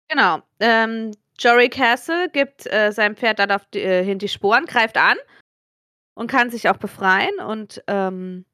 Genau. 0.10 0.41
Ähm, 0.60 1.12
Jory 1.39 1.70
Castle 1.70 2.30
gibt 2.30 2.72
äh, 2.72 2.91
seinem 2.91 3.16
Pferd 3.16 3.39
dann 3.39 3.51
auf 3.51 3.66
die, 3.74 3.82
äh, 3.82 4.04
hin 4.04 4.20
die 4.20 4.28
Sporen, 4.28 4.66
greift 4.66 4.97
an 4.97 5.18
und 6.16 6.30
kann 6.30 6.51
sich 6.51 6.70
auch 6.70 6.78
befreien 6.78 7.39
und 7.39 7.84
ähm, 7.88 8.45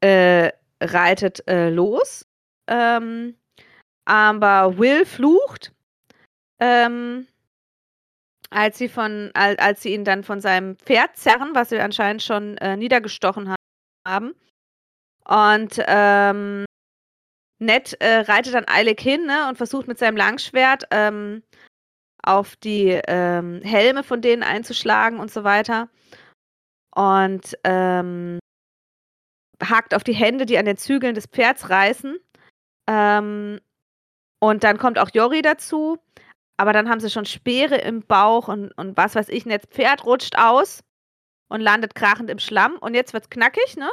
äh, 0.00 0.50
reitet 0.80 1.46
äh, 1.46 1.70
los. 1.70 2.26
Ähm, 2.66 3.36
aber 4.04 4.78
Will 4.78 5.04
flucht, 5.04 5.72
ähm, 6.60 7.26
als 8.50 8.78
sie 8.78 8.88
von, 8.88 9.30
als, 9.34 9.82
sie 9.82 9.92
ihn 9.94 10.04
dann 10.04 10.24
von 10.24 10.40
seinem 10.40 10.76
Pferd 10.76 11.16
zerren, 11.16 11.50
was 11.54 11.68
sie 11.68 11.80
anscheinend 11.80 12.22
schon 12.22 12.56
äh, 12.58 12.76
niedergestochen 12.76 13.54
haben. 14.06 14.34
Und 15.26 15.82
ähm, 15.86 16.64
Ned 17.60 18.00
äh, 18.00 18.20
reitet 18.20 18.54
dann 18.54 18.68
eilig 18.68 19.00
hin 19.00 19.26
ne, 19.26 19.48
und 19.48 19.56
versucht 19.56 19.88
mit 19.88 19.98
seinem 19.98 20.16
Langschwert 20.16 20.84
ähm, 20.90 21.42
auf 22.22 22.56
die 22.56 23.00
ähm, 23.06 23.60
Helme 23.62 24.04
von 24.04 24.22
denen 24.22 24.42
einzuschlagen 24.42 25.18
und 25.18 25.30
so 25.30 25.44
weiter. 25.44 25.88
Und 26.94 27.56
ähm, 27.64 28.38
hakt 29.62 29.94
auf 29.94 30.04
die 30.04 30.14
Hände, 30.14 30.46
die 30.46 30.58
an 30.58 30.64
den 30.64 30.76
Zügeln 30.76 31.14
des 31.14 31.26
Pferds 31.26 31.68
reißen. 31.68 32.18
Ähm, 32.88 33.60
und 34.40 34.64
dann 34.64 34.78
kommt 34.78 34.98
auch 34.98 35.10
Jori 35.12 35.42
dazu. 35.42 35.98
Aber 36.58 36.72
dann 36.72 36.88
haben 36.88 37.00
sie 37.00 37.10
schon 37.10 37.24
Speere 37.24 37.76
im 37.76 38.02
Bauch 38.02 38.48
und, 38.48 38.72
und 38.72 38.96
was 38.96 39.14
weiß 39.14 39.28
ich. 39.28 39.46
Und 39.46 39.52
jetzt 39.52 39.72
Pferd 39.72 40.04
rutscht 40.04 40.36
aus 40.36 40.82
und 41.48 41.60
landet 41.60 41.94
krachend 41.94 42.28
im 42.30 42.40
Schlamm. 42.40 42.76
Und 42.78 42.94
jetzt 42.94 43.12
wird's 43.12 43.30
knackig, 43.30 43.76
ne? 43.76 43.88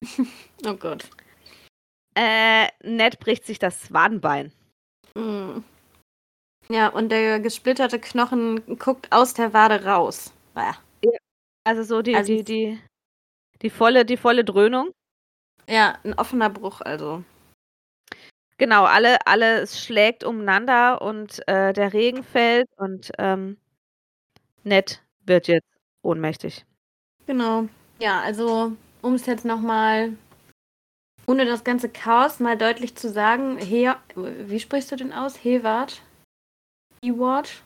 oh 0.66 0.74
Gott. 0.74 1.10
Äh, 2.14 2.68
Ned 2.82 3.18
bricht 3.18 3.44
sich 3.44 3.58
das 3.58 3.92
Wadenbein. 3.92 4.52
Mm. 5.14 5.58
Ja, 6.68 6.88
und 6.88 7.10
der 7.10 7.40
gesplitterte 7.40 7.98
Knochen 7.98 8.78
guckt 8.78 9.10
aus 9.10 9.34
der 9.34 9.52
Wade 9.52 9.84
raus. 9.84 10.32
Ja. 10.54 10.76
Also 11.64 11.82
so 11.82 12.02
die, 12.02 12.14
also 12.14 12.32
die, 12.32 12.44
die, 12.44 12.80
die 13.62 13.70
volle, 13.70 14.04
die 14.04 14.16
volle 14.16 14.44
Dröhnung. 14.44 14.92
Ja, 15.68 15.98
ein 16.04 16.14
offener 16.14 16.48
Bruch, 16.48 16.80
also. 16.80 17.24
Genau, 18.58 18.84
alle, 18.84 19.24
alles 19.24 19.80
schlägt 19.80 20.24
umeinander 20.24 21.00
und 21.00 21.46
äh, 21.46 21.72
der 21.72 21.92
Regen 21.92 22.24
fällt 22.24 22.68
und 22.76 23.12
ähm, 23.16 23.56
Ned 24.64 25.00
wird 25.24 25.46
jetzt 25.46 25.68
ohnmächtig. 26.02 26.66
Genau. 27.26 27.68
Ja, 28.00 28.20
also 28.20 28.72
um 29.00 29.14
es 29.14 29.26
jetzt 29.26 29.44
nochmal, 29.44 30.12
ohne 31.26 31.46
das 31.46 31.62
ganze 31.62 31.88
Chaos 31.88 32.40
mal 32.40 32.58
deutlich 32.58 32.96
zu 32.96 33.08
sagen, 33.08 33.58
He 33.58 33.92
wie 34.16 34.58
sprichst 34.58 34.90
du 34.90 34.96
denn 34.96 35.12
aus? 35.12 35.44
Heward? 35.44 36.02
Hayward? 37.04 37.62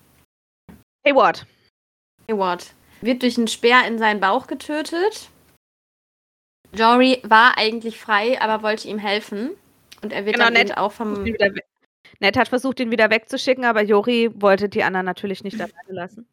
Hayward. 1.06 1.46
Hayward. 2.30 2.74
Wird 3.00 3.22
durch 3.22 3.38
einen 3.38 3.48
Speer 3.48 3.86
in 3.86 3.98
seinen 3.98 4.20
Bauch 4.20 4.46
getötet. 4.46 5.30
Jory 6.74 7.20
war 7.24 7.56
eigentlich 7.56 7.98
frei, 7.98 8.40
aber 8.40 8.62
wollte 8.62 8.88
ihm 8.88 8.98
helfen. 8.98 9.56
Und 10.02 10.12
er 10.12 10.24
wird 10.26 10.36
genau, 10.36 10.46
dann 10.46 10.54
Ned 10.54 10.76
auch 10.76 10.92
vom. 10.92 11.24
Ned 12.20 12.36
hat 12.36 12.48
versucht, 12.48 12.80
ihn 12.80 12.90
wieder 12.90 13.10
wegzuschicken, 13.10 13.64
aber 13.64 13.82
Jori 13.82 14.30
wollte 14.34 14.68
die 14.68 14.82
anderen 14.82 15.06
natürlich 15.06 15.42
nicht 15.44 15.60
alleine 15.60 15.72
lassen. 15.88 16.26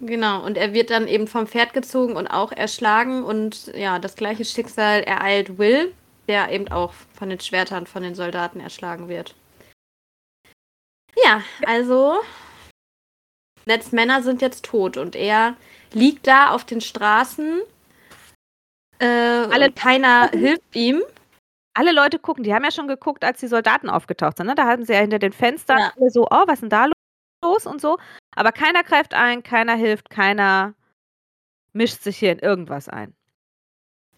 Genau, 0.00 0.44
und 0.44 0.56
er 0.56 0.72
wird 0.72 0.90
dann 0.90 1.06
eben 1.06 1.28
vom 1.28 1.46
Pferd 1.46 1.74
gezogen 1.74 2.16
und 2.16 2.26
auch 2.26 2.50
erschlagen. 2.50 3.22
Und 3.22 3.68
ja, 3.74 3.98
das 3.98 4.16
gleiche 4.16 4.44
Schicksal 4.44 5.02
ereilt 5.02 5.58
Will, 5.58 5.94
der 6.28 6.50
eben 6.50 6.68
auch 6.68 6.92
von 7.12 7.28
den 7.28 7.40
Schwertern 7.40 7.86
von 7.86 8.02
den 8.02 8.14
Soldaten 8.14 8.58
erschlagen 8.58 9.08
wird. 9.08 9.34
Ja, 11.24 11.42
also 11.66 12.20
Neds 13.66 13.92
Männer 13.92 14.22
sind 14.22 14.42
jetzt 14.42 14.64
tot 14.64 14.96
und 14.96 15.14
er 15.14 15.56
liegt 15.92 16.26
da 16.26 16.50
auf 16.50 16.64
den 16.64 16.80
Straßen. 16.80 17.60
Äh, 18.98 19.06
Alle 19.06 19.70
keiner 19.70 20.30
hilft 20.30 20.74
ihm 20.74 21.02
alle 21.74 21.92
Leute 21.92 22.18
gucken, 22.18 22.44
die 22.44 22.54
haben 22.54 22.64
ja 22.64 22.70
schon 22.70 22.88
geguckt, 22.88 23.24
als 23.24 23.40
die 23.40 23.46
Soldaten 23.46 23.88
aufgetaucht 23.88 24.36
sind. 24.36 24.46
Ne? 24.46 24.54
Da 24.54 24.66
hatten 24.66 24.84
sie 24.84 24.92
ja 24.92 25.00
hinter 25.00 25.18
den 25.18 25.32
Fenstern 25.32 25.78
ja. 25.78 25.92
alle 25.96 26.10
so, 26.10 26.26
oh, 26.30 26.42
was 26.46 26.54
ist 26.54 26.62
denn 26.62 26.68
da 26.70 26.86
los 27.42 27.66
und 27.66 27.80
so. 27.80 27.98
Aber 28.34 28.52
keiner 28.52 28.82
greift 28.82 29.14
ein, 29.14 29.42
keiner 29.42 29.74
hilft, 29.74 30.10
keiner 30.10 30.74
mischt 31.72 32.02
sich 32.02 32.18
hier 32.18 32.32
in 32.32 32.38
irgendwas 32.38 32.88
ein. 32.88 33.14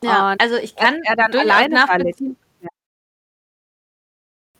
Ja, 0.02 0.32
und 0.32 0.40
also 0.40 0.57
ich 0.57 0.76
kann 0.76 1.00
er 1.05 1.16
dann 1.16 1.34
alleine 1.34 1.74
nachvollziehen. 1.74 2.36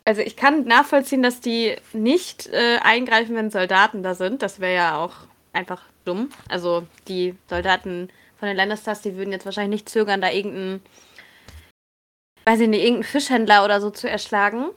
Also 0.07 0.21
ich 0.21 0.37
kann 0.37 0.65
nachvollziehen, 0.65 1.23
dass 1.23 1.41
die 1.41 1.77
nicht 1.93 2.47
äh, 2.49 2.79
eingreifen, 2.83 3.37
wenn 3.37 3.51
Soldaten 3.51 4.03
da 4.03 4.15
sind. 4.15 4.43
Das 4.43 4.61
wäre 4.61 4.75
ja 4.75 4.99
auch 4.99 5.15
einfach 5.53 5.83
dumm. 6.05 6.31
Also 6.49 6.87
die 7.09 7.37
Soldaten 7.49 8.11
von 8.39 8.49
den 8.49 8.57
Lannisters, 8.57 9.01
die 9.01 9.17
würden 9.17 9.33
jetzt 9.33 9.47
wahrscheinlich 9.47 9.81
nicht 9.81 9.89
zögern, 9.89 10.21
da 10.21 10.31
irgendeinen 10.31 10.83
weiß 12.45 12.61
ich 12.61 12.69
nicht, 12.69 12.83
irgendeinen 12.83 13.05
Fischhändler 13.05 13.65
oder 13.65 13.81
so 13.81 13.91
zu 13.91 14.09
erschlagen. 14.09 14.71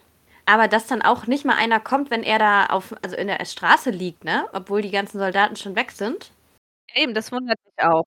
Aber 0.45 0.67
dass 0.69 0.87
dann 0.87 1.01
auch 1.01 1.27
nicht 1.27 1.43
mal 1.43 1.57
einer 1.57 1.79
kommt, 1.79 2.09
wenn 2.09 2.23
er 2.23 2.39
da 2.39 2.67
auf, 2.67 2.95
also 3.01 3.17
in 3.17 3.27
der 3.27 3.43
Straße 3.43 3.89
liegt, 3.89 4.23
ne? 4.23 4.45
Obwohl 4.53 4.81
die 4.81 4.91
ganzen 4.91 5.19
Soldaten 5.19 5.57
schon 5.57 5.75
weg 5.75 5.91
sind. 5.91 6.31
Eben, 6.95 7.13
das 7.13 7.31
wundert 7.31 7.59
mich 7.65 7.85
auch. 7.85 8.05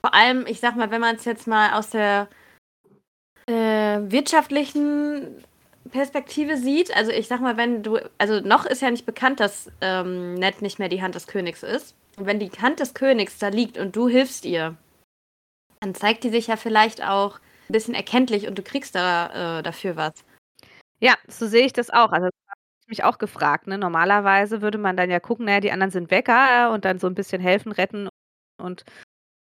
Vor 0.00 0.14
allem, 0.14 0.46
ich 0.46 0.60
sag 0.60 0.76
mal, 0.76 0.90
wenn 0.90 1.02
man 1.02 1.16
es 1.16 1.26
jetzt 1.26 1.46
mal 1.46 1.74
aus 1.74 1.90
der 1.90 2.28
äh, 3.46 4.00
wirtschaftlichen 4.00 5.44
Perspektive 5.90 6.56
sieht, 6.56 6.96
also 6.96 7.12
ich 7.12 7.28
sag 7.28 7.40
mal, 7.40 7.56
wenn 7.56 7.82
du, 7.82 7.98
also 8.16 8.40
noch 8.40 8.64
ist 8.64 8.82
ja 8.82 8.90
nicht 8.90 9.06
bekannt, 9.06 9.40
dass 9.40 9.70
ähm, 9.80 10.34
Ned 10.34 10.62
nicht 10.62 10.78
mehr 10.78 10.88
die 10.88 11.02
Hand 11.02 11.14
des 11.14 11.26
Königs 11.26 11.62
ist. 11.62 11.94
Und 12.16 12.24
wenn 12.26 12.40
die 12.40 12.50
Hand 12.50 12.80
des 12.80 12.94
Königs 12.94 13.38
da 13.38 13.48
liegt 13.48 13.76
und 13.76 13.94
du 13.94 14.08
hilfst 14.08 14.46
ihr, 14.46 14.76
dann 15.80 15.94
zeigt 15.94 16.24
die 16.24 16.30
sich 16.30 16.46
ja 16.46 16.56
vielleicht 16.56 17.04
auch 17.04 17.38
ein 17.68 17.72
bisschen 17.72 17.94
erkenntlich 17.94 18.46
und 18.46 18.58
du 18.58 18.62
kriegst 18.62 18.94
da 18.94 19.58
äh, 19.58 19.62
dafür 19.62 19.96
was. 19.96 20.24
Ja, 21.00 21.14
so 21.28 21.46
sehe 21.46 21.66
ich 21.66 21.72
das 21.72 21.90
auch. 21.90 22.12
Also 22.12 22.26
das 22.26 22.48
habe 22.48 22.60
ich 22.82 22.88
mich 22.88 23.04
auch 23.04 23.18
gefragt. 23.18 23.66
Ne? 23.66 23.78
Normalerweise 23.78 24.62
würde 24.62 24.78
man 24.78 24.96
dann 24.96 25.10
ja 25.10 25.20
gucken, 25.20 25.46
naja, 25.46 25.60
die 25.60 25.72
anderen 25.72 25.90
sind 25.90 26.10
weg 26.10 26.28
ah, 26.28 26.72
und 26.72 26.84
dann 26.84 26.98
so 26.98 27.06
ein 27.06 27.14
bisschen 27.14 27.40
helfen, 27.40 27.72
retten 27.72 28.08
und 28.58 28.84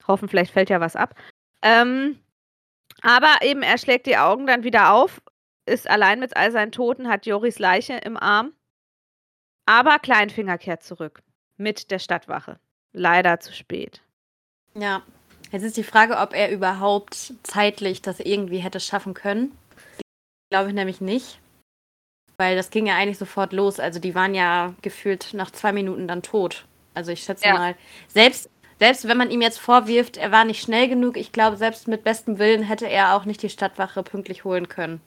hoffen, 0.07 0.29
vielleicht 0.29 0.53
fällt 0.53 0.69
ja 0.69 0.79
was 0.79 0.95
ab. 0.95 1.15
Ähm, 1.61 2.19
aber 3.01 3.41
eben, 3.41 3.61
er 3.61 3.77
schlägt 3.77 4.05
die 4.05 4.17
Augen 4.17 4.47
dann 4.47 4.63
wieder 4.63 4.93
auf, 4.93 5.21
ist 5.65 5.89
allein 5.89 6.19
mit 6.19 6.35
all 6.35 6.51
seinen 6.51 6.71
Toten, 6.71 7.09
hat 7.09 7.25
Joris 7.25 7.59
Leiche 7.59 7.93
im 7.97 8.17
Arm. 8.17 8.53
Aber 9.65 9.99
Kleinfinger 9.99 10.57
kehrt 10.57 10.83
zurück 10.83 11.21
mit 11.57 11.91
der 11.91 11.99
Stadtwache. 11.99 12.59
Leider 12.93 13.39
zu 13.39 13.53
spät. 13.53 14.01
Ja, 14.73 15.03
Jetzt 15.51 15.63
ist 15.63 15.77
die 15.77 15.83
Frage, 15.83 16.17
ob 16.17 16.33
er 16.33 16.51
überhaupt 16.51 17.33
zeitlich 17.43 18.01
das 18.01 18.19
irgendwie 18.19 18.59
hätte 18.59 18.79
schaffen 18.79 19.13
können. 19.13 19.57
Glaube 20.49 20.69
ich 20.69 20.75
nämlich 20.75 21.01
nicht. 21.01 21.39
Weil 22.37 22.55
das 22.55 22.69
ging 22.69 22.85
ja 22.85 22.95
eigentlich 22.95 23.17
sofort 23.17 23.53
los. 23.53 23.79
Also 23.79 23.99
die 23.99 24.13
waren 24.13 24.35
ja 24.35 24.73
gefühlt 24.81 25.33
nach 25.33 25.51
zwei 25.51 25.71
Minuten 25.71 26.07
dann 26.07 26.21
tot. 26.21 26.65
Also 26.93 27.11
ich 27.11 27.23
schätze 27.23 27.45
ja. 27.45 27.53
mal, 27.53 27.75
selbst, 28.07 28.49
selbst 28.79 29.07
wenn 29.07 29.17
man 29.17 29.31
ihm 29.31 29.41
jetzt 29.41 29.59
vorwirft, 29.59 30.17
er 30.17 30.31
war 30.31 30.45
nicht 30.45 30.61
schnell 30.61 30.87
genug, 30.87 31.15
ich 31.17 31.31
glaube, 31.31 31.57
selbst 31.57 31.87
mit 31.87 32.03
bestem 32.03 32.39
Willen 32.39 32.63
hätte 32.63 32.87
er 32.87 33.15
auch 33.15 33.25
nicht 33.25 33.41
die 33.41 33.49
Stadtwache 33.49 34.03
pünktlich 34.03 34.43
holen 34.43 34.67
können. 34.67 35.01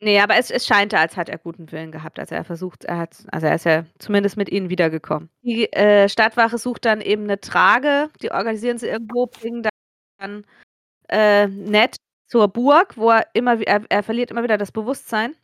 Nee, 0.00 0.20
aber 0.20 0.36
es, 0.36 0.50
es 0.50 0.66
scheint, 0.66 0.92
als 0.92 1.16
hat 1.16 1.28
er 1.30 1.38
guten 1.38 1.72
Willen 1.72 1.90
gehabt. 1.90 2.18
Also 2.18 2.34
er 2.34 2.44
versucht, 2.44 2.84
er 2.84 2.98
hat, 2.98 3.16
also 3.32 3.46
er 3.46 3.54
ist 3.54 3.64
ja 3.64 3.84
zumindest 3.98 4.36
mit 4.36 4.50
ihnen 4.50 4.68
wiedergekommen. 4.68 5.30
Die 5.42 5.72
äh, 5.72 6.08
Stadtwache 6.08 6.58
sucht 6.58 6.84
dann 6.84 7.00
eben 7.00 7.24
eine 7.24 7.40
Trage, 7.40 8.10
die 8.20 8.30
organisieren 8.30 8.76
sie 8.78 8.88
irgendwo, 8.88 9.26
bringen 9.26 9.66
dann 10.18 10.44
äh, 11.08 11.48
Ned 11.48 11.96
zur 12.28 12.48
Burg, 12.48 12.96
wo 12.98 13.10
er 13.12 13.26
immer, 13.34 13.60
er, 13.66 13.82
er 13.90 14.02
verliert 14.02 14.30
immer 14.30 14.42
wieder 14.44 14.58
das 14.58 14.72
Bewusstsein. 14.72 15.36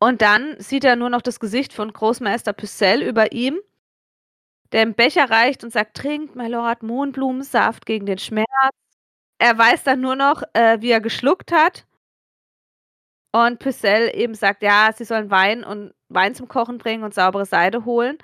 Und 0.00 0.22
dann 0.22 0.56
sieht 0.60 0.84
er 0.84 0.96
nur 0.96 1.10
noch 1.10 1.22
das 1.22 1.40
Gesicht 1.40 1.72
von 1.72 1.92
Großmeister 1.92 2.52
Pucelle 2.54 3.06
über 3.06 3.32
ihm, 3.32 3.58
der 4.72 4.82
im 4.82 4.94
Becher 4.94 5.30
reicht 5.30 5.64
und 5.64 5.72
sagt: 5.72 5.96
Trinkt, 5.96 6.36
my 6.36 6.46
Lord, 6.48 6.82
Mohnblumensaft 6.82 7.86
gegen 7.86 8.06
den 8.06 8.18
Schmerz. 8.18 8.46
Er 9.40 9.58
weiß 9.58 9.84
dann 9.84 10.00
nur 10.02 10.16
noch, 10.16 10.42
äh, 10.54 10.80
wie 10.82 10.90
er 10.92 11.02
geschluckt 11.02 11.52
hat. 11.52 11.86
Und 13.32 13.58
Pucelle 13.58 14.14
eben 14.14 14.34
sagt, 14.34 14.62
ja, 14.62 14.90
sie 14.94 15.04
sollen 15.04 15.30
Wein 15.30 15.64
und 15.64 15.94
Wein 16.08 16.34
zum 16.34 16.48
Kochen 16.48 16.78
bringen 16.78 17.04
und 17.04 17.14
saubere 17.14 17.44
Seide 17.44 17.84
holen. 17.84 18.18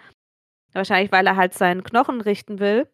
Wahrscheinlich, 0.72 1.12
weil 1.12 1.26
er 1.26 1.36
halt 1.36 1.55
seinen 1.55 1.84
Knochen 1.84 2.20
richten 2.20 2.59
will. 2.59 2.88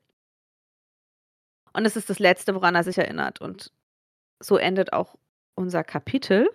Und 1.72 1.86
es 1.86 1.96
ist 1.96 2.11
das 2.11 2.18
Letzte, 2.18 2.54
woran 2.54 2.74
er 2.74 2.82
sich 2.82 2.98
erinnert. 2.98 3.40
Und 3.40 3.72
so 4.40 4.56
endet 4.56 4.92
auch 4.92 5.16
unser 5.54 5.84
Kapitel. 5.84 6.50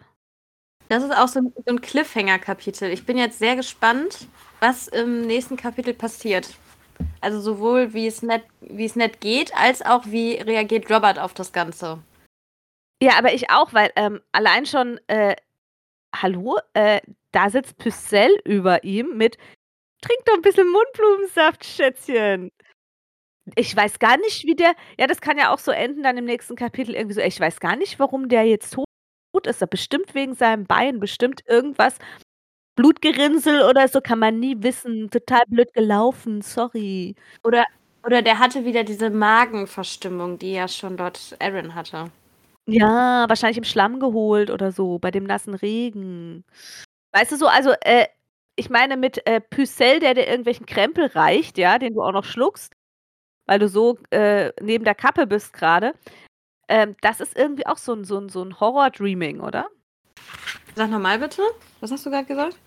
Das 0.89 1.03
ist 1.03 1.16
auch 1.16 1.28
so 1.28 1.39
ein, 1.39 1.53
so 1.56 1.74
ein 1.74 1.82
Cliffhanger-Kapitel. 1.82 2.91
Ich 2.91 3.06
bin 3.06 3.18
jetzt 3.18 3.39
sehr 3.39 3.56
gespannt, 3.56 4.28
was 4.60 4.88
im 4.88 5.22
nächsten 5.22 5.58
Kapitel 5.58 5.93
passiert. 5.93 6.53
Also 7.22 7.41
sowohl 7.41 7.93
wie 7.93 8.08
es 8.08 8.22
nicht, 8.22 8.45
wie 8.62 8.86
es 8.86 8.95
nicht 8.95 9.20
geht, 9.20 9.56
als 9.56 9.82
auch 9.82 10.06
wie 10.06 10.36
reagiert 10.36 10.89
Robert 10.91 11.18
auf 11.18 11.34
das 11.34 11.51
Ganze. 11.51 11.99
Ja, 13.01 13.18
aber 13.18 13.34
ich 13.34 13.49
auch, 13.49 13.74
weil 13.74 13.91
ähm, 13.95 14.22
allein 14.32 14.66
schon, 14.66 14.99
äh, 15.08 15.36
hallo, 16.22 16.57
äh, 16.74 17.01
da 17.32 17.49
sitzt 17.49 17.78
Pucelle 17.78 18.38
über 18.45 18.84
ihm 18.84 19.18
mit 19.18 19.38
Trink 20.01 20.26
doch 20.26 20.36
ein 20.36 20.41
bisschen 20.41 20.70
Mundblumensaft, 20.70 21.66
Schätzchen. 21.66 22.51
Ich 23.55 23.76
weiß 23.76 23.99
gar 23.99 24.18
nicht, 24.18 24.43
wie 24.45 24.55
der. 24.55 24.74
Ja, 24.99 25.07
das 25.07 25.22
kann 25.22 25.38
ja 25.38 25.53
auch 25.53 25.59
so 25.59 25.72
enden 25.72 26.03
dann 26.03 26.18
im 26.18 26.26
nächsten 26.26 26.55
Kapitel 26.55 26.95
irgendwie 26.95 27.16
so. 27.16 27.22
Ich 27.22 27.39
weiß 27.39 27.59
gar 27.59 27.76
nicht, 27.76 27.99
warum 27.99 28.30
der 28.30 28.43
jetzt 28.45 28.72
tot 28.72 29.47
ist. 29.47 29.68
Bestimmt 29.70 30.16
wegen 30.16 30.36
seinem 30.36 30.66
Bein, 30.66 30.99
bestimmt 30.99 31.41
irgendwas 31.47 31.97
Blutgerinnsel 32.76 33.63
oder 33.63 33.88
so 33.88 34.01
kann 34.01 34.20
man 34.20 34.39
nie 34.39 34.55
wissen. 34.61 35.09
Total 35.09 35.43
blöd 35.47 35.74
gelaufen, 35.74 36.41
sorry. 36.41 37.16
Oder, 37.43 37.66
oder 38.03 38.22
der 38.22 38.39
hatte 38.39 38.66
wieder 38.66 38.84
diese 38.84 39.09
Magenverstimmung, 39.09 40.38
die 40.38 40.53
ja 40.53 40.68
schon 40.68 40.97
dort 40.97 41.36
Aaron 41.39 41.74
hatte. 41.76 42.11
Ja, 42.68 43.26
wahrscheinlich 43.30 43.57
im 43.59 43.63
Schlamm 43.63 43.99
geholt 43.99 44.49
oder 44.49 44.72
so, 44.72 44.97
bei 44.97 45.11
dem 45.11 45.24
nassen 45.26 45.53
Regen. 45.53 46.43
Weißt 47.13 47.32
du 47.32 47.38
so, 47.38 47.47
also, 47.47 47.74
äh, 47.82 48.07
ich 48.55 48.70
meine 48.70 48.97
mit 48.97 49.26
äh, 49.28 49.41
Pucelle, 49.41 49.99
der 49.99 50.16
dir 50.16 50.28
irgendwelchen 50.28 50.66
Krempel 50.66 51.07
reicht, 51.07 51.57
ja, 51.59 51.78
den 51.80 51.93
du 51.93 52.01
auch 52.01 52.11
noch 52.11 52.26
schluckst, 52.26 52.74
weil 53.47 53.59
du 53.59 53.70
so 53.70 53.99
äh, 54.11 54.51
neben 54.61 54.86
der 54.86 54.95
Kappe 54.95 55.28
bist 55.28 55.53
gerade. 55.53 55.93
Ähm, 56.70 56.95
das 57.01 57.22
ist 57.22 57.38
irgendwie 57.38 57.68
auch 57.68 57.78
so 57.78 57.93
ein, 57.93 58.05
so 58.05 58.20
ein, 58.20 58.30
so 58.30 58.43
ein 58.43 58.59
Horror-Dreaming, 58.59 59.41
oder? 59.41 59.68
Sag 60.76 60.89
nochmal 60.91 61.20
bitte. 61.20 61.43
Was 61.82 61.91
hast 61.91 62.05
du 62.05 62.11
gerade 62.11 62.26
gesagt? 62.28 62.57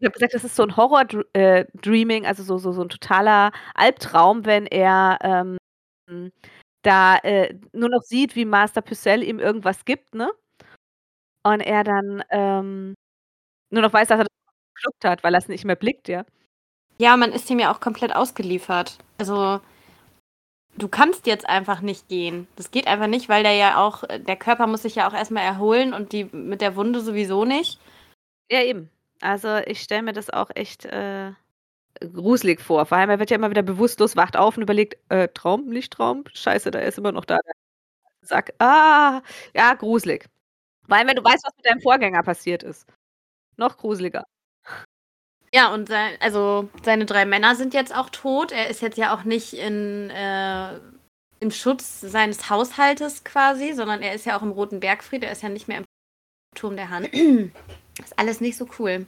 Ich 0.00 0.06
habe 0.06 0.14
gesagt, 0.14 0.34
das 0.34 0.44
ist 0.44 0.56
so 0.56 0.64
ein 0.64 0.76
Horror-Dreaming, 0.76 2.24
äh, 2.24 2.26
also 2.26 2.42
so, 2.42 2.58
so, 2.58 2.72
so 2.72 2.82
ein 2.82 2.88
totaler 2.90 3.52
Albtraum, 3.74 4.44
wenn 4.46 4.66
er 4.66 5.18
ähm, 5.22 5.58
da 6.86 7.16
äh, 7.18 7.54
nur 7.72 7.88
noch 7.88 8.02
sieht, 8.02 8.36
wie 8.36 8.44
Master 8.44 8.82
Pucelle 8.82 9.24
ihm 9.24 9.38
irgendwas 9.40 9.84
gibt, 9.84 10.14
ne? 10.14 10.30
Und 11.42 11.60
er 11.60 11.84
dann 11.84 12.24
ähm, 12.30 12.94
nur 13.70 13.82
noch 13.82 13.92
weiß, 13.92 14.08
dass 14.08 14.20
er 14.20 14.24
das 14.24 14.32
geschluckt 14.74 15.04
hat, 15.04 15.24
weil 15.24 15.34
er 15.34 15.38
es 15.38 15.48
nicht 15.48 15.64
mehr 15.64 15.76
blickt, 15.76 16.08
ja. 16.08 16.24
Ja, 16.98 17.16
man 17.16 17.32
ist 17.32 17.50
ihm 17.50 17.58
ja 17.58 17.72
auch 17.72 17.80
komplett 17.80 18.14
ausgeliefert. 18.14 18.98
Also, 19.18 19.60
du 20.76 20.88
kannst 20.88 21.26
jetzt 21.26 21.48
einfach 21.48 21.80
nicht 21.80 22.08
gehen. 22.08 22.46
Das 22.56 22.70
geht 22.70 22.86
einfach 22.86 23.06
nicht, 23.06 23.28
weil 23.28 23.42
der 23.42 23.54
ja 23.54 23.78
auch, 23.84 24.04
der 24.04 24.36
Körper 24.36 24.66
muss 24.66 24.82
sich 24.82 24.96
ja 24.96 25.08
auch 25.08 25.14
erstmal 25.14 25.44
erholen 25.44 25.94
und 25.94 26.12
die 26.12 26.24
mit 26.24 26.60
der 26.60 26.76
Wunde 26.76 27.00
sowieso 27.00 27.44
nicht. 27.44 27.80
Ja, 28.50 28.62
eben. 28.62 28.90
Also 29.20 29.56
ich 29.66 29.80
stelle 29.80 30.02
mir 30.02 30.12
das 30.12 30.30
auch 30.30 30.50
echt 30.54 30.84
äh, 30.86 31.32
gruselig 32.12 32.60
vor. 32.60 32.86
Vor 32.86 32.98
allem, 32.98 33.10
er 33.10 33.18
wird 33.18 33.30
ja 33.30 33.36
immer 33.36 33.50
wieder 33.50 33.62
bewusstlos, 33.62 34.16
wacht 34.16 34.36
auf 34.36 34.56
und 34.56 34.62
überlegt, 34.62 34.96
äh, 35.10 35.28
Traum, 35.28 35.68
nicht 35.68 35.92
Traum? 35.92 36.24
Scheiße, 36.32 36.70
da 36.70 36.80
ist 36.80 36.98
immer 36.98 37.12
noch 37.12 37.24
da. 37.24 37.38
Sag, 38.22 38.54
ah, 38.58 39.22
ja, 39.54 39.74
gruselig. 39.74 40.26
Vor 40.88 40.96
allem, 40.96 41.08
wenn 41.08 41.16
du 41.16 41.24
weißt, 41.24 41.44
was 41.44 41.56
mit 41.56 41.66
deinem 41.66 41.80
Vorgänger 41.80 42.22
passiert 42.22 42.62
ist. 42.62 42.86
Noch 43.56 43.76
gruseliger. 43.76 44.24
Ja, 45.52 45.72
und 45.72 45.88
sein, 45.88 46.16
also 46.20 46.68
seine 46.82 47.06
drei 47.06 47.24
Männer 47.26 47.54
sind 47.54 47.74
jetzt 47.74 47.94
auch 47.94 48.10
tot. 48.10 48.50
Er 48.52 48.68
ist 48.68 48.82
jetzt 48.82 48.98
ja 48.98 49.14
auch 49.14 49.24
nicht 49.24 49.52
in, 49.54 50.10
äh, 50.10 50.80
im 51.40 51.50
Schutz 51.52 52.00
seines 52.00 52.50
Haushaltes 52.50 53.22
quasi, 53.22 53.72
sondern 53.72 54.02
er 54.02 54.14
ist 54.14 54.26
ja 54.26 54.36
auch 54.36 54.42
im 54.42 54.50
Roten 54.50 54.80
Bergfried. 54.80 55.22
Er 55.22 55.32
ist 55.32 55.42
ja 55.42 55.48
nicht 55.48 55.68
mehr 55.68 55.78
im 55.78 55.84
Turm 56.56 56.76
der 56.76 56.90
Hand. 56.90 57.08
Ist 58.02 58.18
alles 58.18 58.40
nicht 58.40 58.56
so 58.56 58.66
cool. 58.80 59.06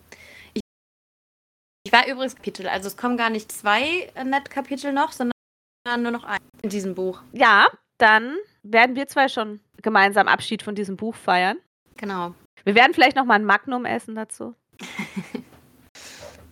Ich, 1.86 1.92
war 1.92 2.08
übrigens 2.08 2.34
Kapitel, 2.34 2.66
also 2.66 2.88
es 2.88 2.96
kommen 2.96 3.16
gar 3.16 3.30
nicht 3.30 3.52
zwei 3.52 4.10
Net-Kapitel 4.20 4.92
noch, 4.92 5.12
sondern 5.12 5.32
nur 6.02 6.10
noch 6.10 6.24
ein 6.24 6.40
in 6.62 6.68
diesem 6.68 6.96
Buch. 6.96 7.20
Ja, 7.30 7.68
dann 7.98 8.34
werden 8.64 8.96
wir 8.96 9.06
zwei 9.06 9.28
schon 9.28 9.60
gemeinsam 9.82 10.26
Abschied 10.26 10.64
von 10.64 10.74
diesem 10.74 10.96
Buch 10.96 11.14
feiern. 11.14 11.58
Genau. 11.96 12.34
Wir 12.64 12.74
werden 12.74 12.92
vielleicht 12.92 13.14
noch 13.16 13.24
mal 13.24 13.34
ein 13.34 13.44
Magnum 13.44 13.84
essen 13.84 14.16
dazu. 14.16 14.54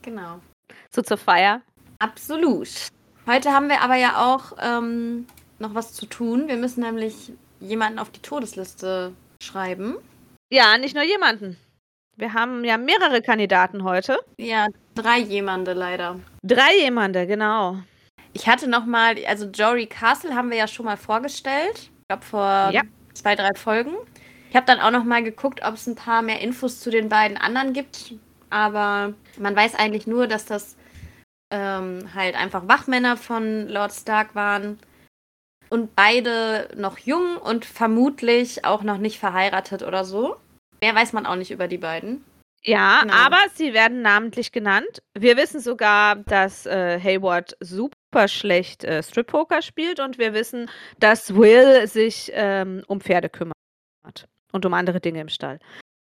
Genau. 0.03 0.39
So 0.91 1.01
zur 1.01 1.17
Feier. 1.17 1.63
Absolut. 1.99 2.69
Heute 3.27 3.53
haben 3.53 3.71
wir 3.71 3.81
aber 3.81 3.95
ja 3.95 4.23
auch 4.23 4.53
ähm, 4.61 5.27
noch 5.59 5.75
was 5.75 5.95
zu 5.95 6.05
tun. 6.05 6.47
Wir 6.47 6.59
müssen 6.59 6.83
nämlich 6.83 7.33
jemanden 7.59 7.99
auf 7.99 8.11
die 8.11 8.21
Todesliste 8.21 9.15
schreiben. 9.43 9.97
Ja, 10.53 10.77
nicht 10.77 10.95
nur 10.95 11.05
jemanden. 11.05 11.57
Wir 12.17 12.35
haben 12.35 12.65
ja 12.65 12.77
mehrere 12.77 13.23
Kandidaten 13.23 13.83
heute. 13.83 14.19
Ja, 14.37 14.67
drei 14.95 15.19
jemande 15.19 15.73
leider. 15.73 16.21
Drei 16.43 16.79
jemande, 16.81 17.27
genau. 17.27 17.79
Ich 18.33 18.49
hatte 18.49 18.69
noch 18.69 18.85
mal, 18.85 19.17
also 19.27 19.47
Jory 19.47 19.87
Castle 19.87 20.35
haben 20.35 20.51
wir 20.51 20.57
ja 20.57 20.67
schon 20.67 20.87
mal 20.87 20.97
vorgestellt. 20.97 21.77
Ich 21.79 22.09
glaube 22.09 22.25
vor 22.25 22.71
ja. 22.73 22.83
zwei, 23.13 23.37
drei 23.37 23.55
Folgen. 23.55 23.93
Ich 24.51 24.57
habe 24.57 24.67
dann 24.67 24.81
auch 24.81 24.91
noch 24.91 25.05
mal 25.05 25.23
geguckt, 25.23 25.61
ob 25.65 25.75
es 25.75 25.87
ein 25.87 25.97
paar 25.97 26.23
mehr 26.23 26.41
Infos 26.41 26.81
zu 26.81 26.91
den 26.91 27.09
beiden 27.09 27.37
anderen 27.37 27.73
gibt 27.73 28.15
aber 28.55 29.15
man 29.37 29.57
weiß 29.57 29.75
eigentlich 29.75 30.07
nur, 30.07 30.29
dass 30.29 30.47
das 30.47 30.77
ähm, 31.51 32.15
halt 32.15 32.37
einfach 32.37 32.69
Wachmänner 32.69 33.17
von 33.17 33.67
Lord 33.67 33.93
Stark 33.93 34.37
waren 34.37 34.79
und 35.71 35.97
beide 35.97 36.69
noch 36.77 36.99
jung 36.99 37.37
und 37.37 37.65
vermutlich 37.65 38.65
auch 38.65 38.85
noch 38.85 38.99
nicht 38.99 39.19
verheiratet 39.19 39.83
oder 39.83 40.05
so. 40.05 40.37
Mehr 40.81 40.95
weiß 40.95 41.13
man 41.15 41.27
auch 41.27 41.35
nicht 41.35 41.51
über 41.51 41.67
die 41.67 41.79
beiden. 41.79 42.25
Ja, 42.67 43.01
genau. 43.03 43.15
aber 43.15 43.39
sie 43.53 43.75
werden 43.75 44.01
namentlich 44.03 44.51
genannt. 44.51 45.03
Wir 45.17 45.37
wissen 45.37 45.61
sogar, 45.61 46.17
dass 46.17 46.65
äh, 46.65 46.99
Hayward 46.99 47.57
super 47.61 48.27
schlecht 48.27 48.85
äh, 48.85 49.03
Strip-Poker 49.03 49.61
spielt 49.61 50.01
und 50.01 50.19
wir 50.19 50.33
wissen, 50.33 50.71
dass 50.99 51.35
Will 51.35 51.87
sich 51.87 52.31
ähm, 52.35 52.83
um 52.87 53.01
Pferde 53.01 53.29
kümmert 53.29 53.55
und 54.53 54.65
um 54.65 54.73
andere 54.73 55.01
Dinge 55.01 55.21
im 55.21 55.29
Stall. 55.29 55.59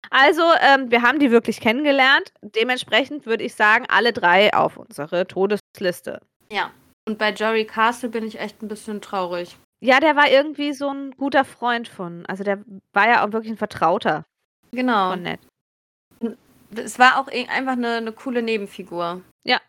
Also, 0.09 0.43
ähm, 0.61 0.91
wir 0.91 1.01
haben 1.01 1.19
die 1.19 1.31
wirklich 1.31 1.59
kennengelernt. 1.59 2.31
Dementsprechend 2.41 3.25
würde 3.25 3.43
ich 3.43 3.55
sagen, 3.55 3.85
alle 3.89 4.13
drei 4.13 4.53
auf 4.53 4.77
unsere 4.77 5.27
Todesliste. 5.27 6.21
Ja. 6.51 6.71
Und 7.07 7.17
bei 7.17 7.31
Jory 7.31 7.65
Castle 7.65 8.09
bin 8.09 8.25
ich 8.25 8.39
echt 8.39 8.61
ein 8.61 8.67
bisschen 8.67 9.01
traurig. 9.01 9.57
Ja, 9.81 9.99
der 9.99 10.15
war 10.15 10.29
irgendwie 10.29 10.71
so 10.71 10.89
ein 10.89 11.11
guter 11.11 11.43
Freund 11.43 11.89
von. 11.89 12.25
Also 12.27 12.45
der 12.45 12.63
war 12.93 13.07
ja 13.07 13.25
auch 13.25 13.33
wirklich 13.33 13.51
ein 13.51 13.57
Vertrauter. 13.57 14.23
Genau. 14.71 15.09
Von 15.09 15.23
Ned. 15.23 15.39
Es 16.77 16.99
war 16.99 17.17
auch 17.19 17.27
einfach 17.27 17.73
eine, 17.73 17.97
eine 17.97 18.11
coole 18.11 18.41
Nebenfigur. 18.41 19.21
Ja. 19.43 19.59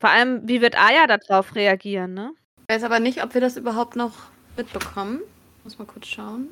Vor 0.00 0.10
allem, 0.10 0.46
wie 0.46 0.60
wird 0.60 0.78
Aya 0.78 1.06
darauf 1.06 1.54
reagieren, 1.54 2.14
ne? 2.14 2.32
Ich 2.68 2.74
weiß 2.74 2.84
aber 2.84 3.00
nicht, 3.00 3.22
ob 3.22 3.34
wir 3.34 3.40
das 3.40 3.56
überhaupt 3.56 3.96
noch 3.96 4.14
mitbekommen. 4.56 5.20
Muss 5.64 5.78
mal 5.78 5.86
kurz 5.86 6.06
schauen. 6.06 6.48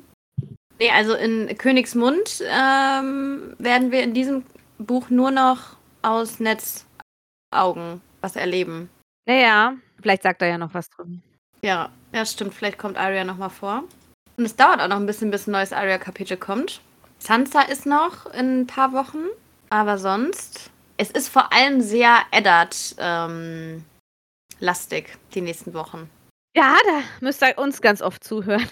Nee, 0.79 0.91
also 0.91 1.13
in 1.15 1.57
Königsmund 1.57 2.43
ähm, 2.43 3.55
werden 3.57 3.91
wir 3.91 4.03
in 4.03 4.13
diesem 4.13 4.43
Buch 4.77 5.09
nur 5.09 5.31
noch 5.31 5.77
aus 6.01 6.39
Netzaugen 6.39 8.01
was 8.21 8.35
erleben. 8.35 8.89
Naja, 9.25 9.75
vielleicht 10.01 10.23
sagt 10.23 10.41
er 10.41 10.49
ja 10.49 10.57
noch 10.57 10.73
was 10.73 10.89
drin. 10.89 11.21
Ja, 11.63 11.89
ja, 12.13 12.25
stimmt. 12.25 12.53
Vielleicht 12.53 12.77
kommt 12.77 12.97
Arya 12.97 13.23
noch 13.23 13.37
mal 13.37 13.49
vor. 13.49 13.83
Und 14.37 14.45
es 14.45 14.55
dauert 14.55 14.79
auch 14.81 14.87
noch 14.87 14.97
ein 14.97 15.07
bisschen, 15.07 15.31
bis 15.31 15.47
ein 15.47 15.51
neues 15.51 15.73
Arya-Kapitel 15.73 16.37
kommt. 16.37 16.81
Sansa 17.19 17.61
ist 17.61 17.85
noch 17.85 18.31
in 18.33 18.61
ein 18.61 18.67
paar 18.67 18.93
Wochen, 18.93 19.25
aber 19.69 19.97
sonst. 19.97 20.71
Es 20.97 21.11
ist 21.11 21.29
vor 21.29 21.53
allem 21.53 21.81
sehr 21.81 22.21
Eddard 22.31 22.95
ähm, 22.97 23.83
lastig 24.59 25.17
die 25.33 25.41
nächsten 25.41 25.73
Wochen. 25.73 26.09
Ja, 26.55 26.75
da 26.85 27.01
müsst 27.21 27.43
ihr 27.43 27.57
uns 27.57 27.81
ganz 27.81 28.01
oft 28.01 28.23
zuhören. 28.23 28.69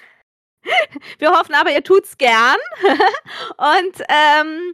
Wir 1.19 1.31
hoffen 1.31 1.53
aber, 1.53 1.71
ihr 1.71 1.83
tut's 1.83 2.17
gern. 2.17 2.57
Und 3.57 4.03
ähm, 4.09 4.73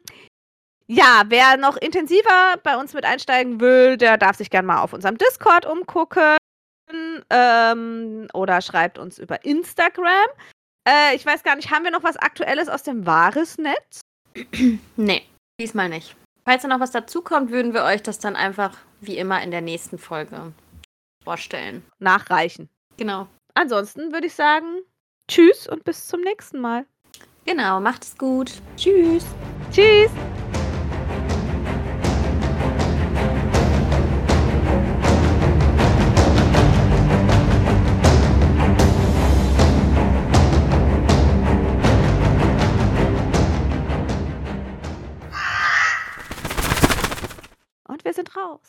ja, 0.88 1.24
wer 1.28 1.58
noch 1.58 1.78
intensiver 1.78 2.56
bei 2.64 2.78
uns 2.78 2.94
mit 2.94 3.06
einsteigen 3.06 3.60
will, 3.60 3.98
der 3.98 4.18
darf 4.18 4.38
sich 4.38 4.50
gern 4.50 4.66
mal 4.66 4.82
auf 4.82 4.94
unserem 4.94 5.18
Discord 5.18 5.66
umgucken 5.66 6.38
ähm, 7.30 8.28
oder 8.34 8.62
schreibt 8.62 8.98
uns 8.98 9.18
über 9.20 9.44
Instagram. 9.46 10.28
Äh, 10.88 11.16
ich 11.16 11.26
weiß 11.26 11.44
gar 11.44 11.56
nicht, 11.56 11.72
haben 11.72 11.84
wir 11.84 11.92
noch 11.92 12.04
was 12.04 12.18
Aktuelles 12.18 12.70
aus 12.70 12.84
dem 12.84 13.06
Wahres 13.06 13.58
Netz? 13.58 14.02
nee, 14.96 15.24
diesmal 15.62 15.90
nicht. 15.90 16.16
Falls 16.44 16.64
da 16.64 16.68
noch 16.68 16.80
was 16.80 16.92
dazukommt, 16.92 17.52
würden 17.52 17.74
wir 17.74 17.84
euch 17.84 18.02
das 18.02 18.20
dann 18.20 18.36
einfach 18.36 18.78
wie 19.00 19.18
immer 19.18 19.42
in 19.44 19.52
der 19.52 19.62
nächsten 19.62 19.98
Folge 19.98 20.54
vorstellen. 21.24 21.86
Nachreichen. 22.00 22.68
Genau. 22.98 23.28
Ansonsten 23.54 24.12
würde 24.12 24.28
ich 24.28 24.34
sagen, 24.34 24.82
tschüss 25.28 25.68
und 25.68 25.84
bis 25.84 26.08
zum 26.08 26.22
nächsten 26.22 26.60
Mal. 26.60 26.86
Genau, 27.46 27.80
macht 27.80 28.04
es 28.04 28.18
gut. 28.18 28.54
Tschüss. 28.76 29.26
Tschüss. 29.72 30.12
Wir 48.12 48.16
sind 48.16 48.36
raus. 48.36 48.60